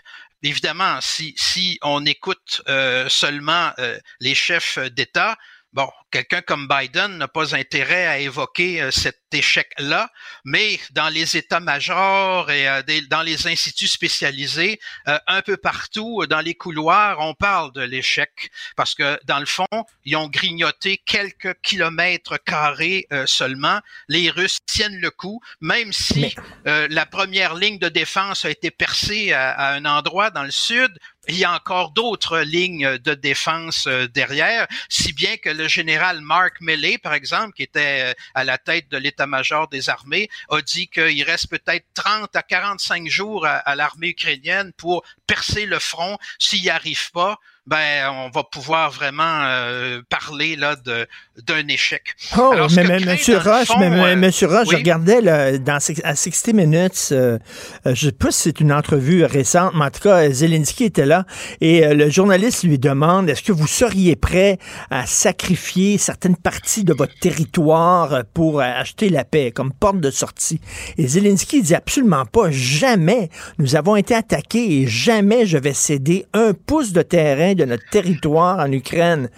[0.43, 3.73] Évidemment, si, si on écoute euh, seulement
[4.21, 5.37] les chefs d'État,
[5.73, 10.11] bon, quelqu'un comme Biden n'a pas intérêt à évoquer euh, cet échec-là,
[10.45, 16.41] mais dans les états-majors et euh, dans les instituts spécialisés, euh, un peu partout dans
[16.41, 19.67] les couloirs, on parle de l'échec parce que dans le fond,
[20.05, 23.81] ils ont grignoté quelques kilomètres carrés seulement.
[24.09, 26.35] Les Russes tiennent le coup, même si
[26.65, 30.91] la première ligne de défense a été percée à, à un endroit dans le sud.
[31.31, 36.61] Il y a encore d'autres lignes de défense derrière, si bien que le général Mark
[36.61, 40.89] Milley, par exemple, qui était euh, à la tête de l'état-major des armées, a dit
[40.89, 46.19] qu'il reste peut-être 30 à 45 jours à l'armée ukrainienne pour percer le front.
[46.41, 51.07] S'il n'y arrive pas, ben on va pouvoir vraiment euh, parler là de
[51.47, 52.03] d'un échec.
[52.39, 56.55] Oh, mais, mais Monsieur Roche, mais, euh, Monsieur Roche, je regardais là, dans à 60
[56.55, 57.39] Minutes, euh,
[57.87, 61.25] je sais pas si c'est une entrevue récente, mais en tout cas, Zelensky était là
[61.61, 64.59] et le journaliste lui demande est-ce que vous seriez prêt
[64.91, 70.61] à sacrifier certaines parties de votre territoire pour acheter la paix comme porte de sortie?
[70.99, 76.27] Et Zelensky dit absolument pas, jamais nous avons été attaqués et jamais je vais céder
[76.35, 79.29] un pouce de terrain de notre territoire en Ukraine.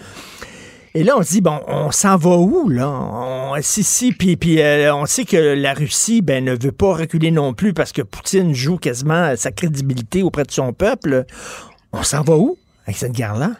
[0.94, 2.88] Et là, on se dit, bon, on s'en va où, là?
[2.88, 7.30] On, si, si, puis, euh, on sait que la Russie ben, ne veut pas reculer
[7.30, 11.24] non plus parce que Poutine joue quasiment sa crédibilité auprès de son peuple.
[11.92, 13.52] On s'en va où avec cette guerre-là?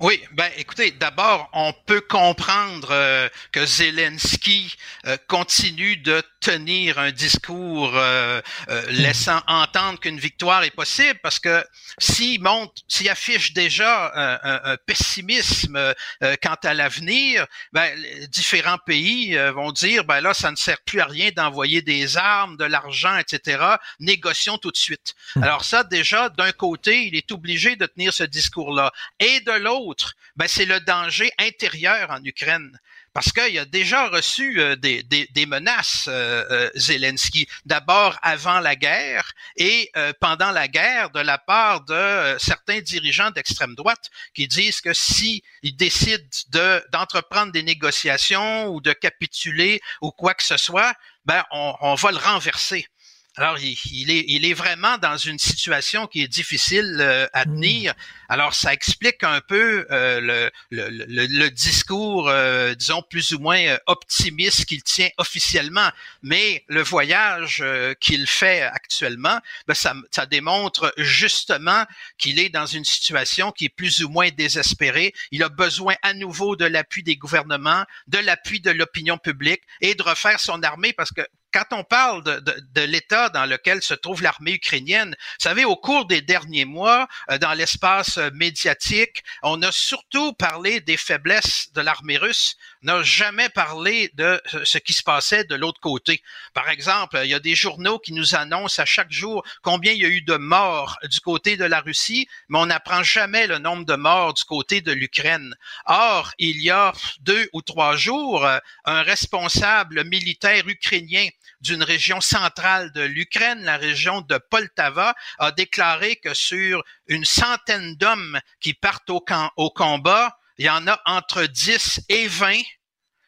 [0.00, 4.74] Oui, ben écoutez, d'abord, on peut comprendre euh, que Zelensky
[5.06, 8.42] euh, continue de tenir un discours euh,
[8.88, 11.64] laissant entendre qu'une victoire est possible, parce que
[11.98, 15.94] s'il monte, s'il affiche déjà un, pessimisme
[16.42, 17.90] quant à l'avenir, ben,
[18.28, 22.56] différents pays vont dire, ben là, ça ne sert plus à rien d'envoyer des armes,
[22.58, 23.64] de l'argent, etc.
[24.00, 25.14] Négocions tout de suite.
[25.36, 25.44] Hmm.
[25.44, 30.14] Alors ça, déjà, d'un côté, il est obligé de tenir ce discours-là, et de l'autre,
[30.36, 32.78] ben, c'est le danger intérieur en Ukraine.
[33.14, 39.32] Parce qu'il a déjà reçu euh, des, menaces, euh, euh, Zelensky, d'abord avant la guerre
[39.56, 44.92] et pendant la guerre de la part de certains dirigeants d'extrême droite qui disent que
[44.92, 50.94] si il décide de d'entreprendre des négociations ou de capituler ou quoi que ce soit,
[51.24, 52.88] ben on va le renverser.
[53.36, 57.54] Alors, il, est, il est vraiment dans une situation qui est difficile euh, à mmh.
[57.54, 57.94] tenir.
[58.28, 63.76] Alors, ça explique un peu euh, le, le, le, discours, euh, disons, plus ou moins
[63.86, 65.90] optimiste qu'il tient officiellement.
[66.22, 67.64] Mais le voyage
[67.98, 71.84] qu'il fait actuellement, ben, ça, ça démontre justement
[72.18, 75.12] qu'il est dans une situation qui est plus ou moins désespérée.
[75.32, 79.96] Il a besoin à nouveau de l'appui des gouvernements, de l'appui de l'opinion publique et
[79.96, 81.22] de refaire son armée parce que
[81.54, 85.64] quand on parle de, de, de l'état dans lequel se trouve l'armée ukrainienne, vous savez,
[85.64, 90.96] au cours des derniers mois, euh, dans l'espace euh, médiatique, on a surtout parlé des
[90.96, 96.22] faiblesses de l'armée russe, n'a jamais parlé de ce qui se passait de l'autre côté.
[96.54, 100.02] Par exemple, il y a des journaux qui nous annoncent à chaque jour combien il
[100.02, 103.58] y a eu de morts du côté de la Russie, mais on n'apprend jamais le
[103.58, 105.54] nombre de morts du côté de l'Ukraine.
[105.86, 111.28] Or, il y a deux ou trois jours, euh, un responsable militaire ukrainien
[111.64, 117.96] d'une région centrale de l'Ukraine, la région de Poltava, a déclaré que sur une centaine
[117.96, 122.60] d'hommes qui partent au, camp, au combat, il y en a entre 10 et 20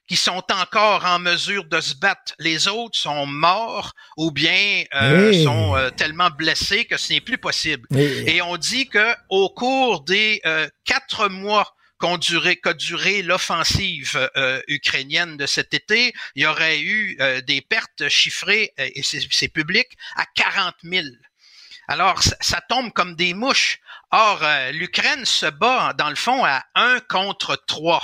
[0.07, 2.35] qui sont encore en mesure de se battre.
[2.39, 7.39] Les autres sont morts ou bien euh, sont euh, tellement blessés que ce n'est plus
[7.39, 7.89] possible.
[7.97, 15.37] Et on dit que au cours des euh, quatre mois qu'ont duré, l'offensive euh, ukrainienne
[15.37, 19.89] de cet été, il y aurait eu euh, des pertes chiffrées, euh, et c'est public,
[20.17, 21.07] à 40 000.
[21.89, 23.79] Alors, ça, tombe comme des mouches.
[24.11, 24.43] Or,
[24.73, 28.03] l'Ukraine se bat, dans le fond, à un contre trois.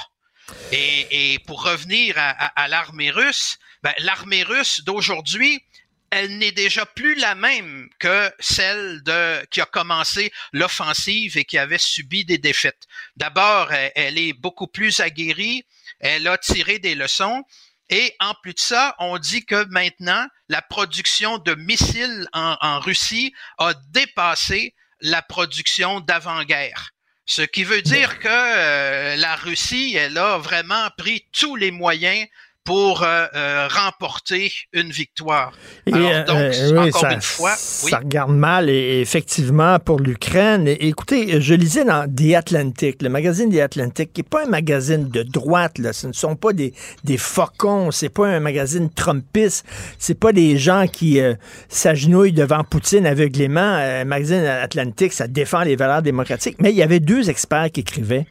[0.70, 5.64] Et, et pour revenir à l'armée russe, ben, l'armée russe d'aujourd'hui,
[6.12, 11.56] elle n'est déjà plus la même que celle de qui a commencé l'offensive et qui
[11.56, 12.86] avait subi des défaites.
[13.16, 15.64] D'abord, elle, est beaucoup plus aguerrie,
[16.01, 17.44] elle a tiré des leçons.
[17.89, 22.78] Et en plus de ça, on dit que maintenant, la production de missiles en, en
[22.78, 26.93] Russie a dépassé la production d'avant-guerre.
[27.24, 32.26] Ce qui veut dire que euh, la Russie, elle a vraiment pris tous les moyens
[32.64, 35.52] pour euh, euh, remporter une victoire.
[35.86, 37.90] Et, Alors euh, donc, euh, oui, encore ça, une fois, oui.
[37.90, 40.68] ça regarde mal, et, effectivement, pour l'Ukraine.
[40.68, 45.09] Écoutez, je lisais dans The Atlantic, le magazine The Atlantic, qui n'est pas un magazine
[45.09, 45.93] de droite, là.
[45.93, 46.72] ce ne sont pas des,
[47.02, 49.66] des faucons, c'est pas un magazine trumpiste,
[49.98, 51.34] c'est pas des gens qui euh,
[51.68, 53.60] s'agenouillent devant Poutine aveuglément.
[53.60, 56.56] Un magazine Atlantic, ça défend les valeurs démocratiques.
[56.60, 58.26] Mais il y avait deux experts qui écrivaient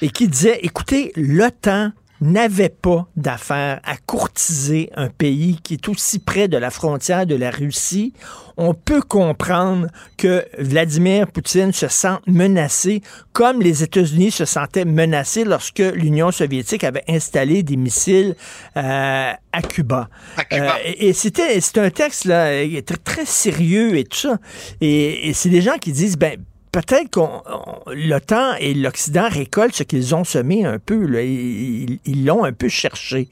[0.00, 1.92] et qui disaient, écoutez, l'OTAN
[2.22, 7.34] n'avait pas d'affaire à courtiser un pays qui est aussi près de la frontière de
[7.34, 8.14] la Russie.
[8.56, 9.88] On peut comprendre
[10.18, 16.84] que Vladimir Poutine se sente menacé comme les États-Unis se sentaient menacés lorsque l'Union soviétique
[16.84, 18.36] avait installé des missiles
[18.76, 20.08] euh, à Cuba.
[20.52, 22.50] Euh, et et c'était c'est un texte là,
[22.86, 24.38] très, très sérieux et tout ça.
[24.80, 26.38] Et, et c'est des gens qui disent ben
[26.72, 31.06] peut-être qu'on on- l'OTAN et l'Occident récoltent ce qu'ils ont semé un peu.
[31.06, 31.22] là.
[31.22, 33.28] Ils l'ont un peu cherché.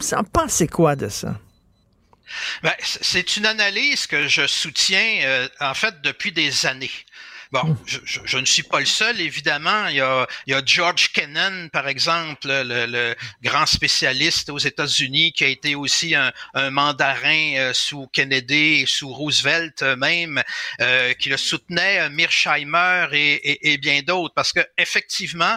[0.00, 1.38] Vous en pensez quoi de ça?
[2.62, 6.90] Ben, c'est une analyse que je soutiens euh, en fait depuis des années.
[7.50, 9.88] Bon, je, je- je ne suis pas le seul, évidemment.
[9.88, 14.58] Il y a, il y a George Kennan, par exemple, le, le grand spécialiste aux
[14.58, 19.96] États-Unis, qui a été aussi un, un mandarin euh, sous Kennedy et sous Roosevelt euh,
[19.96, 20.42] même,
[20.82, 25.56] euh, qui le soutenait, euh, Mearsheimer et, et- et bien d'autres, parce que effectivement,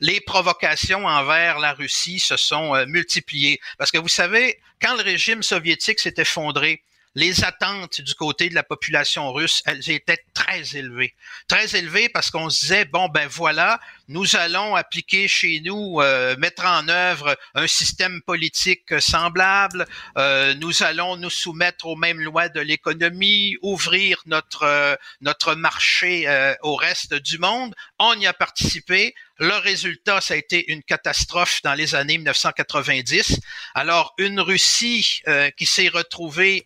[0.00, 3.60] les provocations envers la Russie se sont euh, multipliées.
[3.78, 6.82] Parce que vous savez, quand le régime soviétique s'est effondré,
[7.14, 11.14] les attentes du côté de la population russe, elles étaient très élevées.
[11.48, 16.36] Très élevées parce qu'on se disait, bon, ben voilà, nous allons appliquer chez nous, euh,
[16.36, 19.86] mettre en œuvre un système politique semblable,
[20.18, 26.28] euh, nous allons nous soumettre aux mêmes lois de l'économie, ouvrir notre, euh, notre marché
[26.28, 27.74] euh, au reste du monde.
[27.98, 29.14] On y a participé.
[29.38, 33.40] Le résultat, ça a été une catastrophe dans les années 1990.
[33.74, 36.64] Alors, une Russie euh, qui s'est retrouvée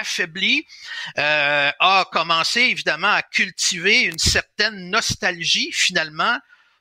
[0.00, 0.66] affaiblie
[1.18, 6.38] euh, a commencé évidemment à cultiver une certaine nostalgie finalement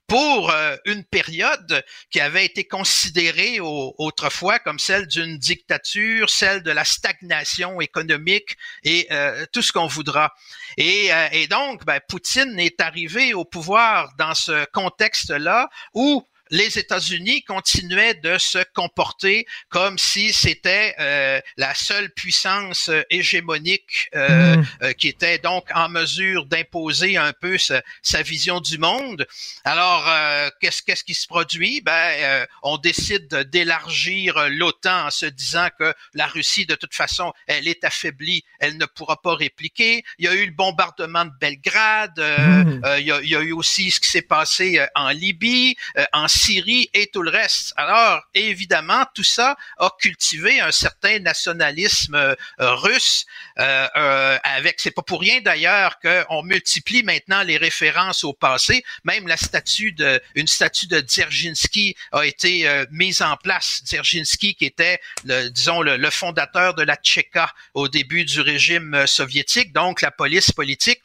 [0.08, 6.64] pour euh, une période qui avait été considérée au- autrefois comme celle d'une dictature, celle
[6.64, 10.34] de la stagnation économique et euh, tout ce qu'on voudra.
[10.78, 17.44] Et, et donc, ben, Poutine est arrivé au pouvoir dans ce contexte-là où les États-Unis
[17.44, 24.66] continuaient de se comporter comme si c'était euh, la seule puissance euh, hégémonique euh, Mhm.
[24.84, 29.28] euh, qui était donc en mesure d'imposer un peu sa, sa vision du monde.
[29.64, 31.82] Alors, euh, qu'est-ce qu'est-ce qui se produit?
[31.82, 37.34] Ben, euh, on décide d'élargir l'OTAN en se disant que la Russie, de toute façon,
[37.48, 40.04] elle est affaiblie, elle ne pourra pas répliquer.
[40.18, 42.20] Il y a eu le bombardement de Belgrade.
[42.20, 45.76] euh, il, y a, il y a eu aussi ce qui s'est passé en Libye,
[45.98, 47.74] euh, en Syrie et tout le reste.
[47.76, 53.26] Alors, évidemment, tout ça a cultivé un certain nationalisme euh, russe.
[53.60, 58.84] Euh, euh, avec, c'est pas pour rien d'ailleurs qu'on multiplie maintenant les références au passé.
[59.04, 63.82] Même la statue de, une statue de Dzerzhinsky a été mise en place.
[63.84, 69.74] Dzerzhinsky, qui était, le, disons, le, fondateur de la Tchéka au début du régime soviétique,
[69.74, 71.02] donc la police politique.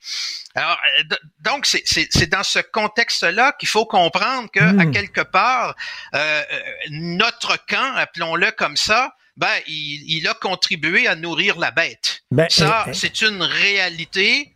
[0.55, 5.75] Alors, euh, donc, c'est dans ce contexte-là qu'il faut comprendre que, à quelque part,
[6.15, 6.43] euh,
[6.91, 12.23] notre camp, appelons-le comme ça, ben, il, il, a contribué à nourrir la bête.
[12.31, 14.53] Ben, ça, eh, c'est une réalité.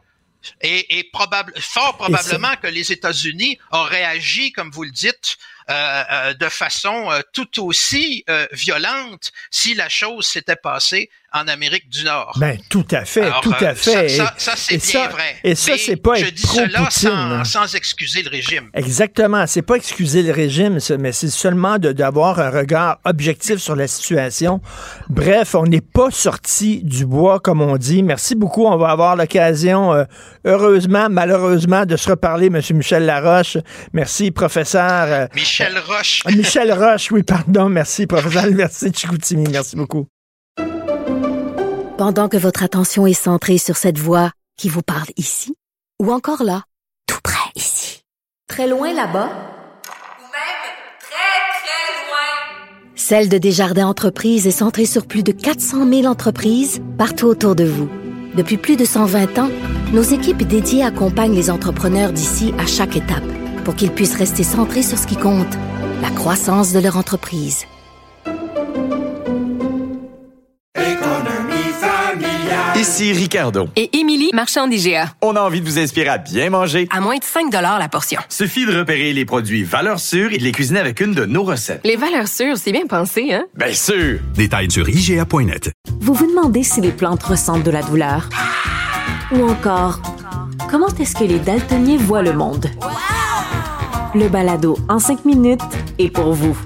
[0.63, 5.37] Et, et probable, fort probablement que les États-Unis ont réagi, comme vous le dites, euh,
[5.37, 11.91] euh, de façon euh, tout aussi euh, violente si la chose s'était passée en Amérique
[11.91, 12.33] du Nord.
[12.41, 14.09] Ben, tout à fait, Alors, tout à fait.
[14.09, 15.37] Ça, ça, ça c'est bien ça- vrai.
[15.45, 17.45] Et ça, c'est pas je être dis cela sans, hein.
[17.45, 18.71] sans excuser le régime.
[18.73, 19.47] Exactement.
[19.47, 23.87] C'est pas excuser le régime, mais c'est seulement de- d'avoir un regard objectif sur la
[23.89, 24.63] situation.
[25.11, 28.03] Bref, on n'est pas sorti du bois, comme on dit.
[28.03, 28.65] Merci beaucoup.
[28.65, 30.05] On va avoir l'occasion, euh,
[30.47, 32.63] heureusement, malheureusement, de se reparler, M.
[32.73, 33.59] Michel Laroche.
[33.93, 35.03] Merci, professeur.
[35.13, 36.23] euh, Michel Roche.
[36.27, 37.69] Michel Roche, oui, pardon.
[37.69, 39.49] Merci, l'Université de Chicoutimi.
[39.51, 40.07] Merci beaucoup.
[41.97, 45.55] Pendant que votre attention est centrée sur cette voix qui vous parle ici,
[46.01, 46.63] ou encore là,
[47.07, 48.03] tout près ici,
[48.49, 49.31] très loin là-bas,
[52.95, 57.65] Celle de Desjardins Entreprises est centrée sur plus de 400 000 entreprises partout autour de
[57.65, 57.89] vous.
[58.35, 59.49] Depuis plus de 120 ans,
[59.95, 63.25] nos équipes dédiées accompagnent les entrepreneurs d'ici à chaque étape
[63.69, 65.59] pour qu'ils puissent rester centrés sur ce qui compte,
[66.01, 67.67] la croissance de leur entreprise.
[72.77, 73.69] Ici Ricardo.
[73.77, 75.13] Et Émilie, marchand d'IGA.
[75.21, 76.89] On a envie de vous inspirer à bien manger.
[76.91, 78.19] À moins de 5 la portion.
[78.31, 81.43] Suffit de repérer les produits valeurs sûres et de les cuisiner avec une de nos
[81.43, 81.83] recettes.
[81.85, 83.45] Les valeurs sûres, c'est bien pensé, hein?
[83.55, 84.19] Bien sûr!
[84.35, 85.73] Détails sur IGA.net.
[86.01, 88.31] Vous vous demandez si les plantes ressentent de la douleur?
[89.31, 90.01] Ou encore,
[90.71, 92.71] comment est-ce que les daltoniens voient le monde?
[94.15, 95.61] Le balado en cinq minutes
[95.99, 96.57] est pour vous.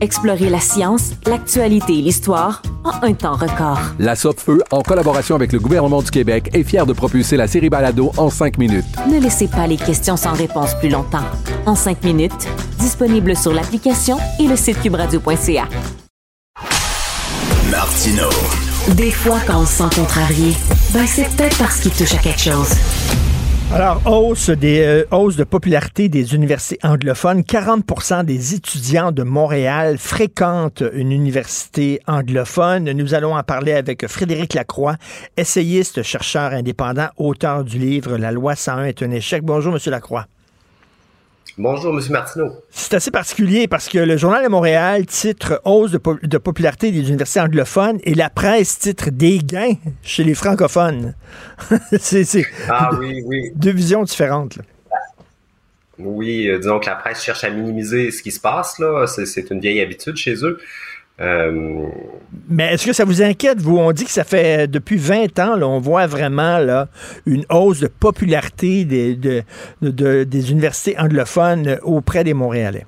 [0.00, 3.78] Explorez la science, l'actualité et l'histoire en un temps record.
[3.98, 7.68] La Feu, en collaboration avec le gouvernement du Québec, est fière de propulser la série
[7.68, 8.84] Balado en cinq minutes.
[9.10, 11.24] Ne laissez pas les questions sans réponse plus longtemps.
[11.66, 12.48] En cinq minutes,
[12.78, 15.68] disponible sur l'application et le site cubradio.ca.
[17.70, 18.28] Martino.
[18.96, 20.56] Des fois, quand on se sent contrarié,
[20.94, 22.70] ben c'est peut-être parce qu'il touche à quelque chose.
[23.74, 27.40] Alors, hausse, des, euh, hausse de popularité des universités anglophones.
[27.42, 32.92] 40% des étudiants de Montréal fréquentent une université anglophone.
[32.92, 34.96] Nous allons en parler avec Frédéric Lacroix,
[35.36, 39.42] essayiste, chercheur indépendant, auteur du livre La loi 101 est un échec.
[39.42, 40.26] Bonjour, Monsieur Lacroix.
[41.58, 42.04] Bonjour, M.
[42.10, 42.52] Martineau.
[42.70, 46.90] C'est assez particulier parce que le Journal de Montréal titre Hausse de, po- de popularité
[46.92, 51.14] des universités anglophones et la presse titre Des gains chez les francophones.
[51.98, 52.24] c'est
[52.68, 53.52] Ah deux- oui, oui.
[53.54, 54.56] deux visions différentes.
[54.56, 54.64] là.
[55.98, 59.06] Oui, euh, disons que la presse cherche à minimiser ce qui se passe, là.
[59.06, 60.58] C'est une vieille habitude chez eux.
[61.20, 61.86] Euh,
[62.50, 63.78] Mais est-ce que ça vous inquiète, vous?
[63.78, 66.88] On dit que ça fait euh, depuis 20 ans, là, on voit vraiment là,
[67.24, 69.42] une hausse de popularité des, de-
[69.80, 72.84] de- de- des universités anglophones auprès des Montréalais.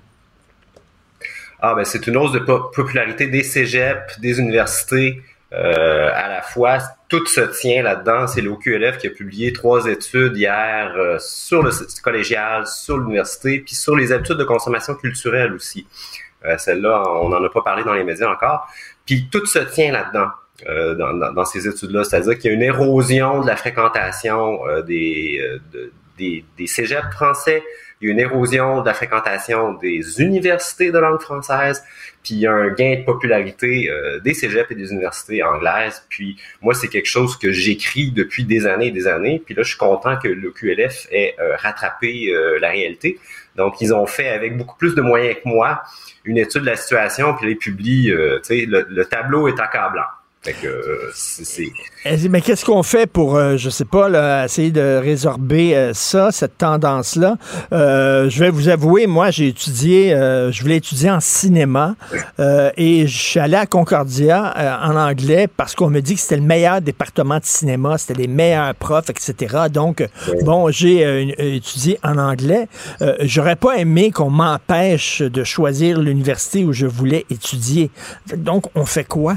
[1.60, 5.22] ah, ben, c'est une hausse de po- popularité des cégeps, des universités,
[5.52, 6.78] euh, à la fois.
[7.08, 8.26] Tout se tient là-dedans.
[8.26, 11.70] C'est l'OQLF qui a publié trois études hier euh, sur le
[12.02, 15.86] collégial, sur l'université, puis sur les habitudes de consommation culturelle aussi.
[16.44, 18.66] Euh, Celle-là, on n'en a pas parlé dans les médias encore.
[19.06, 20.28] Puis tout se tient là-dedans.
[20.68, 24.66] euh, dans, dans- dans ces études-là, c'est-à-dire qu'il y a une érosion de la fréquentation
[24.66, 27.62] euh, des, euh, de- des, des cégeps français,
[28.00, 31.84] il y a une érosion de la fréquentation des universités de langue française,
[32.24, 36.04] puis il y a un gain de popularité euh, des cégeps et des universités anglaises.
[36.08, 39.40] Puis moi, c'est quelque chose que j'écris depuis des années et des années.
[39.46, 43.20] Puis là, je suis content que le QLF ait euh, rattrapé la réalité.
[43.58, 45.82] Donc, ils ont fait avec beaucoup plus de moyens que moi
[46.24, 50.04] une étude de la situation, puis ils publient, euh, le, le tableau est accablant.
[50.42, 51.12] Fait que euh,
[52.04, 55.92] Eh, Mais qu'est-ce qu'on fait pour, euh, je sais pas, là, essayer de résorber euh,
[55.94, 57.36] ça, cette tendance-là?
[57.72, 61.96] Euh, je vais vous avouer, moi, j'ai étudié, euh, je voulais étudier en cinéma
[62.38, 66.20] euh, et je suis allé à Concordia euh, en anglais parce qu'on me dit que
[66.20, 69.64] c'était le meilleur département de cinéma, c'était les meilleurs profs, etc.
[69.72, 70.06] Donc, euh,
[70.42, 72.68] bon, j'ai euh, euh, étudié en anglais.
[73.02, 77.90] Euh, J'aurais pas aimé qu'on m'empêche de choisir l'université où je voulais étudier.
[78.36, 79.34] Donc, on fait quoi?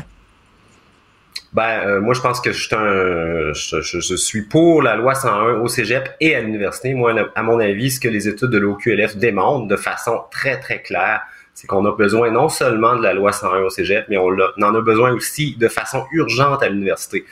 [1.54, 5.60] Ben, euh, moi, je pense que je suis, un, je, suis pour la loi 101
[5.60, 6.94] au cégep et à l'université.
[6.94, 10.82] Moi, à mon avis, ce que les études de l'OQLF démontrent de façon très, très
[10.82, 11.22] claire,
[11.54, 14.76] c'est qu'on a besoin non seulement de la loi 101 au cégep, mais on, en
[14.76, 17.26] a besoin aussi de façon urgente à l'université.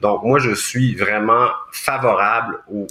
[0.00, 2.86] Donc, moi, je suis vraiment favorable au,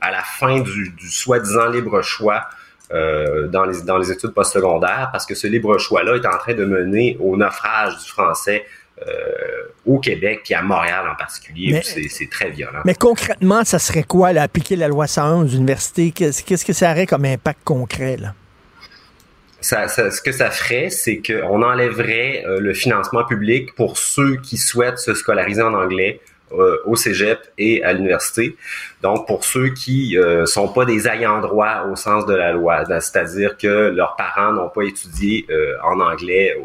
[0.00, 2.44] à la fin du, du soi-disant libre choix
[2.92, 6.54] euh, dans, les, dans les études postsecondaires, parce que ce libre choix-là est en train
[6.54, 8.64] de mener au naufrage du français
[9.86, 12.80] au Québec, puis à Montréal en particulier, c'est très violent.
[12.84, 16.10] Mais concrètement, ça serait quoi, là, appliquer la loi 101 aux universités?
[16.10, 18.16] Qu'est-ce que ça aurait comme impact concret?
[18.16, 18.34] Là?
[19.60, 24.56] Ça, ce que ça ferait, c'est qu'on enlèverait euh, le financement public pour ceux qui
[24.56, 26.20] souhaitent se scolariser en anglais
[26.52, 28.56] euh, au cégep et à l'université.
[29.02, 32.84] Donc, pour ceux qui euh, sont pas des ayants droit au sens de la loi,
[33.00, 35.44] c'est-à-dire que leurs parents n'ont pas étudié
[35.82, 36.56] en anglais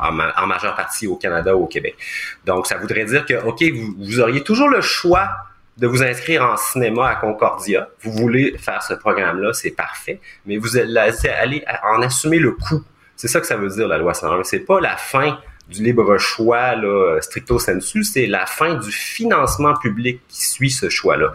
[0.00, 1.96] en, majeure partie au Canada ou au Québec.
[2.44, 3.62] Donc, ça voudrait dire que, OK,
[3.98, 5.28] vous, auriez toujours le choix
[5.76, 7.88] de vous inscrire en cinéma à Concordia.
[8.02, 12.82] Vous voulez faire ce programme-là, c'est parfait, mais vous allez en assumer le coût.
[13.14, 14.44] C'est ça que ça veut dire, la loi 101.
[14.44, 19.74] C'est pas la fin du libre choix là, stricto sensu, c'est la fin du financement
[19.74, 21.32] public qui suit ce choix-là.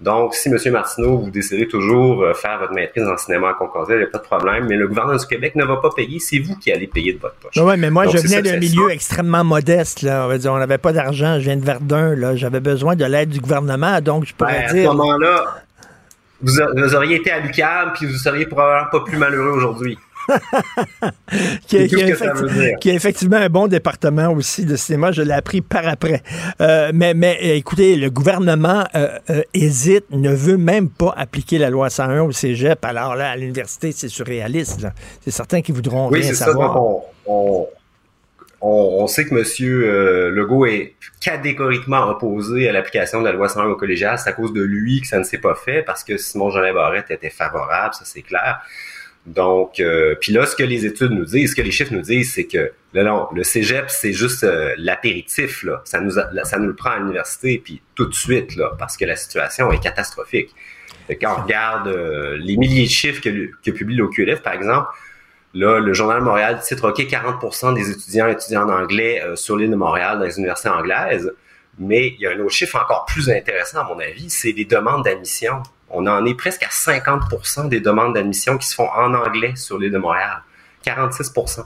[0.00, 0.56] Donc, si M.
[0.72, 4.08] Martineau, vous décidez toujours euh, faire votre maîtrise en cinéma à Concordia, il n'y a
[4.08, 6.72] pas de problème, mais le gouvernement du Québec ne va pas payer, c'est vous qui
[6.72, 7.52] allez payer de votre poche.
[7.56, 10.26] Oui, mais moi, je venais d'un milieu extrêmement modeste, là.
[10.46, 12.34] On n'avait pas d'argent, je viens de Verdun, là.
[12.34, 14.88] J'avais besoin de l'aide du gouvernement, donc je pourrais ben, dire...
[14.88, 15.44] À ce moment-là,
[16.42, 19.98] vous, auriez été à l'UQAM, puis vous seriez probablement pas plus malheureux aujourd'hui.
[21.66, 25.12] qui, a, effectivement un bon département aussi de cinéma.
[25.12, 26.22] Je l'ai appris par après.
[26.60, 31.70] Euh, mais, mais écoutez, le gouvernement euh, euh, hésite, ne veut même pas appliquer la
[31.70, 32.84] loi 101 au cégep.
[32.84, 34.86] Alors là, à l'université, c'est surréaliste.
[35.20, 36.76] C'est certains qui voudront rien savoir.
[37.26, 37.66] on,
[38.62, 40.34] on, sait que M.
[40.34, 44.18] Legault est catégoriquement opposé à l'application de la loi 101 au collégial.
[44.18, 46.60] C'est à cause de lui que ça ne s'est pas fait, parce que Simon Jean
[46.74, 48.60] Barrette était favorable, ça c'est clair.
[49.26, 52.00] Donc, euh, puis là, ce que les études nous disent, ce que les chiffres nous
[52.00, 55.82] disent, c'est que là, non, le cégep, c'est juste euh, l'apéritif, là.
[55.84, 59.04] Ça nous, ça nous le prend à l'université, puis tout de suite, là, parce que
[59.04, 60.54] la situation est catastrophique.
[61.20, 64.88] quand on regarde euh, les milliers de chiffres que, que publie l'OQLF, par exemple,
[65.52, 69.70] là, le Journal de Montréal titre, OK, 40% des étudiants étudient en anglais sur l'île
[69.70, 71.30] de Montréal dans les universités anglaises.
[71.78, 74.64] Mais il y a un autre chiffre encore plus intéressant, à mon avis, c'est les
[74.64, 79.14] demandes d'admission on en est presque à 50% des demandes d'admission qui se font en
[79.14, 80.42] anglais sur l'île de Montréal.
[80.86, 81.64] 46%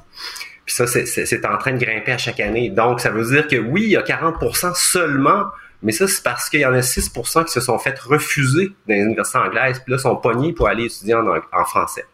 [0.65, 2.71] Puis ça, c'est en train de grimper à chaque année.
[2.71, 5.45] Donc, ça veut dire que oui, il y a 40% seulement,
[5.83, 8.95] mais ça, c'est parce qu'il y en a 6% qui se sont fait refuser dans
[8.95, 12.07] les universités anglaises, puis là, sont pognés pour aller étudier en, français.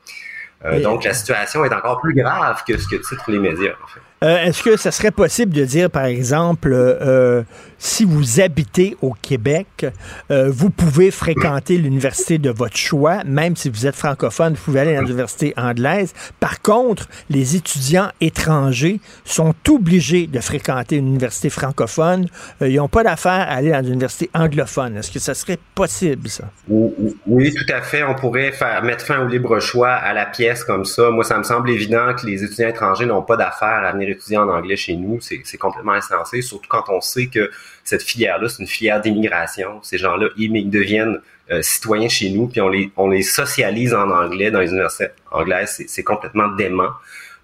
[0.65, 3.87] Euh, donc, la situation est encore plus grave que ce que titrent les médias, en
[3.87, 4.01] fait.
[4.23, 7.43] Euh, est-ce que ça serait possible de dire, par exemple, euh,
[7.83, 9.87] si vous habitez au Québec,
[10.31, 14.81] euh, vous pouvez fréquenter l'université de votre choix, même si vous êtes francophone, vous pouvez
[14.81, 16.13] aller à l'université anglaise.
[16.39, 22.27] Par contre, les étudiants étrangers sont obligés de fréquenter une université francophone.
[22.61, 24.99] ils n'ont pas d'affaire à aller dans une université anglophone.
[24.99, 26.45] Est-ce que ça serait possible, ça?
[26.69, 28.03] Oui, tout à fait.
[28.03, 31.11] On pourrait faire, mettre fin au libre choix à la pièce comme ça.
[31.11, 34.37] Moi, ça me semble évident que les étudiants étrangers n'ont pas d'affaire à venir étudier
[34.37, 37.51] en anglais chez nous, c'est complètement insensé, surtout quand on sait que
[37.85, 39.81] cette filière-là, c'est une filière d'immigration.
[39.83, 41.21] Ces gens-là, ils deviennent
[41.51, 45.09] euh, citoyens chez nous, puis on les, on les socialise en anglais dans les universités
[45.33, 45.83] anglaises.
[45.89, 46.91] C'est complètement dément.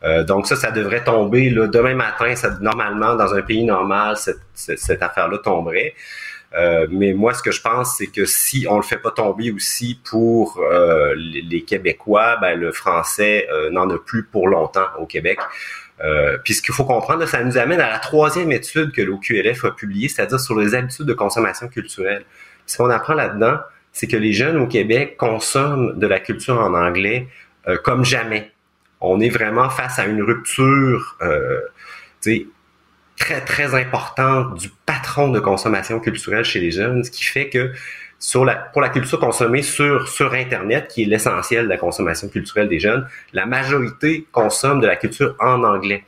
[0.05, 2.37] Euh, donc ça, ça devrait tomber là, demain matin.
[2.37, 5.95] Ça, normalement, dans un pays normal, cette, cette, affaire-là tomberait.
[6.55, 9.51] Euh, mais moi, ce que je pense, c'est que si on le fait pas tomber
[9.51, 10.63] aussi pour
[11.17, 15.41] les, les, Québécois, ben, le français n'en a plus pour longtemps au Québec.
[16.05, 19.65] Euh, puis ce qu'il faut comprendre, ça nous amène à la troisième étude que l'OQLF
[19.65, 22.25] a publiée, c'est-à-dire sur les habitudes de consommation culturelle.
[22.67, 23.59] ce qu'on apprend là-dedans,
[23.93, 27.29] c'est que les jeunes au Québec consomment de la culture en anglais
[27.69, 28.53] euh, comme jamais.
[29.01, 31.61] On est vraiment face à une rupture euh,
[33.17, 37.73] très, très importante du patron de consommation culturelle chez les jeunes, ce qui fait que
[38.45, 42.69] la, pour la culture consommée sur, sur Internet, qui est l'essentiel de la consommation culturelle
[42.69, 46.05] des jeunes, la majorité consomme de la culture en anglais.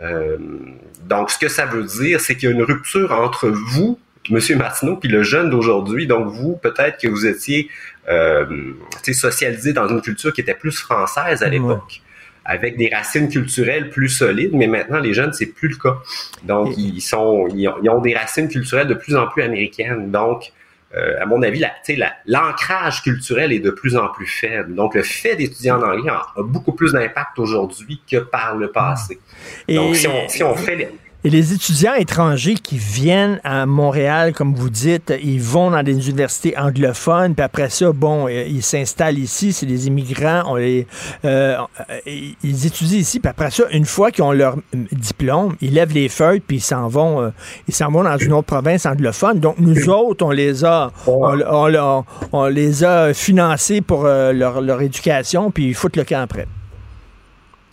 [0.00, 0.36] Euh,
[1.04, 3.98] donc, ce que ça veut dire, c'est qu'il y a une rupture entre vous,
[4.30, 6.06] Monsieur Martineau, puis le jeune d'aujourd'hui.
[6.06, 7.70] Donc, vous, peut-être que vous étiez
[8.08, 8.74] euh,
[9.12, 12.02] socialisé dans une culture qui était plus française à l'époque.
[12.50, 15.98] avec des racines culturelles plus solides, mais maintenant les jeunes c'est plus le cas.
[16.44, 20.10] Donc ils sont ils ont, des racines culturelles de plus en plus américaines.
[20.10, 20.50] Donc
[20.94, 21.62] à mon avis,
[22.26, 24.74] l'ancrage culturel est de plus en plus faible.
[24.74, 29.18] Donc, le fait d'étudier en anglais a, beaucoup plus d'impact aujourd'hui que par le passé.
[29.66, 30.90] Et, Donc, si on, fait...
[31.28, 35.92] Et les étudiants étrangers qui viennent à Montréal, comme vous dites, ils vont dans des
[36.08, 40.86] universités anglophones, puis après ça, bon, euh, ils s'installent ici, c'est des immigrants, on les,
[41.26, 41.58] euh,
[42.06, 46.08] ils étudient ici, puis après ça, une fois qu'ils ont leur diplôme, ils lèvent les
[46.08, 47.28] feuilles, puis ils s'en vont, euh,
[47.68, 49.38] ils s'en vont dans une autre province anglophone.
[49.38, 54.62] Donc nous autres, on les a, on, on- on les a financés pour euh, leur,
[54.62, 56.46] leur éducation, puis ils foutent le camp après.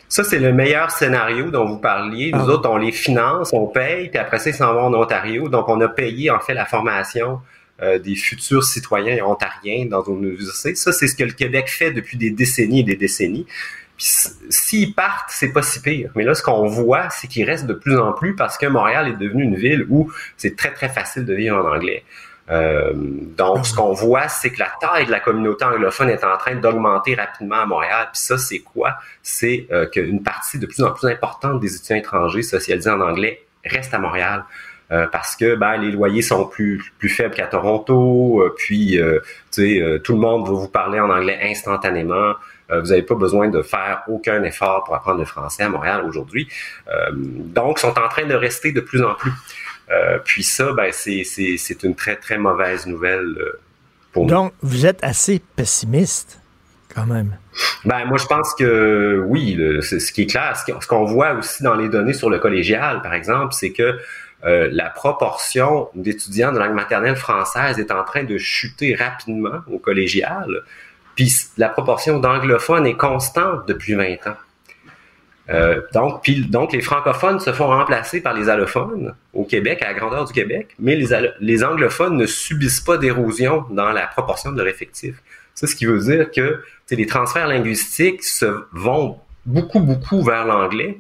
[0.08, 2.32] Ça, c'est le meilleur scénario dont vous parliez.
[2.32, 2.54] Nous Ah.
[2.54, 5.50] autres, on les finance, on paye, puis après ça, ils s'en vont en Ontario.
[5.50, 7.40] Donc, on a payé, en fait, la formation
[7.82, 10.76] euh, des futurs citoyens ontariens dans nos universités.
[10.76, 13.46] Ça, c'est ce que le Québec fait depuis des décennies et des décennies.
[13.98, 14.08] Puis,
[14.50, 16.10] s'ils partent, c'est pas si pire.
[16.16, 19.10] Mais là, ce qu'on voit, c'est qu'ils restent de plus en plus parce que Montréal
[19.10, 22.04] est devenue une ville où c'est très, très facile de vivre en anglais.
[22.52, 26.38] Euh, donc, ce qu'on voit, c'est que la taille de la communauté anglophone est en
[26.38, 28.10] train d'augmenter rapidement à Montréal.
[28.14, 28.98] Puis ça, c'est quoi?
[29.24, 33.42] C'est euh, qu'une partie de plus en plus importante des étudiants étrangers socialisés en anglais
[33.64, 34.46] reste à Montréal.
[34.92, 39.20] Euh, parce que ben, les loyers sont plus, plus faibles qu'à Toronto, euh, puis euh,
[39.50, 42.34] sais, tout le monde va vous parler en anglais instantanément.
[42.68, 46.48] Vous n'avez pas besoin de faire aucun effort pour apprendre le français à Montréal aujourd'hui.
[47.16, 49.32] Donc, sont en train de rester de plus en plus.
[49.92, 51.24] Euh, puis ça, ben, c'est,
[51.84, 53.60] une très, très mauvaise nouvelle euh,
[54.12, 54.30] pour nous.
[54.30, 56.40] Donc, vous êtes assez pessimiste,
[56.94, 57.38] quand même.
[57.86, 61.06] Ben, moi, je pense que oui, le- ce qui est clair, ce qu'on- ce qu'on
[61.06, 63.98] voit aussi dans les données sur le collégial, par exemple, c'est que
[64.44, 69.80] euh, la proportion d'étudiants de langue maternelle française est en train de chuter rapidement au
[69.80, 70.64] collégial,
[71.16, 74.36] puis la proportion d'anglophones est constante depuis 20 ans.
[75.50, 79.88] Euh, donc, puis, donc, les francophones se font remplacer par les allophones au Québec, à
[79.90, 81.08] la grandeur du Québec, mais les,
[81.40, 85.16] les anglophones ne subissent pas d'érosion dans la proportion de leur effectif.
[85.54, 90.98] Ça, ce qui veut dire que les transferts linguistiques se vont beaucoup, beaucoup vers l'anglais,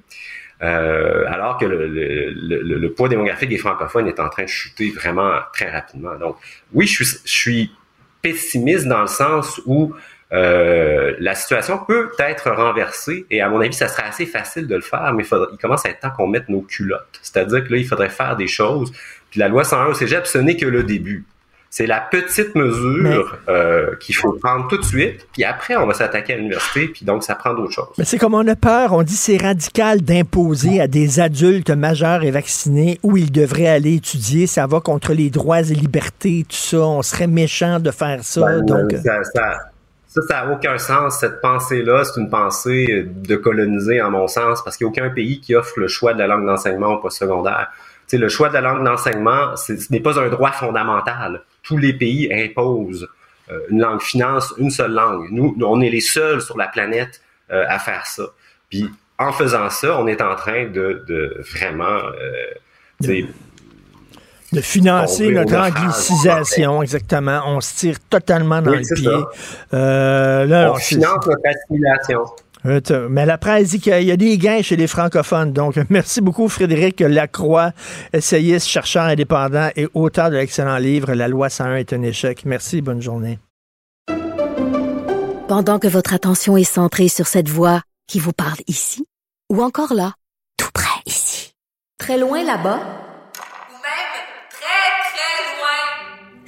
[0.61, 4.47] euh, alors que le, le- le- le poids démographique des francophones est en train de
[4.49, 6.15] chuter vraiment très rapidement.
[6.15, 6.37] Donc,
[6.71, 7.71] oui, je suis, je suis
[8.21, 9.93] pessimiste dans le sens où
[10.35, 14.75] euh, la situation peut être renversée et à mon avis, ça serait assez facile de
[14.75, 17.19] le faire, mais il, faudrait- il commence à être temps qu'on mette nos culottes.
[17.21, 18.91] C'est-à-dire que là, il faudrait faire des choses.
[19.31, 21.25] Puis la loi 101 au cégep, ce n'est que le début.
[21.69, 25.93] C'est la petite mesure euh, qu'il faut prendre tout de suite, puis après, on va
[25.93, 27.89] s'attaquer à l'université, puis donc ça prend d'autres choses.
[27.97, 32.23] Mais c'est comme on a peur, on dit c'est radical d'imposer à des adultes majeurs
[32.23, 34.47] et vaccinés où ils devraient aller étudier.
[34.47, 36.77] Ça va contre les droits et libertés, tout ça.
[36.77, 38.39] On serait méchant de faire ça.
[38.41, 39.59] Ben, donc, ça, ça,
[40.15, 41.19] ça, ça n'a aucun sens.
[41.19, 44.91] Cette pensée-là, c'est une pensée euh, de coloniser, en mon sens, parce qu'il n'y a
[44.91, 47.71] aucun pays qui offre le choix de la langue d'enseignement au postsecondaire.
[48.07, 51.43] Tu sais, le choix de la langue d'enseignement, ce n'est pas un droit fondamental.
[51.63, 53.09] Tous les pays imposent
[53.51, 55.27] euh, une langue finance, une seule langue.
[55.31, 57.21] Nous, on est les seuls sur la planète
[57.51, 58.23] euh, à faire ça.
[58.69, 61.85] Puis, en faisant ça, on est en train de, de vraiment
[63.03, 63.21] euh,
[64.55, 67.41] de financer notre anglicisation, exactement.
[67.47, 69.09] On se tire totalement dans Oui, le pied.
[69.73, 72.21] Euh, là, on finance notre assimilation.
[72.65, 75.53] Euh, Mais la presse dit qu'il y a des gains chez les francophones.
[75.53, 77.71] Donc, merci beaucoup, Frédéric Lacroix,
[78.13, 82.43] essayiste, chercheur indépendant et auteur de l'excellent livre La loi 101 est un échec.
[82.45, 83.39] Merci, bonne journée.
[85.47, 89.05] Pendant que votre attention est centrée sur cette voix qui vous parle ici,
[89.51, 90.13] ou encore là,
[90.57, 91.53] tout près ici,
[91.99, 92.79] très loin là-bas,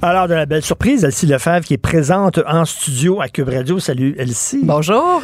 [0.00, 3.80] Alors, de la belle surprise, Elsie Lefebvre qui est présente en studio à Cube Radio.
[3.80, 4.60] Salut, Elsie.
[4.62, 5.22] Bonjour.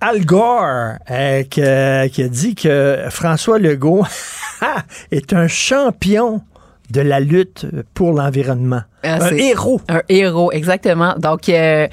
[0.00, 4.04] Al Gore, euh, qui a dit que François Legault
[5.12, 6.42] est un champion
[6.90, 8.82] de la lutte pour l'environnement.
[9.04, 9.80] Ah, un héros.
[9.88, 11.14] Un héros, exactement.
[11.16, 11.86] Donc, euh,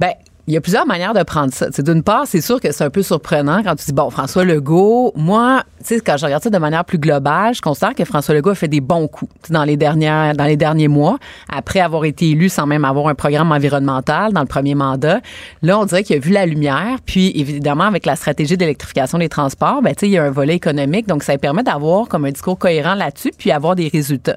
[0.00, 0.10] ben,
[0.46, 1.70] il y a plusieurs manières de prendre ça.
[1.70, 5.12] D'une part, c'est sûr que c'est un peu surprenant quand tu dis, bon, François Legault,
[5.16, 8.34] moi, tu sais, quand je regarde ça de manière plus globale, je considère que François
[8.34, 11.18] Legault a fait des bons coups dans les, dernières, dans les derniers mois,
[11.48, 15.20] après avoir été élu sans même avoir un programme environnemental dans le premier mandat.
[15.62, 16.98] Là, on dirait qu'il a vu la lumière.
[17.06, 20.30] Puis, évidemment, avec la stratégie d'électrification des transports, ben, tu sais, il y a un
[20.30, 21.08] volet économique.
[21.08, 24.36] Donc, ça permet d'avoir comme un discours cohérent là-dessus, puis avoir des résultats.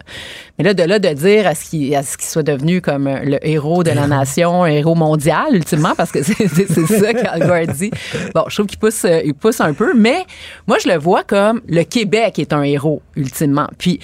[0.57, 3.09] Mais là, de là, de dire à ce qu'il à ce qu'il soit devenu comme
[3.09, 7.73] le héros de la nation, un héros mondial, ultimement, parce que c'est ça qu'Al Gore
[7.75, 7.91] dit.
[8.33, 10.25] Bon, je trouve qu'il pousse, euh, il pousse un peu, mais
[10.67, 13.67] moi, je le vois comme le Québec est un héros, ultimement.
[13.77, 13.99] Puis,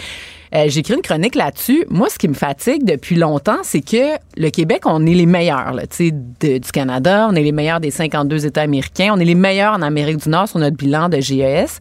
[0.56, 1.84] euh, j'ai écrit une chronique là-dessus.
[1.90, 5.74] Moi, ce qui me fatigue depuis longtemps, c'est que le Québec, on est les meilleurs
[5.74, 7.28] là, de- du Canada.
[7.32, 9.11] On est les meilleurs des 52 États américains.
[9.15, 11.80] On est les meilleurs en Amérique du Nord sur notre bilan de GES.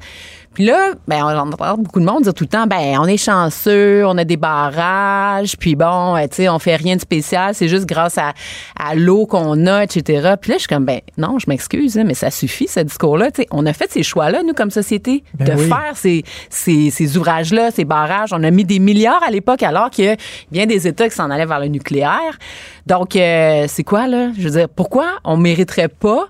[0.55, 3.17] Puis là, ben, on entend beaucoup de monde dire tout le temps, ben, on est
[3.17, 7.55] chanceux, on a des barrages, puis bon, euh, tu sais, on fait rien de spécial,
[7.55, 8.33] c'est juste grâce à,
[8.79, 10.35] à l'eau qu'on a, etc.
[10.41, 13.31] Puis là, je suis comme, ben, non, je m'excuse, hein, mais ça suffit, ce discours-là.
[13.31, 15.69] Tu sais, on a fait ces choix-là, nous, comme société, Ben de oui.
[15.69, 18.31] faire ces, ces, ces ouvrages-là, ces barrages.
[18.33, 20.17] On a mis des milliards à l'époque, alors qu'il y a
[20.51, 22.39] bien des États qui s'en allaient vers le nucléaire.
[22.87, 24.31] Donc, euh, c'est quoi, là?
[24.37, 26.27] Je veux dire, pourquoi on mériterait pas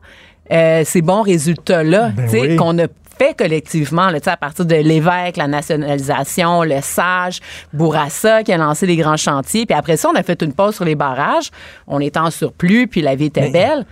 [0.50, 2.56] euh, ces bons résultats-là, Ben tu sais, oui.
[2.56, 2.86] qu'on a
[3.22, 7.40] fait collectivement, là, à partir de l'évêque, la nationalisation, le SAGE,
[7.72, 9.66] Bourassa qui a lancé les grands chantiers.
[9.66, 11.50] Puis après ça, on a fait une pause sur les barrages.
[11.86, 13.86] On était en surplus, puis la vie était belle.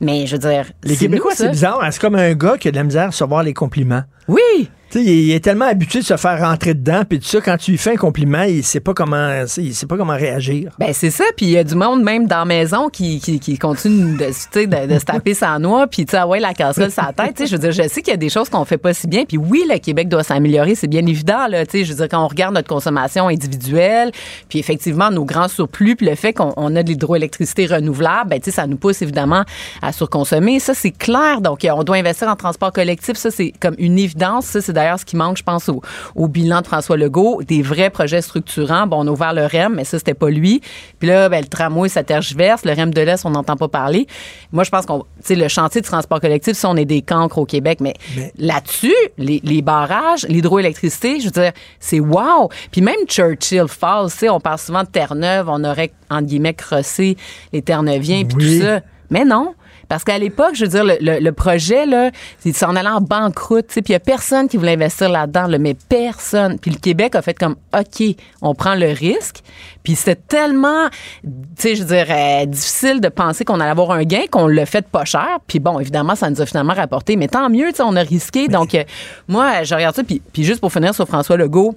[0.00, 1.80] Mais je veux dire, Les c'est Québécois, c'est bizarre.
[1.90, 4.02] C'est comme un gars qui a de la misère à recevoir les compliments?
[4.28, 4.68] Oui.
[4.94, 7.78] Il, est tellement habitué de se faire rentrer dedans, puis tout ça, quand tu lui
[7.78, 10.72] fais un compliment, il sait pas comment, il sait pas comment réagir.
[10.78, 13.40] Ben c'est ça, puis il y a du monde même dans la maison qui, qui,
[13.40, 16.90] qui continue de, de, se taper sa noix, puis tu sais, ah ouais, la casserole
[16.90, 18.94] sa tête, je veux dire, je sais qu'il y a des choses qu'on fait pas
[18.94, 22.08] si bien, puis oui, le Québec doit s'améliorer, c'est bien évident, là, je veux dire,
[22.08, 24.12] quand on regarde notre consommation individuelle,
[24.48, 28.40] puis effectivement, nos grands surplus, puis le fait qu'on on a de l'hydroélectricité renouvelable, ben
[28.40, 29.44] tu sais, ça nous pousse évidemment
[29.82, 33.52] à surconsommer, ça c'est clair, donc euh, on doit investir en transport collectif, ça c'est
[33.60, 35.80] comme une évidence, ça c'est d'ailleurs ce qui manque, je pense, au,
[36.14, 39.74] au bilan de François Legault, des vrais projets structurants, bon, on a ouvert le REM,
[39.74, 40.60] mais ça c'était pas lui,
[40.98, 42.64] puis là, ben, le tramway, ça tergiverse.
[42.64, 44.06] Le REM de l'Est, on n'entend pas parler.
[44.52, 47.02] Moi, je pense qu'on, tu sais, le chantier de transport collectif, ça, on est des
[47.02, 47.78] cancres au Québec.
[47.80, 47.94] Mais,
[48.38, 52.48] là-dessus, les, les barrages, l'hydroélectricité, je veux dire, c'est wow.
[52.70, 56.54] Puis même Churchill Falls, tu sais, on parle souvent de Terre-Neuve, on aurait, entre guillemets,
[56.54, 57.16] crossé
[57.52, 58.58] les Terre-Neuviens, puis Oui.
[58.58, 58.80] tout ça.
[59.10, 59.54] Mais non.
[59.88, 62.10] Parce qu'à l'époque, je veux dire, le, le- le projet, là,
[62.44, 65.08] il s'en allait en banqueroute, tu sais, puis il y a personne qui voulait investir
[65.08, 66.58] là-dedans, là, mais personne.
[66.58, 68.04] Puis le Québec a fait comme, OK,
[68.42, 69.42] on prend le risque.
[69.82, 70.88] Puis c'était tellement,
[71.22, 74.46] tu sais, je veux dire, euh, difficile de penser qu'on allait avoir un gain, qu'on
[74.46, 75.38] l'a fait pas cher.
[75.46, 78.00] Puis bon, évidemment, ça nous a finalement rapporté, mais tant mieux, tu sais, on a
[78.02, 78.48] risqué.
[78.48, 78.84] Donc, euh,
[79.28, 81.74] moi, je regarde ça, puis, puis juste pour finir sur François Legault,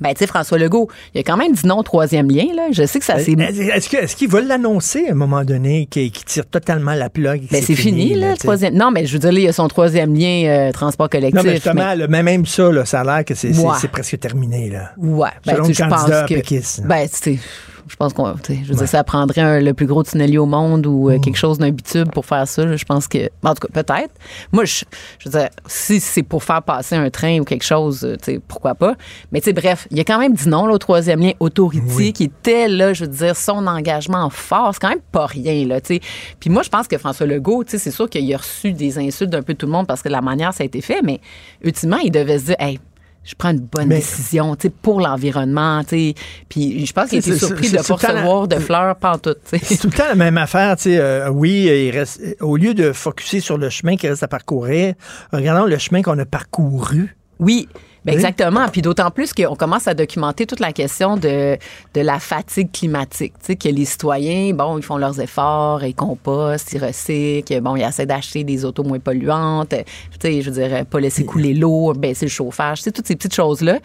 [0.00, 2.68] ben, tu sais, François Legault, il a quand même dit non au troisième lien, là.
[2.72, 3.32] Je sais que ça s'est...
[3.32, 7.10] Est-ce que- est-ce qu'il va l'annoncer à un moment donné, qu'il qu'il tire totalement la
[7.10, 7.42] plug?
[7.50, 8.74] Ben, c'est fini, là, le troisième.
[8.74, 11.36] Non, mais je veux dire, là, il y a son troisième lien euh, transport collectif.
[11.36, 13.88] Non, mais justement, mais même ça, là, ça a l'air que c'est Ouais.
[13.90, 14.70] presque terminé.
[14.70, 14.92] Là.
[14.98, 16.34] Ouais, ben, Selon tu le sais, je pense candidat que.
[16.34, 16.82] péquiste.
[16.84, 17.38] Ben, tu sais,
[17.88, 18.34] je pense qu'on.
[18.48, 21.36] Je veux dire, ça prendrait un- le plus gros tunnelier au monde ou euh, quelque
[21.36, 22.64] chose d'un bitube pour faire ça.
[22.64, 22.76] là.
[22.76, 23.28] Je pense que.
[23.44, 24.12] En tout cas, peut-être.
[24.52, 24.84] Moi, je,
[25.18, 28.32] je veux dire, si c'est pour faire passer un train ou quelque chose, euh, tu
[28.34, 28.94] sais, pourquoi pas.
[29.32, 32.12] Mais tu sais, bref, il a quand même dit non là, au troisième lien Autorité,
[32.12, 34.70] qui était là, je veux dire, son engagement fort.
[34.72, 36.00] C'est quand même pas rien, là, tu sais.
[36.40, 38.98] Puis moi, je pense que François Legault, tu sais, c'est sûr qu'il a reçu des
[38.98, 41.20] insultes d'un peu tout le monde parce que la manière ça a été fait, mais
[41.62, 42.78] ultimement, il devait se dire, hey,
[43.24, 46.14] je prends une bonne Mais- décision, tu sais, pour l'environnement, tu sais.
[46.48, 49.64] Puis je pense qu'il était surpris de ne pas recevoir de fleurs pantoute, tu sais.
[49.64, 50.98] C'est tout le temps la même affaire, tu sais.
[50.98, 54.94] euh, oui, il reste, au lieu de focuser sur le chemin qui reste à parcourir,
[55.32, 57.16] regardons le chemin qu'on a parcouru.
[57.38, 57.68] Oui.
[58.04, 58.68] Ben exactement.
[58.68, 61.56] Puis d'autant plus qu'on commence à documenter toute la question de,
[61.94, 63.34] de la fatigue climatique.
[63.40, 67.76] Tu sais, que les citoyens, bon, ils font leurs efforts, ils compostent, ils recyclent, bon,
[67.76, 69.84] ils essaient d'acheter des autos moins polluantes, tu
[70.20, 73.16] sais, je veux dire, pas laisser couler l'eau, baisser le chauffage, tu sais, toutes ces
[73.16, 73.78] petites choses-là.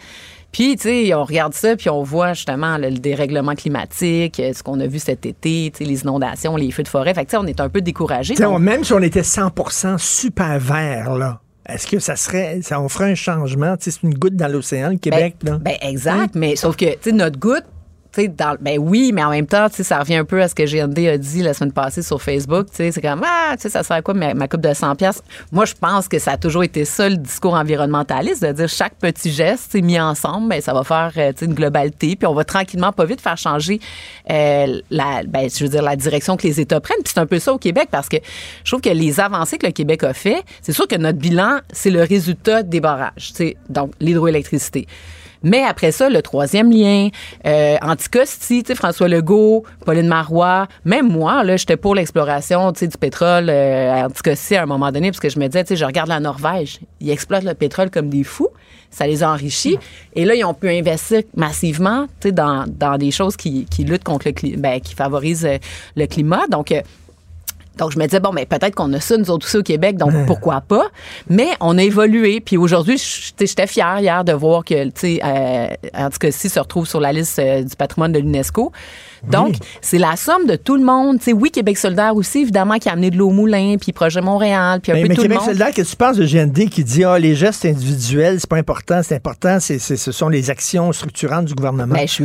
[0.50, 4.52] Puis, tu sais, on regarde ça, puis on voit justement le, le dérèglement climatique, euh,
[4.54, 7.12] ce qu'on a vu cet été, tu sais, les inondations, les feux de forêt.
[7.12, 8.34] Fait que, tu sais, on est un peu découragé.
[8.58, 13.10] Même si on était 100% super vert, là, est-ce que ça serait, ça, on ferait
[13.10, 13.76] un changement?
[13.76, 15.58] Tu sais, c'est une goutte dans l'océan, le Québec, là.
[15.58, 17.64] Ben, exact, mais sauf que, tu sais, notre goutte,
[18.26, 21.18] ben oui, mais en même temps, ça revient un peu à ce que GND a
[21.18, 22.66] dit la semaine passée sur Facebook.
[22.72, 25.22] C'est comme, ah, ça sert à quoi ma, coupe de 100 pièces
[25.52, 28.94] Moi, je pense que ça a toujours été ça, le discours environnementaliste, de dire chaque
[28.94, 32.92] petit geste, mis ensemble, ben, ça va faire, euh, une globalité, puis on va tranquillement,
[32.92, 33.80] pas vite, faire changer
[34.30, 37.02] euh, la, ben, je veux dire, la direction que les États prennent.
[37.04, 38.16] Puis c'est un peu ça au Québec, parce que
[38.64, 41.58] je trouve que les avancées que le Québec a fait, c'est sûr que notre bilan,
[41.72, 43.32] c'est le résultat des barrages,
[43.68, 44.86] donc l'hydroélectricité.
[45.42, 47.08] Mais après ça, le troisième lien,
[47.46, 53.92] euh, Anticosti, François Legault, Pauline Marois, même moi, là, j'étais pour l'exploration, du pétrole euh,
[53.92, 56.20] à Anticosti à un moment donné, parce que je me disais, tu je regarde la
[56.20, 58.48] Norvège, ils exploitent le pétrole comme des fous,
[58.90, 59.78] ça les a enrichis,
[60.14, 64.56] et là, ils ont pu investir massivement, dans, des choses qui, luttent contre le climat,
[64.58, 65.58] ben, qui favorisent euh,
[65.96, 66.46] le climat.
[66.48, 66.80] Donc, euh,
[67.78, 69.96] donc, je me disais, bon, mais peut-être qu'on a ça, nous autres aussi au Québec,
[69.96, 70.88] donc pourquoi pas?
[71.28, 72.40] Mais on a évolué.
[72.40, 76.10] Puis aujourd'hui, je- tu sais, j'étais fière hier de voir que, tu sais, euh, en
[76.10, 78.72] tout cas, si se retrouve sur la liste euh, du patrimoine de l'UNESCO.
[79.26, 81.18] Donc, c'est la somme de tout le monde.
[81.34, 84.80] Oui, Québec solidaire aussi, évidemment, qui a amené de l'eau au moulin, puis Projet Montréal,
[84.80, 85.46] puis un Mais, peu mais tout Québec le monde.
[85.46, 88.56] solidaire, qu'est-ce que tu penses de GND qui dit ah, les gestes individuels, c'est pas
[88.56, 91.94] important, c'est important, c'est, c'est- ce sont les actions structurantes du gouvernement?
[91.94, 92.24] Ben, je suis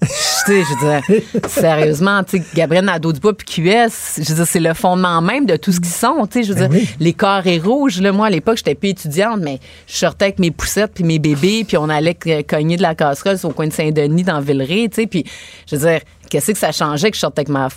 [0.48, 0.90] sais, je veux
[1.20, 5.46] dire, sérieusement, tu sais, Gabriel Nadeau-Dubois puis QS, je veux dire, c'est le fondement même
[5.46, 8.26] de tout ce qu'ils sont, tu sais, je veux dire, les carrés rouges, là, moi,
[8.26, 11.76] à l'époque, j'étais plus étudiante, mais je sortais avec mes poussettes puis mes bébés, puis
[11.76, 12.16] on allait
[12.48, 15.24] cogner de la casserole au coin de Saint-Denis, dans Villeray, tu sais, puis,
[15.68, 17.68] je veux dire, qu'est-ce que ça changeait que je sortais avec ma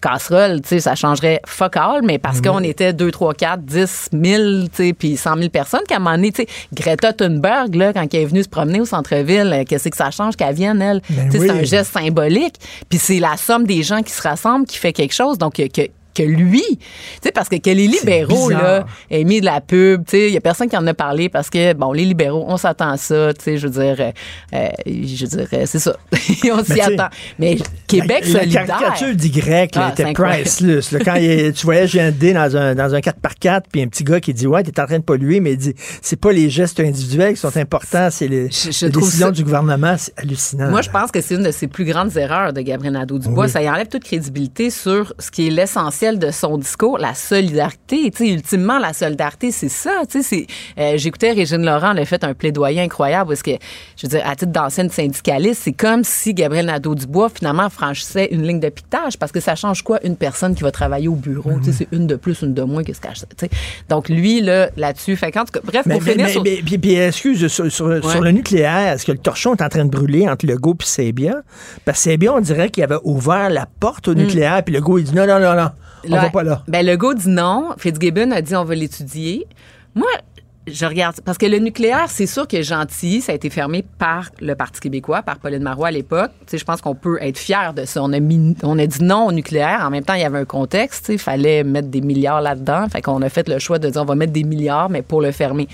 [0.00, 4.08] casserole, tu sais, ça changerait fuck all, mais parce qu'on était 2, 3, 4, 10
[4.12, 7.74] 000, tu sais, puis 100 000 personnes, qu'à un moment donné, tu sais, Greta Thunberg,
[7.74, 10.54] là, quand elle est venue se promener au centre-ville, euh, qu'est-ce que ça change qu'elle
[10.54, 11.02] vienne, elle?
[11.10, 11.48] Ben Tu sais, oui.
[11.48, 12.54] C'est un geste symbolique,
[12.88, 15.66] puis c'est la somme des gens qui se rassemblent qui fait quelque chose, donc que,
[15.66, 15.88] que
[16.18, 16.78] que lui, tu
[17.22, 20.34] sais, parce que, que les libéraux, là, aient mis de la pub, tu sais, il
[20.34, 22.96] y a personne qui en a parlé parce que, bon, les libéraux, on s'attend à
[22.96, 24.10] ça, tu sais, je veux dire, euh,
[24.54, 25.96] euh, je veux dire, euh, c'est ça.
[26.52, 27.08] on s'y attend.
[27.38, 28.66] Mais Québec la, solidaire.
[28.66, 29.32] La caricature d'Y
[29.76, 30.92] Ah, était priceless.
[30.92, 30.98] là.
[31.04, 34.34] quand il- tu voyais GND dans un, dans un 4x4, puis un petit gars qui
[34.34, 37.34] dit Ouais, t'es en train de polluer, mais il dit C'est pas les gestes individuels
[37.34, 38.90] qui sont importants, c'est les, décisions
[39.26, 39.94] ça- du gouvernement.
[39.98, 40.70] C'est hallucinant.
[40.70, 43.44] Moi, je pense que c'est une de ses plus grandes erreurs de Gabriel Nadeau-Dubois.
[43.44, 43.50] Oui.
[43.50, 48.10] Ça y enlève toute crédibilité sur ce qui est l'essentiel de son discours, la solidarité.
[48.10, 50.02] Tu sais, ultimement, la solidarité, c'est ça.
[50.08, 50.46] Tu sais,
[50.78, 53.50] euh, j'écoutais Régine Laurent, elle a fait un plaidoyer incroyable parce que,
[53.96, 58.42] je veux dire, à titre d'ancienne syndicaliste, c'est comme si Gabriel Nadeau-Dubois, finalement, franchissait une
[58.46, 61.52] ligne de piquetage parce que ça change quoi une personne qui va travailler au bureau?
[61.58, 63.50] Tu sais, c'est une de plus, une de moins, qu'est-ce qu'elle, tu sais.
[63.88, 66.78] Donc, lui, là, là-dessus, fait tout cas, bref, Mais, pour mais, finir mais- sur- puis,
[66.78, 68.00] puis, excuse, sur, sur- Ouais.
[68.02, 70.84] sur le nucléaire, est-ce que le torchon est en train de brûler entre Legault et
[70.84, 71.42] Sébia?
[71.84, 75.04] Parce que Sébia, on dirait qu'il avait ouvert la porte au nucléaire, puis Legault, il
[75.04, 75.70] dit non, non, non, non,
[76.06, 76.62] on Là, va pas là.
[76.68, 77.70] Ben, Legault dit non.
[77.78, 79.46] Fitzgibbon a dit on va l'étudier.
[79.94, 80.08] Moi,
[80.66, 81.16] je regarde.
[81.24, 84.80] Parce que le nucléaire, c'est sûr que Gentilly, ça a été fermé par le Parti
[84.80, 86.30] québécois, par Pauline Marois à l'époque.
[86.40, 88.02] Tu sais, je pense qu'on peut être fier de ça.
[88.02, 89.80] On a, mis, on a dit non au nucléaire.
[89.82, 91.00] En même temps, il y avait un contexte.
[91.00, 92.86] tu sais, Il fallait mettre des milliards là-dedans.
[92.90, 95.20] Fait qu'on a fait le choix de dire on va mettre des milliards, mais pour
[95.20, 95.68] le fermer.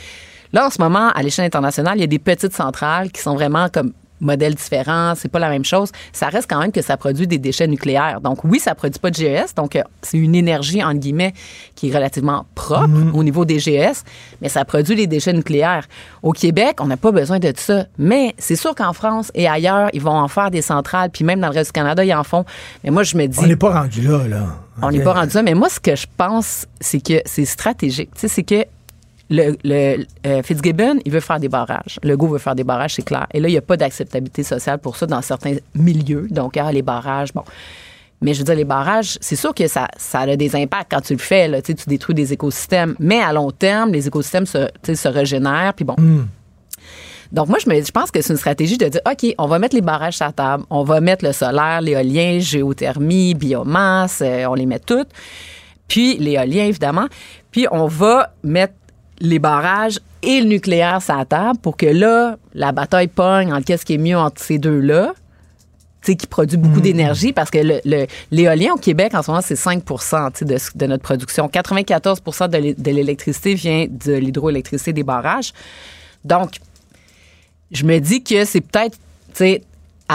[0.53, 3.35] Là, en ce moment, à l'échelle internationale, il y a des petites centrales qui sont
[3.35, 5.91] vraiment comme modèles différents, c'est pas la même chose.
[6.13, 8.21] Ça reste quand même que ça produit des déchets nucléaires.
[8.21, 11.35] Donc oui, ça produit pas de GES, donc euh, c'est une énergie entre guillemets
[11.75, 14.05] qui est relativement propre au niveau des GES,
[14.41, 15.87] mais ça produit des déchets nucléaires.
[16.23, 19.91] Au Québec, on n'a pas besoin de ça, mais c'est sûr qu'en France et ailleurs,
[19.93, 22.25] ils vont en faire des centrales, puis même dans le reste du Canada, ils en
[22.25, 22.45] font.
[22.83, 24.47] Mais moi, je me dis On n'est pas rendu là, là.
[24.83, 28.11] on n'est pas rendu là, mais moi, ce que je pense, c'est que c'est stratégique.
[28.15, 28.65] Tu sais, c'est que
[29.31, 31.99] le, le euh, Fitzgibbon, il veut faire des barrages.
[32.03, 33.27] Le veut faire des barrages, c'est clair.
[33.33, 36.27] Et là, il n'y a pas d'acceptabilité sociale pour ça dans certains milieux.
[36.31, 37.45] Donc, ah, les barrages, bon.
[38.21, 41.01] Mais je veux dire, les barrages, c'est sûr que ça, ça a des impacts quand
[41.01, 41.49] tu le fais.
[41.49, 42.95] Là, tu détruis des écosystèmes.
[42.99, 45.75] Mais à long terme, les écosystèmes se, se régénèrent.
[45.75, 45.97] Puis bon,
[47.33, 49.59] donc, moi, je, me, je pense que c'est une stratégie de dire, OK, on va
[49.59, 54.47] mettre les barrages sur la table, on va mettre le solaire, l'éolien, géothermie, biomasse, euh,
[54.47, 55.09] on les met toutes.
[55.89, 57.09] Puis l'éolien, évidemment.
[57.51, 58.75] Puis on va mettre
[59.25, 63.65] les barrages et le nucléaire sur la table pour que là, la bataille pogne entre
[63.65, 65.13] qu'est-ce qui est mieux entre ces deux-là.
[66.17, 69.57] qui produit beaucoup d'énergie parce que le- le- l'éolien au Québec en ce moment, c'est
[69.57, 69.95] 5 tu
[70.35, 71.49] sais, de, de notre production.
[71.49, 72.21] 94
[72.51, 75.55] de l'é- de l'électricité vient de l'hydroélectricité des barrages.
[76.23, 76.57] Donc,
[77.73, 78.99] je me dis que c'est peut-être,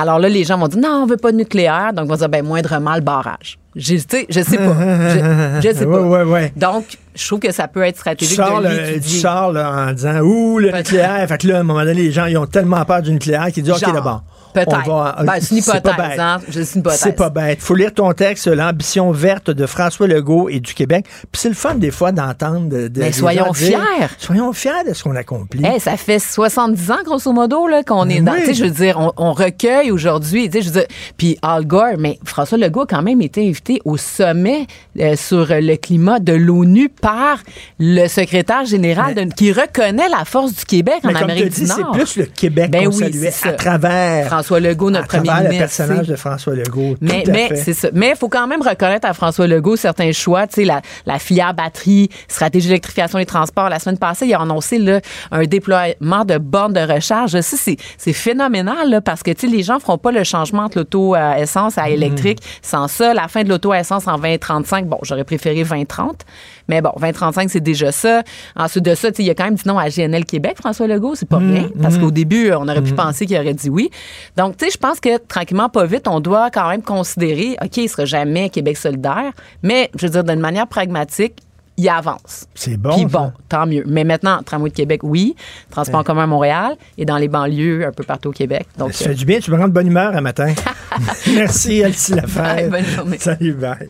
[0.01, 2.17] alors là, les gens vont dire non, on veut pas de nucléaire, donc on va
[2.17, 3.57] dire ben moindrement le barrage.
[3.75, 3.99] Je, je
[4.41, 4.73] sais pas.
[4.73, 6.01] Je, je sais pas.
[6.01, 6.53] Ouais, ouais, ouais.
[6.55, 6.85] Donc,
[7.15, 9.93] je trouve que ça peut être Tu stratégique sors, de le- tu sors là, en
[9.93, 11.25] disant Ouh, le nucléaire.
[11.27, 13.51] Fait que là, à un moment donné, les gens ils ont tellement peur du nucléaire
[13.51, 14.23] qu'ils disent OK, d'abord.
[14.53, 15.23] Peut-être.
[15.23, 16.37] Ben, c'est une pas hypothèse, hein.
[16.51, 16.65] C'est.
[16.91, 17.59] C'est pas bête.
[17.61, 21.05] faut lire ton texte, L'ambition verte de François Legault et du Québec.
[21.31, 22.69] Puis c'est le fun, des fois, d'entendre.
[22.69, 24.07] De, de- Mais soyons dire, fiers.
[24.17, 25.65] Soyons fiers de ce qu'on accomplit.
[25.65, 28.33] Hey, ça fait 70 ans, grosso modo, là, qu'on est dans.
[28.33, 28.39] Oui.
[28.41, 30.49] Tu sais, je veux dire, on, on recueille aujourd'hui.
[30.49, 33.47] Tu sais, je veux dire, puis Al Gore, mais François Legault a quand même été
[33.47, 34.65] invité au sommet
[34.99, 37.37] euh, sur le climat de l'ONU par
[37.79, 41.61] le secrétaire général de- qui reconnaît la force du Québec Mais en comme Amérique du
[41.61, 41.91] dis, c'est Nord.
[41.91, 45.29] plus le Québec Ben qu'on oui, saluait c'est à travers François Legault, notre à premier
[45.29, 45.59] le ministre.
[45.59, 46.95] personnage de François Legault.
[47.01, 47.89] Mais, mais c'est ça.
[47.93, 50.47] Mais il faut quand même reconnaître à François Legault certains choix.
[50.47, 53.69] Tu sais, la, la filière batterie, stratégie d'électrification des transports.
[53.69, 55.01] La semaine passée, il a annoncé là,
[55.31, 57.39] un déploiement de bornes de recharge.
[57.41, 60.63] Ça, c'est, phénoménal là, parce que tu sais, les gens ne feront pas le changement
[60.63, 63.13] entre l'auto à essence à électrique sans ça.
[63.13, 66.25] La fin de l'auto à essence en 2035, bon, j'aurais préféré 2030.
[66.69, 68.23] Mais bon, 2035, c'est déjà ça.
[68.55, 71.15] Ensuite de ça, il a quand même dit non à GNL Québec, François Legault.
[71.15, 71.67] C'est pas rien.
[71.81, 73.89] Parce qu'au début, on aurait pu penser qu'il aurait dit oui.
[74.37, 77.77] Donc, tu sais, je pense que tranquillement, pas vite, on doit quand même considérer, OK,
[77.77, 79.31] il sera jamais Québec solidaire,
[79.63, 81.41] mais je veux dire, d'une manière pragmatique,
[81.77, 82.45] il avance.
[82.55, 82.93] C'est bon.
[82.95, 83.83] Puis bon, tant mieux.
[83.87, 85.35] Mais maintenant, tramway de Québec, oui.
[85.71, 88.67] Transport en commun à Montréal et dans les banlieues un peu partout au Québec.
[88.77, 90.53] Donc, Ça fait du bien, tu me rends de bonne humeur un matin.
[91.33, 92.69] Merci, Elsie Bye, Lafayette.
[92.71, 93.17] bonne journée.
[93.17, 93.89] Salut, bye.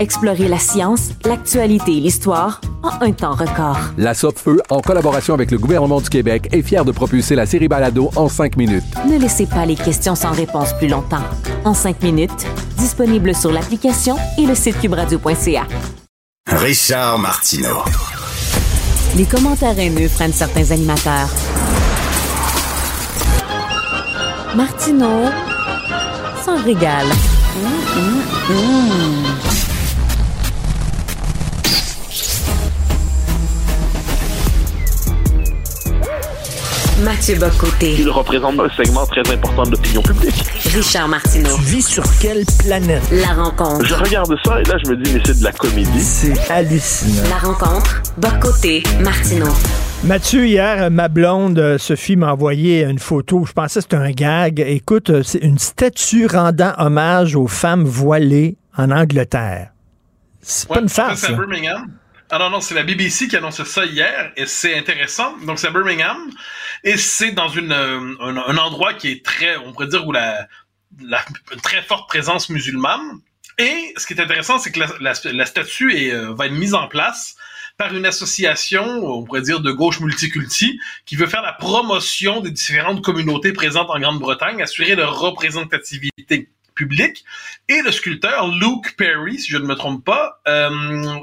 [0.00, 3.76] Explorez la science, l'actualité et l'histoire en un temps record.
[3.98, 7.68] La Feu, en collaboration avec le gouvernement du Québec, est fière de propulser la série
[7.68, 8.82] Balado en cinq minutes.
[9.06, 11.22] Ne laissez pas les questions sans réponse plus longtemps.
[11.66, 12.46] En cinq minutes,
[12.78, 15.66] disponible sur l'application et le site cubradio.ca.
[16.46, 17.84] Richard Martineau.
[19.18, 21.28] Les commentaires haineux prennent certains animateurs.
[24.56, 25.28] Martineau
[26.42, 27.08] s'en régale.
[37.04, 37.94] Mathieu Bocoté.
[37.98, 40.44] Il représente un segment très important de l'opinion publique.
[40.74, 41.56] Richard Martineau.
[41.56, 43.02] Tu vis sur quelle planète?
[43.10, 43.86] La rencontre.
[43.86, 46.00] Je regarde ça et là, je me dis, mais c'est de la comédie.
[46.00, 47.22] C'est hallucinant.
[47.30, 48.02] La rencontre.
[48.18, 48.82] Bocoté.
[49.00, 49.48] Martineau.
[50.04, 53.44] Mathieu, hier, ma blonde euh, Sophie m'a envoyé une photo.
[53.46, 54.60] Je pensais que c'était un gag.
[54.60, 59.70] Écoute, euh, c'est une statue rendant hommage aux femmes voilées en Angleterre.
[60.42, 61.20] C'est pas une farce.
[61.20, 61.36] C'est à.
[61.36, 61.86] Birmingham.
[62.32, 65.36] Ah non, non, c'est la BBC qui annonçait ça hier et c'est intéressant.
[65.38, 66.30] Donc, c'est à Birmingham
[66.84, 70.46] et c'est dans une, euh, un, endroit qui est très, on pourrait dire, où la,
[71.00, 71.24] la
[71.62, 73.18] très forte présence musulmane.
[73.58, 77.34] Et ce qui est intéressant, c'est que la, statue euh, va être mise en place
[77.76, 82.52] par une association, on pourrait dire de gauche multiculti, qui veut faire la promotion des
[82.52, 86.48] différentes communautés présentes en Grande-Bretagne, assurer leur représentativité
[87.68, 90.70] Et le sculpteur Luke Perry, si je ne me trompe pas, euh,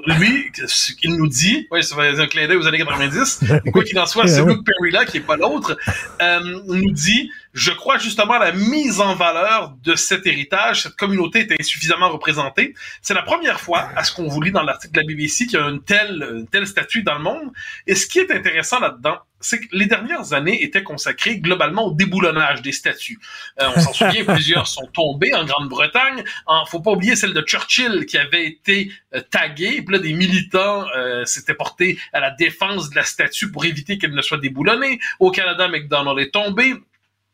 [0.05, 3.71] lui, ce qu'il nous dit, ouais, ça va un clin d'œil aux années 90, mais
[3.71, 5.77] quoi qu'il en soit, c'est Luke Perry là, qui est pas l'autre,
[6.21, 10.95] euh, nous dit, je crois justement à la mise en valeur de cet héritage, cette
[10.95, 12.75] communauté est insuffisamment représentée.
[13.01, 15.59] C'est la première fois, à ce qu'on vous lit dans l'article de la BBC, qu'il
[15.59, 17.51] y a une telle, une telle statue dans le monde.
[17.87, 21.93] Et ce qui est intéressant là-dedans, c'est que les dernières années étaient consacrées globalement au
[21.93, 23.19] déboulonnage des statues.
[23.61, 26.23] Euh, on s'en souvient, plusieurs sont tombés en Grande-Bretagne.
[26.45, 29.81] En, faut pas oublier celle de Churchill qui avait été euh, taguée.
[29.81, 33.97] Puis là, des militants euh, s'étaient portés à la défense de la statue pour éviter
[33.97, 34.99] qu'elle ne soit déboulonnée.
[35.19, 36.73] Au Canada, McDonald est tombé.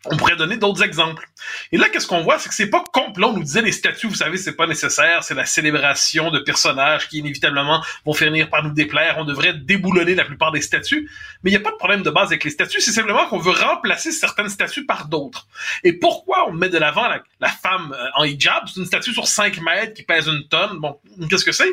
[0.06, 1.26] On pourrait donner d'autres exemples.
[1.72, 3.30] Et là, qu'est-ce qu'on voit, c'est que c'est pas complot.
[3.30, 5.24] On nous disait les statues, vous savez, c'est pas nécessaire.
[5.24, 9.16] C'est la célébration de personnages qui inévitablement vont finir par nous déplaire.
[9.18, 11.10] On devrait déboulonner la plupart des statues.
[11.44, 12.82] Mais il n'y a pas de problème de base avec les statues.
[12.82, 15.48] C'est simplement qu'on veut remplacer certaines statues par d'autres.
[15.86, 17.08] Et pourquoi on met de l'avant
[17.40, 18.68] la, femme euh, en hijab?
[18.68, 20.80] C'est une statue sur 5 mètres qui pèse une tonne.
[20.80, 21.00] Bon,
[21.30, 21.72] qu'est-ce que c'est?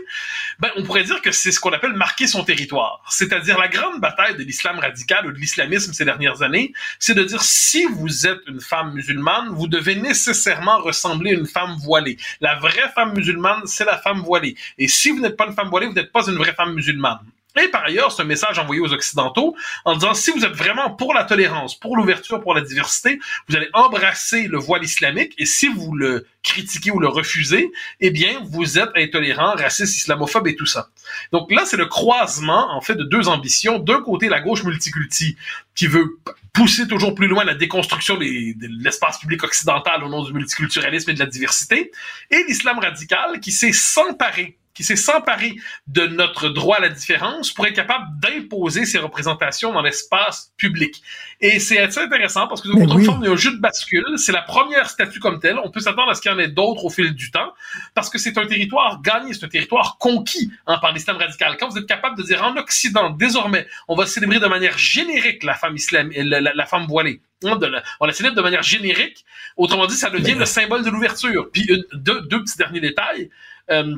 [0.61, 3.03] Ben, on pourrait dire que c'est ce qu'on appelle marquer son territoire.
[3.09, 7.25] C'est-à-dire la grande bataille de l'islam radical ou de l'islamisme ces dernières années, c'est de
[7.25, 12.17] dire si vous êtes une femme musulmane, vous devez nécessairement ressembler à une femme voilée.
[12.41, 14.57] La vraie femme musulmane, c'est la femme voilée.
[14.79, 17.21] Et si vous n'êtes pas une femme voilée, vous n'êtes pas une vraie femme musulmane.
[17.61, 20.91] Et par ailleurs, c'est un message envoyé aux Occidentaux en disant si vous êtes vraiment
[20.91, 23.19] pour la tolérance, pour l'ouverture, pour la diversité,
[23.49, 27.71] vous allez embrasser le voile islamique et si vous le critiquez ou le refusez,
[28.01, 30.91] eh bien, vous êtes intolérant, raciste, islamophobe et tout ça.
[31.33, 33.79] Donc là, c'est le croisement, en fait, de deux ambitions.
[33.79, 35.37] D'un côté, la gauche multiculti
[35.75, 36.19] qui veut
[36.53, 41.15] pousser toujours plus loin la déconstruction de l'espace public occidental au nom du multiculturalisme et
[41.15, 41.91] de la diversité,
[42.31, 45.57] et l'islam radical qui s'est s'emparer qui s'est s'emparer
[45.89, 51.03] de notre droit à la différence pour être capable d'imposer ses représentations dans l'espace public.
[51.43, 53.05] Et c'est assez intéressant parce que de toute oui.
[53.05, 54.05] forme, il y a un jeu de bascule.
[54.17, 55.59] C'est la première statue comme telle.
[55.63, 57.53] On peut s'attendre à ce qu'il y en ait d'autres au fil du temps
[57.95, 61.57] parce que c'est un territoire gagné, c'est un territoire conquis hein, par l'islam radical.
[61.61, 65.45] Quand vous êtes capable de dire en Occident, désormais, on va célébrer de manière générique
[65.45, 67.21] la femme islam, la, la- la femme voilée.
[67.45, 69.25] hein, de la- on la célèbre de manière générique.
[69.57, 71.51] Autrement dit, ça devient le symbole de l'ouverture.
[71.53, 73.29] Puis deux petits derniers détails.
[73.71, 73.97] Euh,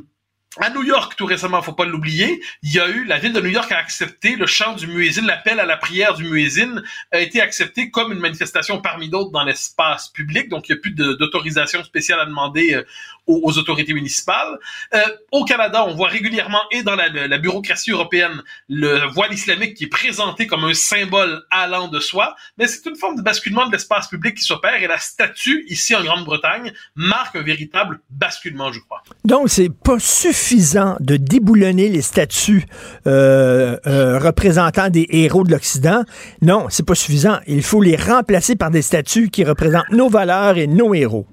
[0.61, 3.41] à New York, tout récemment, faut pas l'oublier, il y a eu, la ville de
[3.41, 7.20] New York a accepté le chant du muezzin, l'appel à la prière du muezzin a
[7.20, 10.91] été accepté comme une manifestation parmi d'autres dans l'espace public, donc il n'y a plus
[10.93, 12.85] d'autorisation spéciale à demander euh,
[13.27, 14.59] aux, aux autorités municipales.
[14.94, 15.01] Euh,
[15.31, 19.85] au Canada, on voit régulièrement, et dans la, la bureaucratie européenne, le voile islamique qui
[19.85, 23.73] est présenté comme un symbole allant de soi, mais c'est une forme de basculement de
[23.73, 28.81] l'espace public qui s'opère, et la statue, ici en Grande-Bretagne, marque un véritable basculement, je
[28.81, 29.03] crois.
[29.24, 32.65] Donc, c'est pas suffisant de déboulonner les statuts
[33.07, 36.05] euh, euh, représentant des héros de l'Occident.
[36.40, 37.39] Non, c'est pas suffisant.
[37.47, 41.27] Il faut les remplacer par des statuts qui représentent nos valeurs et nos héros.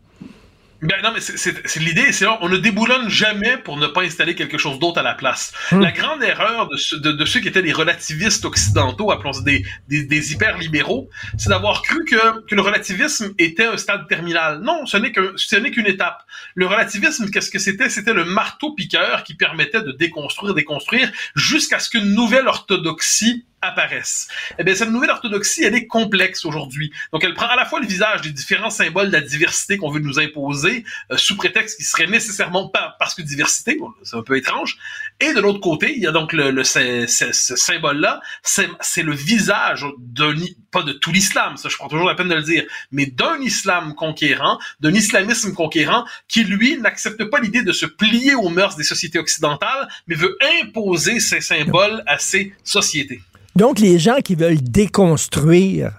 [0.81, 4.33] Ben non, mais c'est- l'idée, c'est là, on ne déboulonne jamais pour ne pas installer
[4.33, 5.51] quelque chose d'autre à la place.
[5.73, 5.81] Hmm.
[5.81, 9.41] La grande erreur de, ceux- de, de ceux qui étaient les relativistes occidentaux, appelons ça
[9.41, 14.61] des, des, des hyper-libéraux, c'est d'avoir cru que, que le relativisme était un stade terminal.
[14.61, 16.23] Non, ce n'est qu'un- ce n'est qu'une étape.
[16.55, 17.89] Le relativisme, qu'est-ce que c'était?
[17.89, 24.27] C'était le marteau-piqueur qui permettait de déconstruire, déconstruire, jusqu'à ce qu'une nouvelle orthodoxie apparaisse.
[24.57, 26.91] Eh bien, cette nouvelle orthodoxie, elle est complexe aujourd'hui.
[27.11, 29.91] Donc, elle prend à la fois le visage des différents symboles de la diversité qu'on
[29.91, 34.23] veut nous imposer, euh, sous prétexte qu'il serait nécessairement pas parce que diversité, c'est un
[34.23, 34.77] peu étrange.
[35.19, 39.13] Et de l'autre côté, il y a donc le, le- ce, ce- symbole-là, c'est le
[39.13, 40.33] visage d'un,
[40.71, 43.39] pas de tout l'islam, ça je prends toujours la peine de le dire, mais d'un
[43.41, 48.75] islam conquérant, d'un islamisme conquérant, qui lui n'accepte pas l'idée de se plier aux mœurs
[48.75, 53.21] des sociétés occidentales, mais veut imposer ses symboles à ces sociétés.
[53.59, 55.91] Donc, les gens qui veulent déconstruire,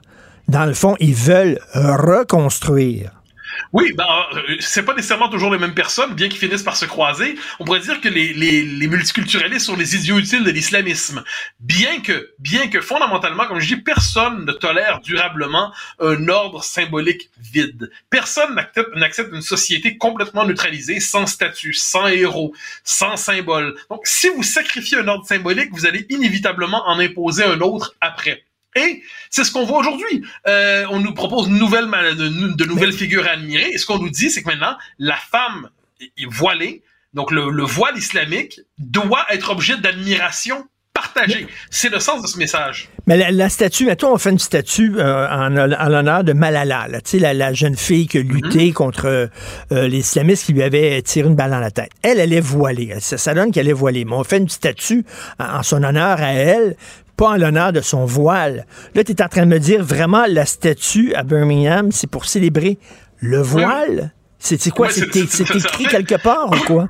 [0.48, 3.19] dans le fond, ils veulent reconstruire.
[3.72, 6.84] Oui, ben, euh, c'est pas nécessairement toujours les mêmes personnes, bien qu'ils finissent par se
[6.86, 7.36] croiser.
[7.58, 11.22] On pourrait dire que les, les, les multiculturalistes sont les idiots utiles de l'islamisme.
[11.60, 17.30] Bien que, bien que fondamentalement, comme je dis, personne ne tolère durablement un ordre symbolique
[17.38, 17.90] vide.
[18.10, 22.54] Personne n'accepte n'accepte une société complètement neutralisée, sans statut, sans héros,
[22.84, 23.74] sans symbole.
[23.90, 28.44] Donc, si vous sacrifiez un ordre symbolique, vous allez inévitablement en imposer un autre après.
[28.76, 30.22] Et c'est ce qu'on voit aujourd'hui.
[30.46, 33.68] Euh, on nous propose de nouvelles, ma- de, de nouvelles figures à admirer.
[33.72, 35.68] Et ce qu'on nous dit, c'est que maintenant, la femme
[36.00, 36.82] est voilée,
[37.12, 41.46] donc le, le voile islamique, doit être objet d'admiration partagée.
[41.70, 42.88] C'est le sens de ce message.
[43.06, 46.88] Mais la, la statue, mettons, on fait une statue euh, en, en l'honneur de Malala,
[46.88, 49.26] là, la, la jeune fille qui a lutté contre euh,
[49.72, 51.90] euh, les islamistes qui lui avaient tiré une balle dans la tête.
[52.02, 52.94] Elle, elle est voilée.
[53.00, 54.04] Ça, ça donne qu'elle est voilée.
[54.04, 55.04] Mais on fait une statue
[55.38, 56.76] en, en son honneur à elle,
[57.20, 58.64] pas en l'honneur de son voile.
[58.94, 62.24] Là, tu es en train de me dire, vraiment, la statue à Birmingham, c'est pour
[62.24, 62.78] célébrer
[63.18, 64.14] le voile?
[64.38, 64.86] C'est c'est quoi?
[64.86, 66.88] Ouais, c'est écrit quelque part ou quoi?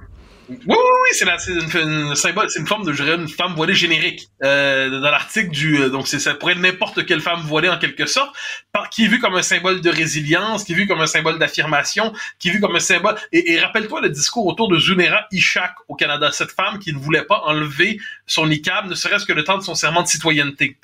[0.51, 3.55] Oui, oui, oui, c'est une, une symbole, c'est une forme de, je dirais, une femme
[3.55, 4.29] voilée générique.
[4.43, 7.79] Euh, dans l'article du, euh, donc c'est ça pourrait être n'importe quelle femme voilée en
[7.79, 8.35] quelque sorte,
[8.73, 11.39] par, qui est vue comme un symbole de résilience, qui est vue comme un symbole
[11.39, 13.15] d'affirmation, qui est vue comme un symbole.
[13.33, 16.99] Et, et rappelle-toi le discours autour de Zunera Ishak au Canada, cette femme qui ne
[16.99, 20.77] voulait pas enlever son niqab, ne serait-ce que le temps de son serment de citoyenneté.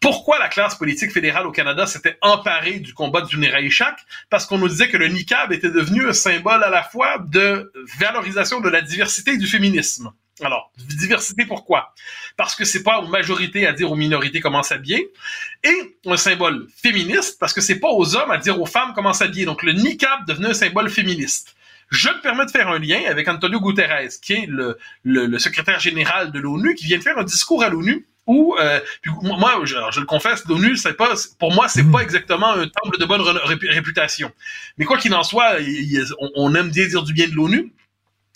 [0.00, 3.98] Pourquoi la classe politique fédérale au Canada s'était emparée du combat de Zunera Ishak?
[4.30, 7.72] Parce qu'on nous disait que le niqab était devenu un symbole à la fois de
[7.98, 10.12] valorisation de la diversité et du féminisme.
[10.40, 11.94] Alors, diversité pourquoi?
[12.36, 15.10] Parce que c'est pas aux majorités à dire aux minorités comment s'habiller,
[15.64, 19.12] et un symbole féministe parce que c'est pas aux hommes à dire aux femmes comment
[19.12, 19.46] s'habiller.
[19.46, 21.56] Donc le niqab devenait un symbole féministe.
[21.90, 24.48] Je me permets de faire un lien avec Antonio Guterres, qui est
[25.02, 28.78] le secrétaire général de l'ONU, qui vient de faire un discours à l'ONU où, euh,
[29.02, 32.98] puis moi, je, le confesse, l'ONU, c'est pas, pour moi, c'est pas exactement un temple
[33.00, 34.30] de bonne réputation.
[34.76, 37.34] Mais quoi qu'il en soit, il- il- on, on aime bien dire du bien de
[37.34, 37.72] l'ONU.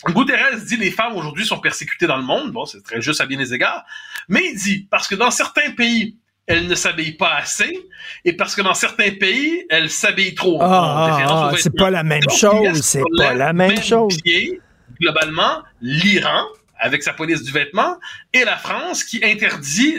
[0.08, 2.50] Guterres dit les femmes aujourd'hui sont persécutées dans le monde.
[2.50, 3.84] Bon, c'est très juste à bien des égards.
[4.28, 6.16] Mais il dit parce que dans certains pays,
[6.46, 7.78] elles ne s'habillent pas assez,
[8.24, 10.58] et parce que dans certains pays, elles s'habillent trop.
[10.60, 14.20] Ah, ah, c'est pas la même Donc, chose, c'est pas la même même chose.
[14.22, 14.60] pied,
[15.00, 16.46] globalement, l'Iran,
[16.82, 17.98] avec sa police du vêtement,
[18.32, 19.96] et la France qui interdit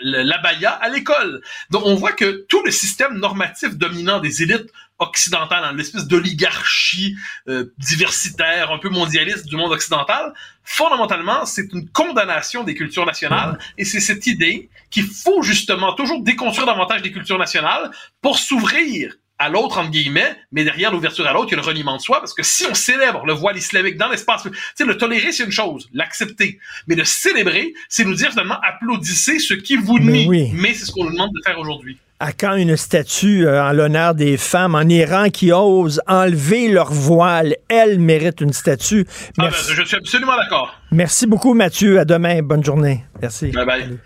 [0.00, 1.42] l'abaya à l'école.
[1.70, 7.16] Donc on voit que tout le système normatif dominant des élites occidentales, dans l'espèce d'oligarchie
[7.48, 10.32] euh, diversitaire, un peu mondialiste du monde occidental,
[10.62, 16.22] fondamentalement, c'est une condamnation des cultures nationales, et c'est cette idée qu'il faut justement toujours
[16.22, 17.90] déconstruire davantage des cultures nationales
[18.20, 21.66] pour s'ouvrir à l'autre, entre guillemets, mais derrière l'ouverture à l'autre, il y a le
[21.66, 24.84] reniement de soi, parce que si on célèbre le voile islamique dans l'espace, tu sais,
[24.84, 29.54] le tolérer, c'est une chose, l'accepter, mais le célébrer, c'est nous dire finalement, applaudissez ce
[29.54, 30.50] qui vous Mais oui.
[30.54, 31.98] mais c'est ce qu'on nous demande de faire aujourd'hui.
[32.20, 36.92] À quand une statue euh, en l'honneur des femmes en Iran qui osent enlever leur
[36.92, 37.56] voile?
[37.68, 39.06] Elles méritent une statue.
[39.08, 40.72] Ah, ben, Merci, je suis absolument d'accord.
[40.92, 41.98] Merci beaucoup, Mathieu.
[41.98, 42.40] À demain.
[42.42, 43.04] Bonne journée.
[43.20, 43.48] Merci.
[43.48, 43.98] Bye bye.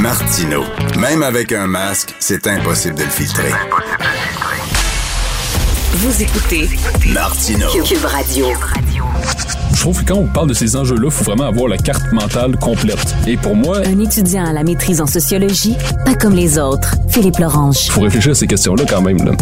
[0.00, 0.64] Martino.
[0.96, 3.52] Même avec un masque, c'est impossible de le filtrer.
[5.92, 6.68] Vous écoutez
[7.12, 7.66] Martino.
[7.84, 8.46] Cube Radio.
[9.74, 12.12] Je trouve que quand on parle de ces enjeux-là, il faut vraiment avoir la carte
[12.12, 13.14] mentale complète.
[13.26, 16.94] Et pour moi, Un étudiant à la maîtrise en sociologie, pas comme les autres.
[17.08, 17.86] Philippe Lorange.
[17.86, 19.18] il faut réfléchir à ces questions-là quand même.
[19.24, 19.32] Là.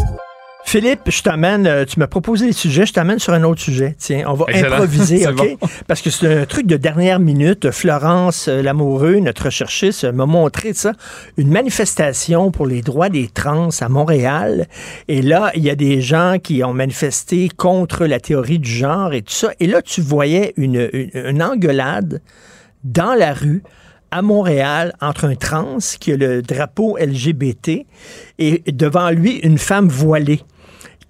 [0.68, 3.94] Philippe, je t'amène, euh, tu m'as proposé des sujets, je t'amène sur un autre sujet.
[3.98, 4.74] Tiens, on va Excellent.
[4.74, 5.36] improviser, OK?
[5.36, 5.68] bon.
[5.86, 7.70] Parce que c'est un truc de dernière minute.
[7.70, 10.90] Florence euh, Lamoureux, notre recherchiste, m'a montré ça,
[11.36, 14.66] une manifestation pour les droits des trans à Montréal.
[15.06, 19.12] Et là, il y a des gens qui ont manifesté contre la théorie du genre
[19.14, 19.52] et tout ça.
[19.60, 22.20] Et là, tu voyais une, une, une engueulade
[22.82, 23.62] dans la rue
[24.10, 27.86] à Montréal entre un trans qui a le drapeau LGBT
[28.40, 30.40] et devant lui une femme voilée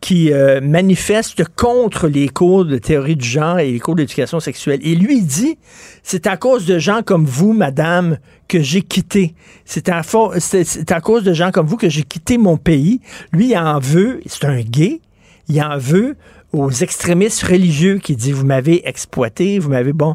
[0.01, 4.79] qui euh, manifeste contre les cours de théorie du genre et les cours d'éducation sexuelle.
[4.83, 5.59] Et lui, dit,
[6.03, 9.35] c'est à cause de gens comme vous, madame, que j'ai quitté.
[9.65, 10.03] C'est à,
[10.39, 13.01] c'est- à cause de gens comme vous que j'ai quitté mon pays.
[13.33, 15.01] Lui, il en veut, c'est un gay,
[15.49, 16.15] il en veut
[16.53, 20.15] aux extrémistes religieux qui dit vous m'avez exploité, vous m'avez bon.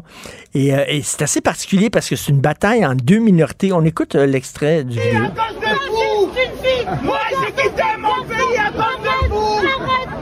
[0.54, 3.72] Et, euh, et c'est assez particulier parce que c'est une bataille en deux minorités.
[3.72, 5.24] On écoute euh, l'extrait du vidéo.
[5.36, 9.60] cause de vous Moi, j'ai quitté mon pays à cause de vous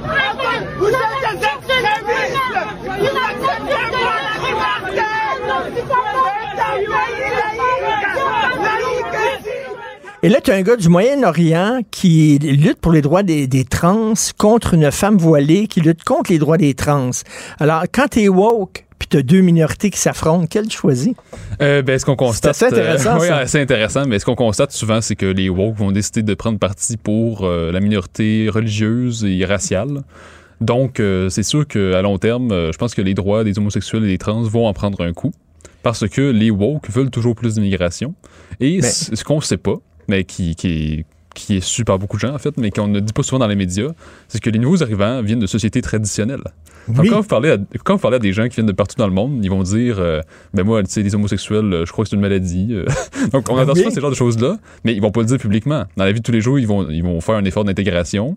[0.05, 5.09] Arrête Vous êtes des extrémistes Vous acceptez pas la liberté
[5.75, 8.11] C'est un pays laïque
[8.61, 9.59] Laïque ici
[10.23, 13.65] Et là, tu as un gars du Moyen-Orient qui lutte pour les droits des, des
[13.65, 17.11] trans contre une femme voilée qui lutte contre les droits des trans.
[17.59, 21.15] Alors, quand tu es woke, puis tu as deux minorités qui s'affrontent, quelle tu choisis?
[21.63, 22.55] Euh, ben, ce qu'on constate.
[22.55, 25.91] C'est intéressant, euh, oui, intéressant, mais ce qu'on constate souvent, c'est que les woke vont
[25.91, 30.03] décider de prendre parti pour euh, la minorité religieuse et raciale.
[30.61, 34.09] Donc, euh, c'est sûr qu'à long terme, je pense que les droits des homosexuels et
[34.09, 35.33] des trans vont en prendre un coup
[35.83, 38.15] parce que les woke veulent toujours plus d'immigration.
[38.61, 39.77] Et Mais- ce qu'on ne sait pas,
[40.11, 41.05] mais qui, qui, est,
[41.35, 43.39] qui est su par beaucoup de gens, en fait, mais qu'on ne dit pas souvent
[43.39, 43.89] dans les médias,
[44.29, 46.43] c'est que les nouveaux arrivants viennent de sociétés traditionnelles.
[46.89, 48.97] Donc, quand, vous parlez à, quand vous parlez à des gens qui viennent de partout
[48.97, 50.21] dans le monde, ils vont dire euh,
[50.55, 52.69] Ben moi, tu sais, les homosexuels, euh, je crois que c'est une maladie.
[52.73, 52.85] euh.
[53.33, 53.81] Donc, on Ben entend oui.
[53.81, 55.85] souvent ces genres de choses-là, mais ils vont pas le dire publiquement.
[55.97, 58.37] Dans la vie de tous les jours, ils vont, ils vont faire un effort d'intégration.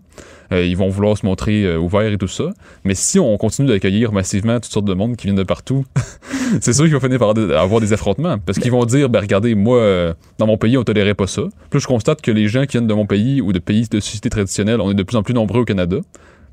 [0.52, 2.50] euh, ils vont vouloir se montrer ouverts et tout ça.
[2.84, 5.84] Mais si on continue d'accueillir massivement toutes sortes de monde qui viennent de partout,
[6.60, 8.38] c'est sûr qu'il va finir par avoir des- affrontements.
[8.38, 11.42] Parce qu'ils vont dire, ben regardez, moi, euh, dans mon pays, on tolérait pas ça.
[11.70, 14.00] Puis je constate que les gens qui viennent de mon pays ou de pays de
[14.00, 15.96] sociétés traditionnelles, on est de plus en plus nombreux au Canada.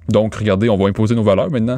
[0.09, 1.77] Donc, regardez, on va imposer nos valeurs maintenant.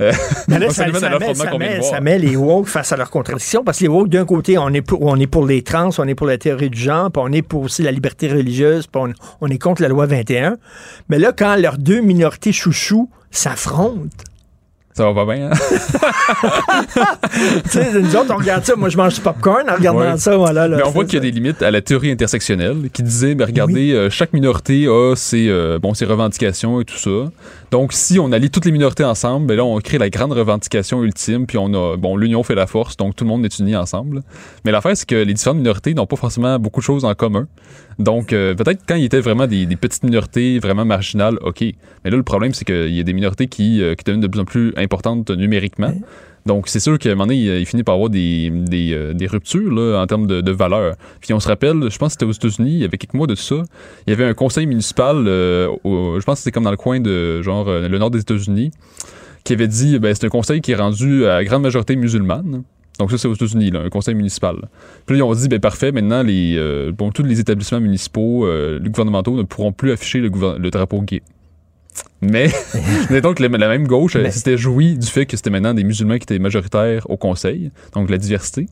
[0.00, 0.12] Euh,
[0.48, 1.84] Mais là, ça, ça met, ça met- voir.
[1.90, 4.68] ça met les woke face à leurs contradictions parce que les woke, d'un côté, on
[4.70, 7.22] est, pour, on est pour les trans, on est pour la théorie du genre, puis
[7.24, 10.56] on est pour aussi la liberté religieuse, puis on, on est contre la loi 21.
[11.08, 14.08] Mais là, quand leurs deux minorités chouchous s'affrontent,
[14.92, 15.54] Ça va pas bien, hein?
[17.64, 18.74] tu sais, nous autres, on regarde ça.
[18.76, 20.18] Moi, je mange du popcorn en regardant Ouais.
[20.18, 20.36] ça.
[20.36, 23.02] Voilà, là, mais on voit qu'il y a des limites à la théorie intersectionnelle qui
[23.02, 27.10] disait, mais regardez, euh, chaque minorité a ses, euh, bon, ses revendications et tout ça.
[27.70, 31.02] Donc, si on allie toutes les minorités ensemble, ben là, on crée la grande revendication
[31.04, 33.76] ultime, puis on a, bon, l'union fait la force, donc tout le monde est uni
[33.76, 34.22] ensemble.
[34.64, 37.46] Mais l'affaire, c'est que les différentes minorités n'ont pas forcément beaucoup de choses en commun.
[37.98, 41.62] Donc, euh, peut-être quand il était vraiment des, des petites minorités vraiment marginales, OK.
[42.04, 44.26] Mais là, le problème, c'est qu'il y a des minorités qui, euh, qui deviennent de
[44.26, 45.92] plus en plus importantes numériquement.
[46.46, 49.26] Donc, c'est sûr qu'à un moment donné, il, il finit par avoir des, euh, des
[49.26, 50.96] ruptures là, en termes de, de valeur.
[51.20, 53.26] Puis on se rappelle, je pense que c'était aux États-Unis, il y avait quelques mois
[53.26, 53.62] de ça,
[54.06, 57.00] il y avait un conseil municipal, euh, je pense que c'était comme dans le coin
[57.00, 58.70] de genre euh, le nord des États-Unis,
[59.44, 62.62] qui avait dit, ben, c'est un conseil qui est rendu à grande majorité musulmane.
[62.98, 64.56] Donc ça, c'est aux États-Unis, un conseil municipal.
[65.06, 68.78] Puis là, ils ont dit, ben parfait, maintenant, euh, bon, tous les établissements municipaux, euh,
[68.78, 71.22] gouvernementaux ne pourront plus afficher le drapeau gay.
[72.22, 72.50] Mais,
[73.10, 76.18] mais donc, la, même gauche, elle s'était jouie du fait que c'était maintenant des musulmans
[76.18, 78.66] qui étaient majoritaires au Conseil, donc la diversité.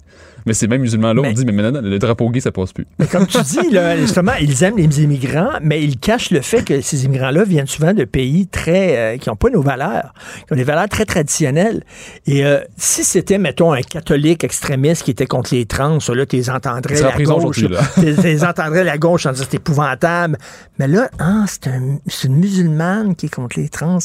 [0.46, 2.86] Mais ces mêmes musulmans-là ont dit, mais maintenant, le drapeau gay, ça passe plus.
[2.98, 6.64] Mais comme tu dis, là, justement, ils aiment les immigrants, mais ils cachent le fait
[6.64, 10.14] que ces immigrants-là viennent souvent de pays très euh, qui n'ont pas nos valeurs,
[10.46, 11.82] qui ont des valeurs très traditionnelles.
[12.26, 16.36] Et euh, si c'était, mettons, un catholique extrémiste qui était contre les trans, là, tu
[16.36, 17.64] les entendrais la gauche.
[17.94, 20.38] Tu les entendrais la gauche en disant c'est épouvantable.
[20.78, 23.98] Mais là, hein, c'est un- c'est une musulmane qui est contre les trans.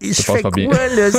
[0.00, 1.10] Et je fais quoi, là?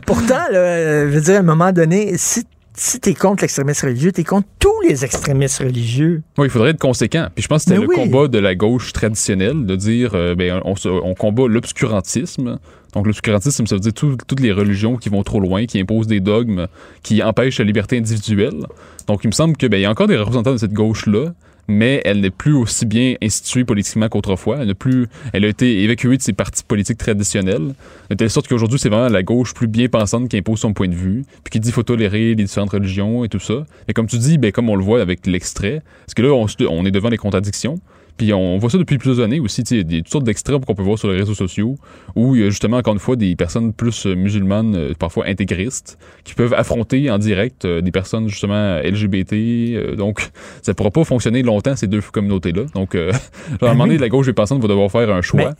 [0.06, 2.44] Pourtant, là, je veux dire, à un moment donné, si,
[2.74, 6.22] si t'es contre l'extrémisme religieux, t'es contre tous les extrémistes religieux.
[6.36, 7.28] Oui, il faudrait être conséquent.
[7.34, 7.96] Puis je pense que c'était le oui.
[7.96, 12.58] combat de la gauche traditionnelle de dire euh, ben, on, on combat l'obscurantisme.
[12.92, 16.08] Donc l'obscurantisme, ça veut dire tout- toutes les religions qui vont trop loin, qui imposent
[16.08, 16.66] des dogmes,
[17.02, 18.66] qui empêchent la liberté individuelle.
[19.06, 21.32] Donc il me semble que ben, il y a encore des représentants de cette gauche-là,
[21.68, 24.58] mais elle n'est plus aussi bien instituée politiquement qu'autrefois.
[24.60, 27.74] Elle, plus, elle a été évacuée de ses partis politiques traditionnels,
[28.10, 30.88] de telle sorte qu'aujourd'hui, c'est vraiment la gauche plus bien pensante qui impose son point
[30.88, 33.66] de vue, puis qui dit faut tolérer les différentes religions et tout ça.
[33.88, 36.32] Et comme tu dis, ben, comme on le voit avec l'extrait, parce que là,
[36.68, 37.80] on est devant les contradictions.
[38.20, 40.74] Puis on voit ça depuis plusieurs années aussi, tu sais, des toutes sortes d'extraits qu'on
[40.74, 41.76] peut voir sur les réseaux sociaux,
[42.14, 45.24] où il y a justement, encore une fois, des personnes plus euh, musulmanes, euh, parfois
[45.24, 49.96] intégristes, qui peuvent affronter en direct euh, des personnes justement LGBT.
[49.96, 50.20] donc,
[50.60, 52.64] ça pourra pas fonctionner longtemps, ces deux communautés-là.
[52.74, 53.10] Donc, euh,
[53.62, 55.54] à un moment donné, la gauche et pensante va devoir faire un choix.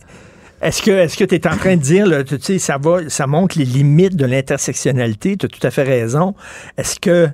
[0.61, 3.09] Est-ce que est-ce que tu es en train de dire, là, tu sais, ça va,
[3.09, 6.35] ça montre les limites de l'intersectionnalité, tu as tout à fait raison.
[6.77, 7.31] Est-ce que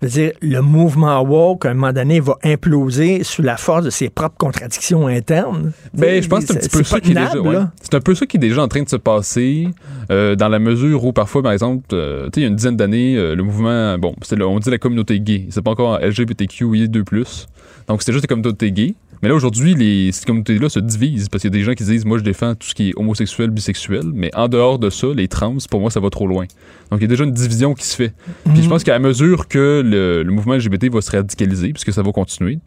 [0.00, 3.84] je veux dire, le mouvement woke, à un moment donné, va imploser sous la force
[3.84, 5.72] de ses propres contradictions internes?
[5.94, 7.40] Ben, je pense que c'est un petit peu ça qui est déjà.
[7.40, 7.56] ouais.
[7.82, 9.68] C'est un peu ça qui est déjà en train de se passer,
[10.10, 13.16] euh, dans la mesure où parfois, par exemple, euh, il y a une dizaine d'années,
[13.16, 17.46] euh, le mouvement, bon, le- on dit la communauté gay, c'est pas encore LGBTQI2+.
[17.88, 18.94] Donc c'était juste la communauté gay.
[19.22, 21.84] Mais là, aujourd'hui, les, ces communautés-là se divisent parce qu'il y a des gens qui
[21.84, 25.08] disent, moi, je défends tout ce qui est homosexuel, bisexuel, mais en dehors de ça,
[25.14, 26.46] les trans, pour moi, ça va trop loin.
[26.90, 28.12] Donc, il y a déjà une division qui se fait.
[28.44, 32.02] Puis je pense qu'à mesure que le, le mouvement LGBT va se radicaliser, puisque ça
[32.02, 32.58] va continuer,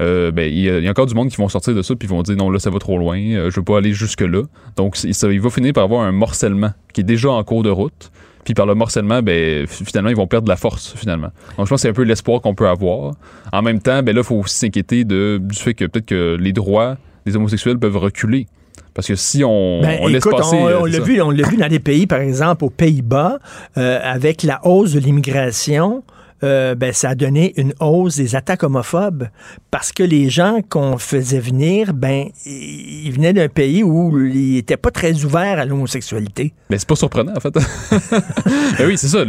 [0.00, 1.82] euh, ben, il y, a- il y a encore du monde qui vont sortir de
[1.82, 3.92] ça puis vont dire, non, là, ça va trop loin, euh, je veux pas aller
[3.92, 4.42] jusque-là.
[4.76, 7.70] Donc, ça, il va finir par avoir un morcellement qui est déjà en cours de
[7.70, 8.10] route.
[8.44, 11.28] Puis par le morcellement, ben, finalement, ils vont perdre de la force, finalement.
[11.56, 13.14] Donc, je pense que c'est un peu l'espoir qu'on peut avoir.
[13.52, 16.52] En même temps, ben là, il faut aussi s'inquiéter du fait que peut-être que les
[16.52, 18.46] droits des homosexuels peuvent reculer.
[18.94, 20.56] Parce que si on, Ben, on laisse écoute, passer...
[20.56, 23.38] on, euh, on l'a vu, on l'a vu dans des pays, par exemple, aux Pays-Bas,
[23.78, 26.02] euh, avec la hausse de l'immigration.
[26.44, 29.28] Euh, ben, ça a donné une hausse des attaques homophobes
[29.70, 34.76] parce que les gens qu'on faisait venir, ben, ils venaient d'un pays où ils n'étaient
[34.76, 36.52] pas très ouverts à l'homosexualité.
[36.70, 37.54] Mais c'est pas surprenant, en fait.
[38.78, 39.22] ben oui, c'est ça.
[39.22, 39.28] Est-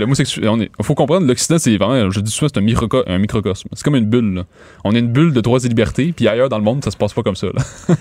[0.80, 3.70] Il faut comprendre, l'Occident, c'est vraiment, je dis souvent, c'est un, microco- un microcosme.
[3.74, 4.44] C'est comme une bulle.
[4.84, 6.98] On est une bulle de droits et libertés, puis ailleurs dans le monde, ça se
[6.98, 7.48] passe pas comme ça.
[7.48, 7.96] là.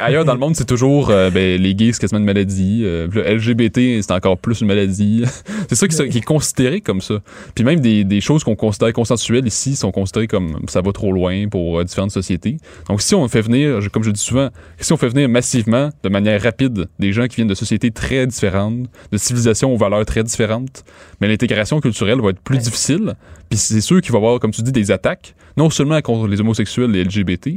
[0.02, 2.82] ailleurs dans le monde, c'est toujours, euh, ben, les gays, c'est quasiment une maladie.
[2.84, 5.24] Euh, le LGBT, c'est encore plus une maladie.
[5.68, 7.14] c'est ça qui, qui est considéré comme ça.
[7.54, 11.12] Puis même des, des choses qu'on considère consensuelles ici sont considérées comme ça va trop
[11.12, 12.56] loin pour euh, différentes sociétés.
[12.88, 14.48] Donc si on fait venir, comme je dis souvent,
[14.78, 18.26] si on fait venir massivement, de manière rapide, des gens qui viennent de sociétés très
[18.26, 20.84] différentes, de civilisations aux valeurs très différentes,
[21.20, 23.14] mais l'intégration culturelle va être plus difficile.
[23.48, 26.26] Puis c'est sûr qu'il va y avoir, comme tu dis, des attaques, non seulement contre
[26.26, 27.50] les homosexuels et LGBT,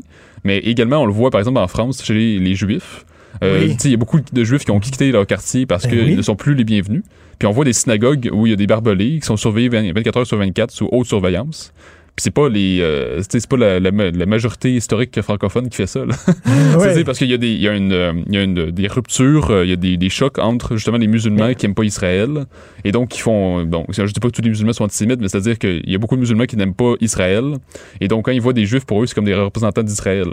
[0.43, 3.05] mais également, on le voit par exemple en France, chez les, les Juifs.
[3.43, 3.77] Euh, Oui.
[3.83, 6.15] Il y a beaucoup de Juifs qui ont quitté leur quartier parce Ben qu'ils oui.
[6.15, 7.03] ne sont plus les bienvenus.
[7.39, 9.93] Puis on voit des synagogues où il y a des barbelés qui sont surveillés 20
[9.93, 11.73] 24 heures sur 24 sous haute surveillance.
[12.15, 15.75] Puis c'est pas les, euh, c'est pas la, la ma- la majorité historique francophone qui
[15.75, 16.05] fait ça.
[16.05, 16.15] Là.
[16.93, 18.71] C'est parce qu'il y a des, il y a une, euh, il y a une-
[18.71, 21.75] des ruptures, euh, il y a des, des chocs entre justement les musulmans qui aiment
[21.75, 22.45] pas Israël
[22.85, 25.27] et donc qui font, bon, je dis pas que tous les musulmans sont antisémites, mais
[25.27, 27.55] c'est-à-dire qu'il y a beaucoup de musulmans qui n'aiment pas Israël
[27.99, 30.27] et donc quand ils voient des juifs pour eux, c'est comme des représentants d'Israël.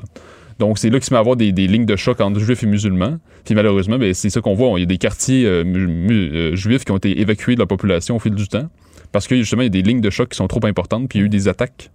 [0.63, 3.19] Donc, c'est là qu'il se met avoir des, lignes de choc entre juifs et musulmans.
[3.45, 4.79] Puis malheureusement, ben, c'est ça qu'on voit.
[4.79, 8.15] Il y a des quartiers euh, euh, juifs qui ont été évacués de la population
[8.15, 8.69] au fil du temps.
[9.11, 11.19] Parce que justement, il y a des lignes de choc qui sont trop importantes, puis
[11.19, 11.91] il y a eu des attaques.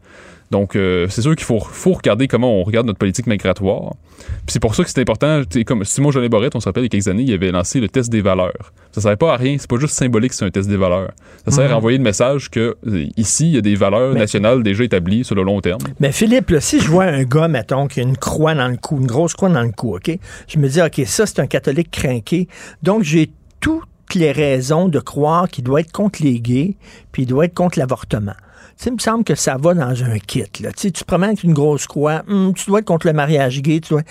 [0.49, 3.95] Donc, euh, c'est sûr qu'il faut, faut regarder comment on regarde notre politique migratoire.
[4.18, 5.41] Puis c'est pour ça que c'est important.
[5.65, 7.82] Comme Simon Jolin Borette, on se rappelle, il y a quelques années, il avait lancé
[7.82, 8.72] le test des valeurs.
[8.94, 9.57] Ça ne servait pas à rien.
[9.60, 11.11] C'est pas juste symbolique, c'est un test des valeurs.
[11.45, 11.72] Ça sert Mhm.
[11.74, 14.86] à envoyer le message que euh, ici, il y a des valeurs Mais- nationales déjà
[14.86, 15.82] établies sur le long terme.
[15.99, 18.78] Mais Philippe, là, si je vois un gars, mettons, qui a une croix dans le
[18.78, 20.18] cou, une grosse croix dans le cou, OK?
[20.48, 22.48] Je me dis, OK, ça, c'est un catholique craqué.
[22.84, 23.30] Donc, j'ai
[23.60, 23.84] toutes
[24.15, 26.76] les raisons de croire qu'il doit être contre les gays,
[27.11, 28.32] puis il doit être contre l'avortement.
[28.78, 30.72] Sais, il me semble que ça va dans un kit, là.
[30.72, 33.80] Tu te promènes avec une grosse croix, hum, tu dois être contre le mariage gay,
[33.80, 34.04] tu dois...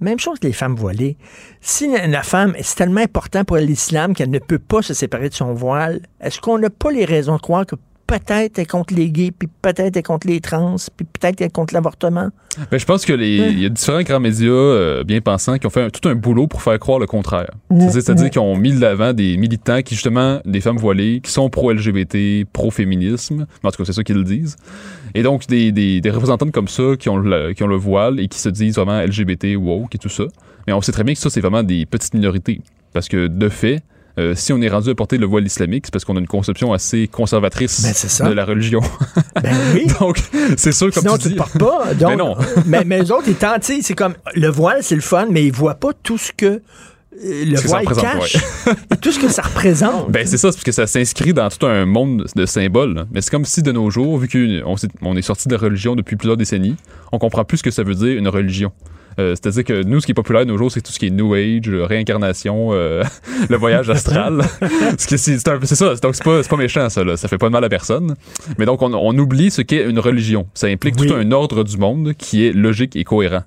[0.00, 1.16] Même chose que les femmes voilées.
[1.62, 5.34] Si la, femme, c'est tellement important pour l'islam qu'elle ne peut pas se séparer de
[5.34, 7.76] son voile, est-ce qu'on n'a pas les raisons de croire que
[8.06, 11.74] peut-être est contre les gays, puis peut-être est contre les trans, puis peut-être est contre
[11.74, 12.28] l'avortement.
[12.70, 15.66] Ben, je pense que les, il y a différents grands médias euh, bien pensants qui
[15.66, 17.50] ont fait un- tout un boulot pour faire croire le contraire.
[17.70, 18.30] Mm, C'est- C'est-à-dire mm.
[18.30, 22.44] qu'ils ont mis de l'avant des militants qui, justement, des femmes voilées, qui sont pro-LGBT,
[22.52, 23.46] pro-féminisme.
[23.62, 24.56] En tout cas, c'est ça qu'ils le disent.
[25.14, 28.20] Et donc, des, des, des représentantes comme ça qui ont, le, qui ont le voile
[28.20, 30.24] et qui se disent vraiment LGBT, woke et tout ça.
[30.66, 32.60] Mais on sait très bien que ça, c'est vraiment des petites minorités.
[32.92, 33.82] Parce que, de fait,
[34.18, 36.28] euh, si on est rendu à porter le voile islamique, c'est parce qu'on a une
[36.28, 38.28] conception assez conservatrice Ben, ça.
[38.28, 38.80] de la religion.
[39.42, 39.86] Ben oui.
[40.00, 40.18] donc,
[40.56, 41.34] c'est sûr, comme Sinon, tu tu dis...
[41.34, 41.92] portes pas.
[41.94, 42.36] Donc, Ben non.
[42.66, 45.52] mais, mais eux autres, ils tentent, c'est comme le voile, c'est le fun, mais ils
[45.52, 48.36] voient pas tout ce que euh, le voile cache
[48.66, 48.72] ouais.
[48.92, 50.10] et tout ce que ça représente.
[50.10, 53.06] Ben c'est ça, c'est parce que ça s'inscrit dans tout un monde de symboles.
[53.12, 56.16] Mais c'est comme si de nos jours, vu qu'on est sorti de la religion depuis
[56.16, 56.76] plusieurs décennies,
[57.12, 58.72] on comprend plus ce que ça veut dire une religion.
[59.18, 61.06] Euh, C'est-à-dire que nous, ce qui est populaire de nos jours, c'est tout ce qui
[61.06, 63.02] est New Age, euh, réincarnation, euh,
[63.48, 64.42] le voyage astral.
[64.98, 67.16] C'est ça, donc c'est pas, pas méchant ça, là.
[67.16, 68.14] ça fait pas de mal à personne.
[68.58, 70.46] Mais donc on, on oublie ce qu'est une religion.
[70.54, 71.08] Ça implique Oui.
[71.08, 73.42] tout un ordre du monde qui est logique et cohérent.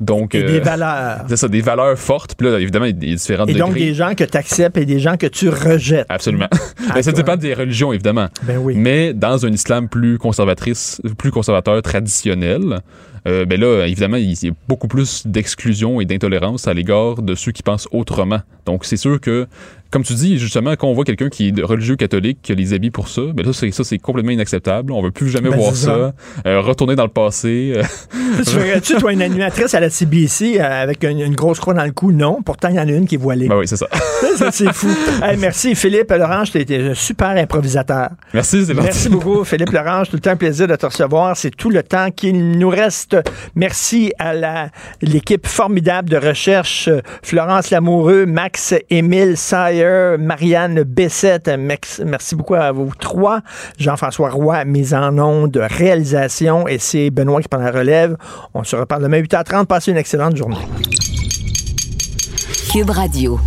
[0.00, 1.24] Donc, Et euh, des valeurs.
[1.28, 2.34] C'est ça, des valeurs fortes.
[2.34, 3.58] Puis là, évidemment, il y a différents Et degrés.
[3.68, 6.06] donc des gens que tu acceptes et des gens que tu rejettes.
[6.08, 6.48] Absolument.
[6.94, 8.26] Ben, ça dépend des religions, évidemment.
[8.42, 8.74] Ben oui.
[8.76, 12.80] Mais dans un islam plus conservatrice, plus conservateur, traditionnel,
[13.26, 17.34] euh, ben là, évidemment, il y a beaucoup plus d'exclusion et d'intolérance à l'égard de
[17.34, 18.40] ceux qui pensent autrement.
[18.66, 19.46] Donc, c'est sûr que,
[19.90, 22.54] comme tu dis, justement, quand on voit quelqu'un qui est de- religieux catholique, qui a
[22.54, 24.92] les habits pour ça, ben là, c'est, ça, c'est complètement inacceptable.
[24.92, 26.12] On veut plus jamais Ben, voir ça.
[26.46, 27.74] Euh, retourner dans le passé.
[28.46, 31.84] Tu verrais-tu, toi, une animatrice à la CBC euh, avec une, une grosse croix dans
[31.84, 32.12] le cou?
[32.12, 32.42] Non.
[32.42, 33.48] Pourtant, il y en a une qui est voilée.
[33.48, 33.86] ben oui, c'est ça.
[34.36, 34.88] Ça, c'est fou.
[35.22, 36.52] Hey, merci, Philippe Lorange.
[36.52, 38.10] Tu été un super improvisateur.
[38.32, 38.74] Merci, c'est.
[38.74, 40.08] Merci beaucoup, Philippe Lorange.
[40.10, 41.36] Tout le temps un plaisir de te recevoir.
[41.36, 43.16] C'est tout le temps qu'il nous reste.
[43.56, 44.68] Merci à la-
[45.02, 46.88] l'équipe formidable de recherche.
[47.22, 49.79] Florence Lamoureux, Max Émile Sayer,
[50.18, 51.50] Marianne Bessette.
[51.58, 53.40] Merci beaucoup à vous trois.
[53.78, 56.66] Jean-François Roy, mise en onde, réalisation.
[56.68, 58.16] Et c'est Benoît qui prend la relève.
[58.54, 59.66] On se reparle demain 8h30.
[59.66, 60.56] Passez une excellente journée.
[62.72, 63.38] Cube Radio.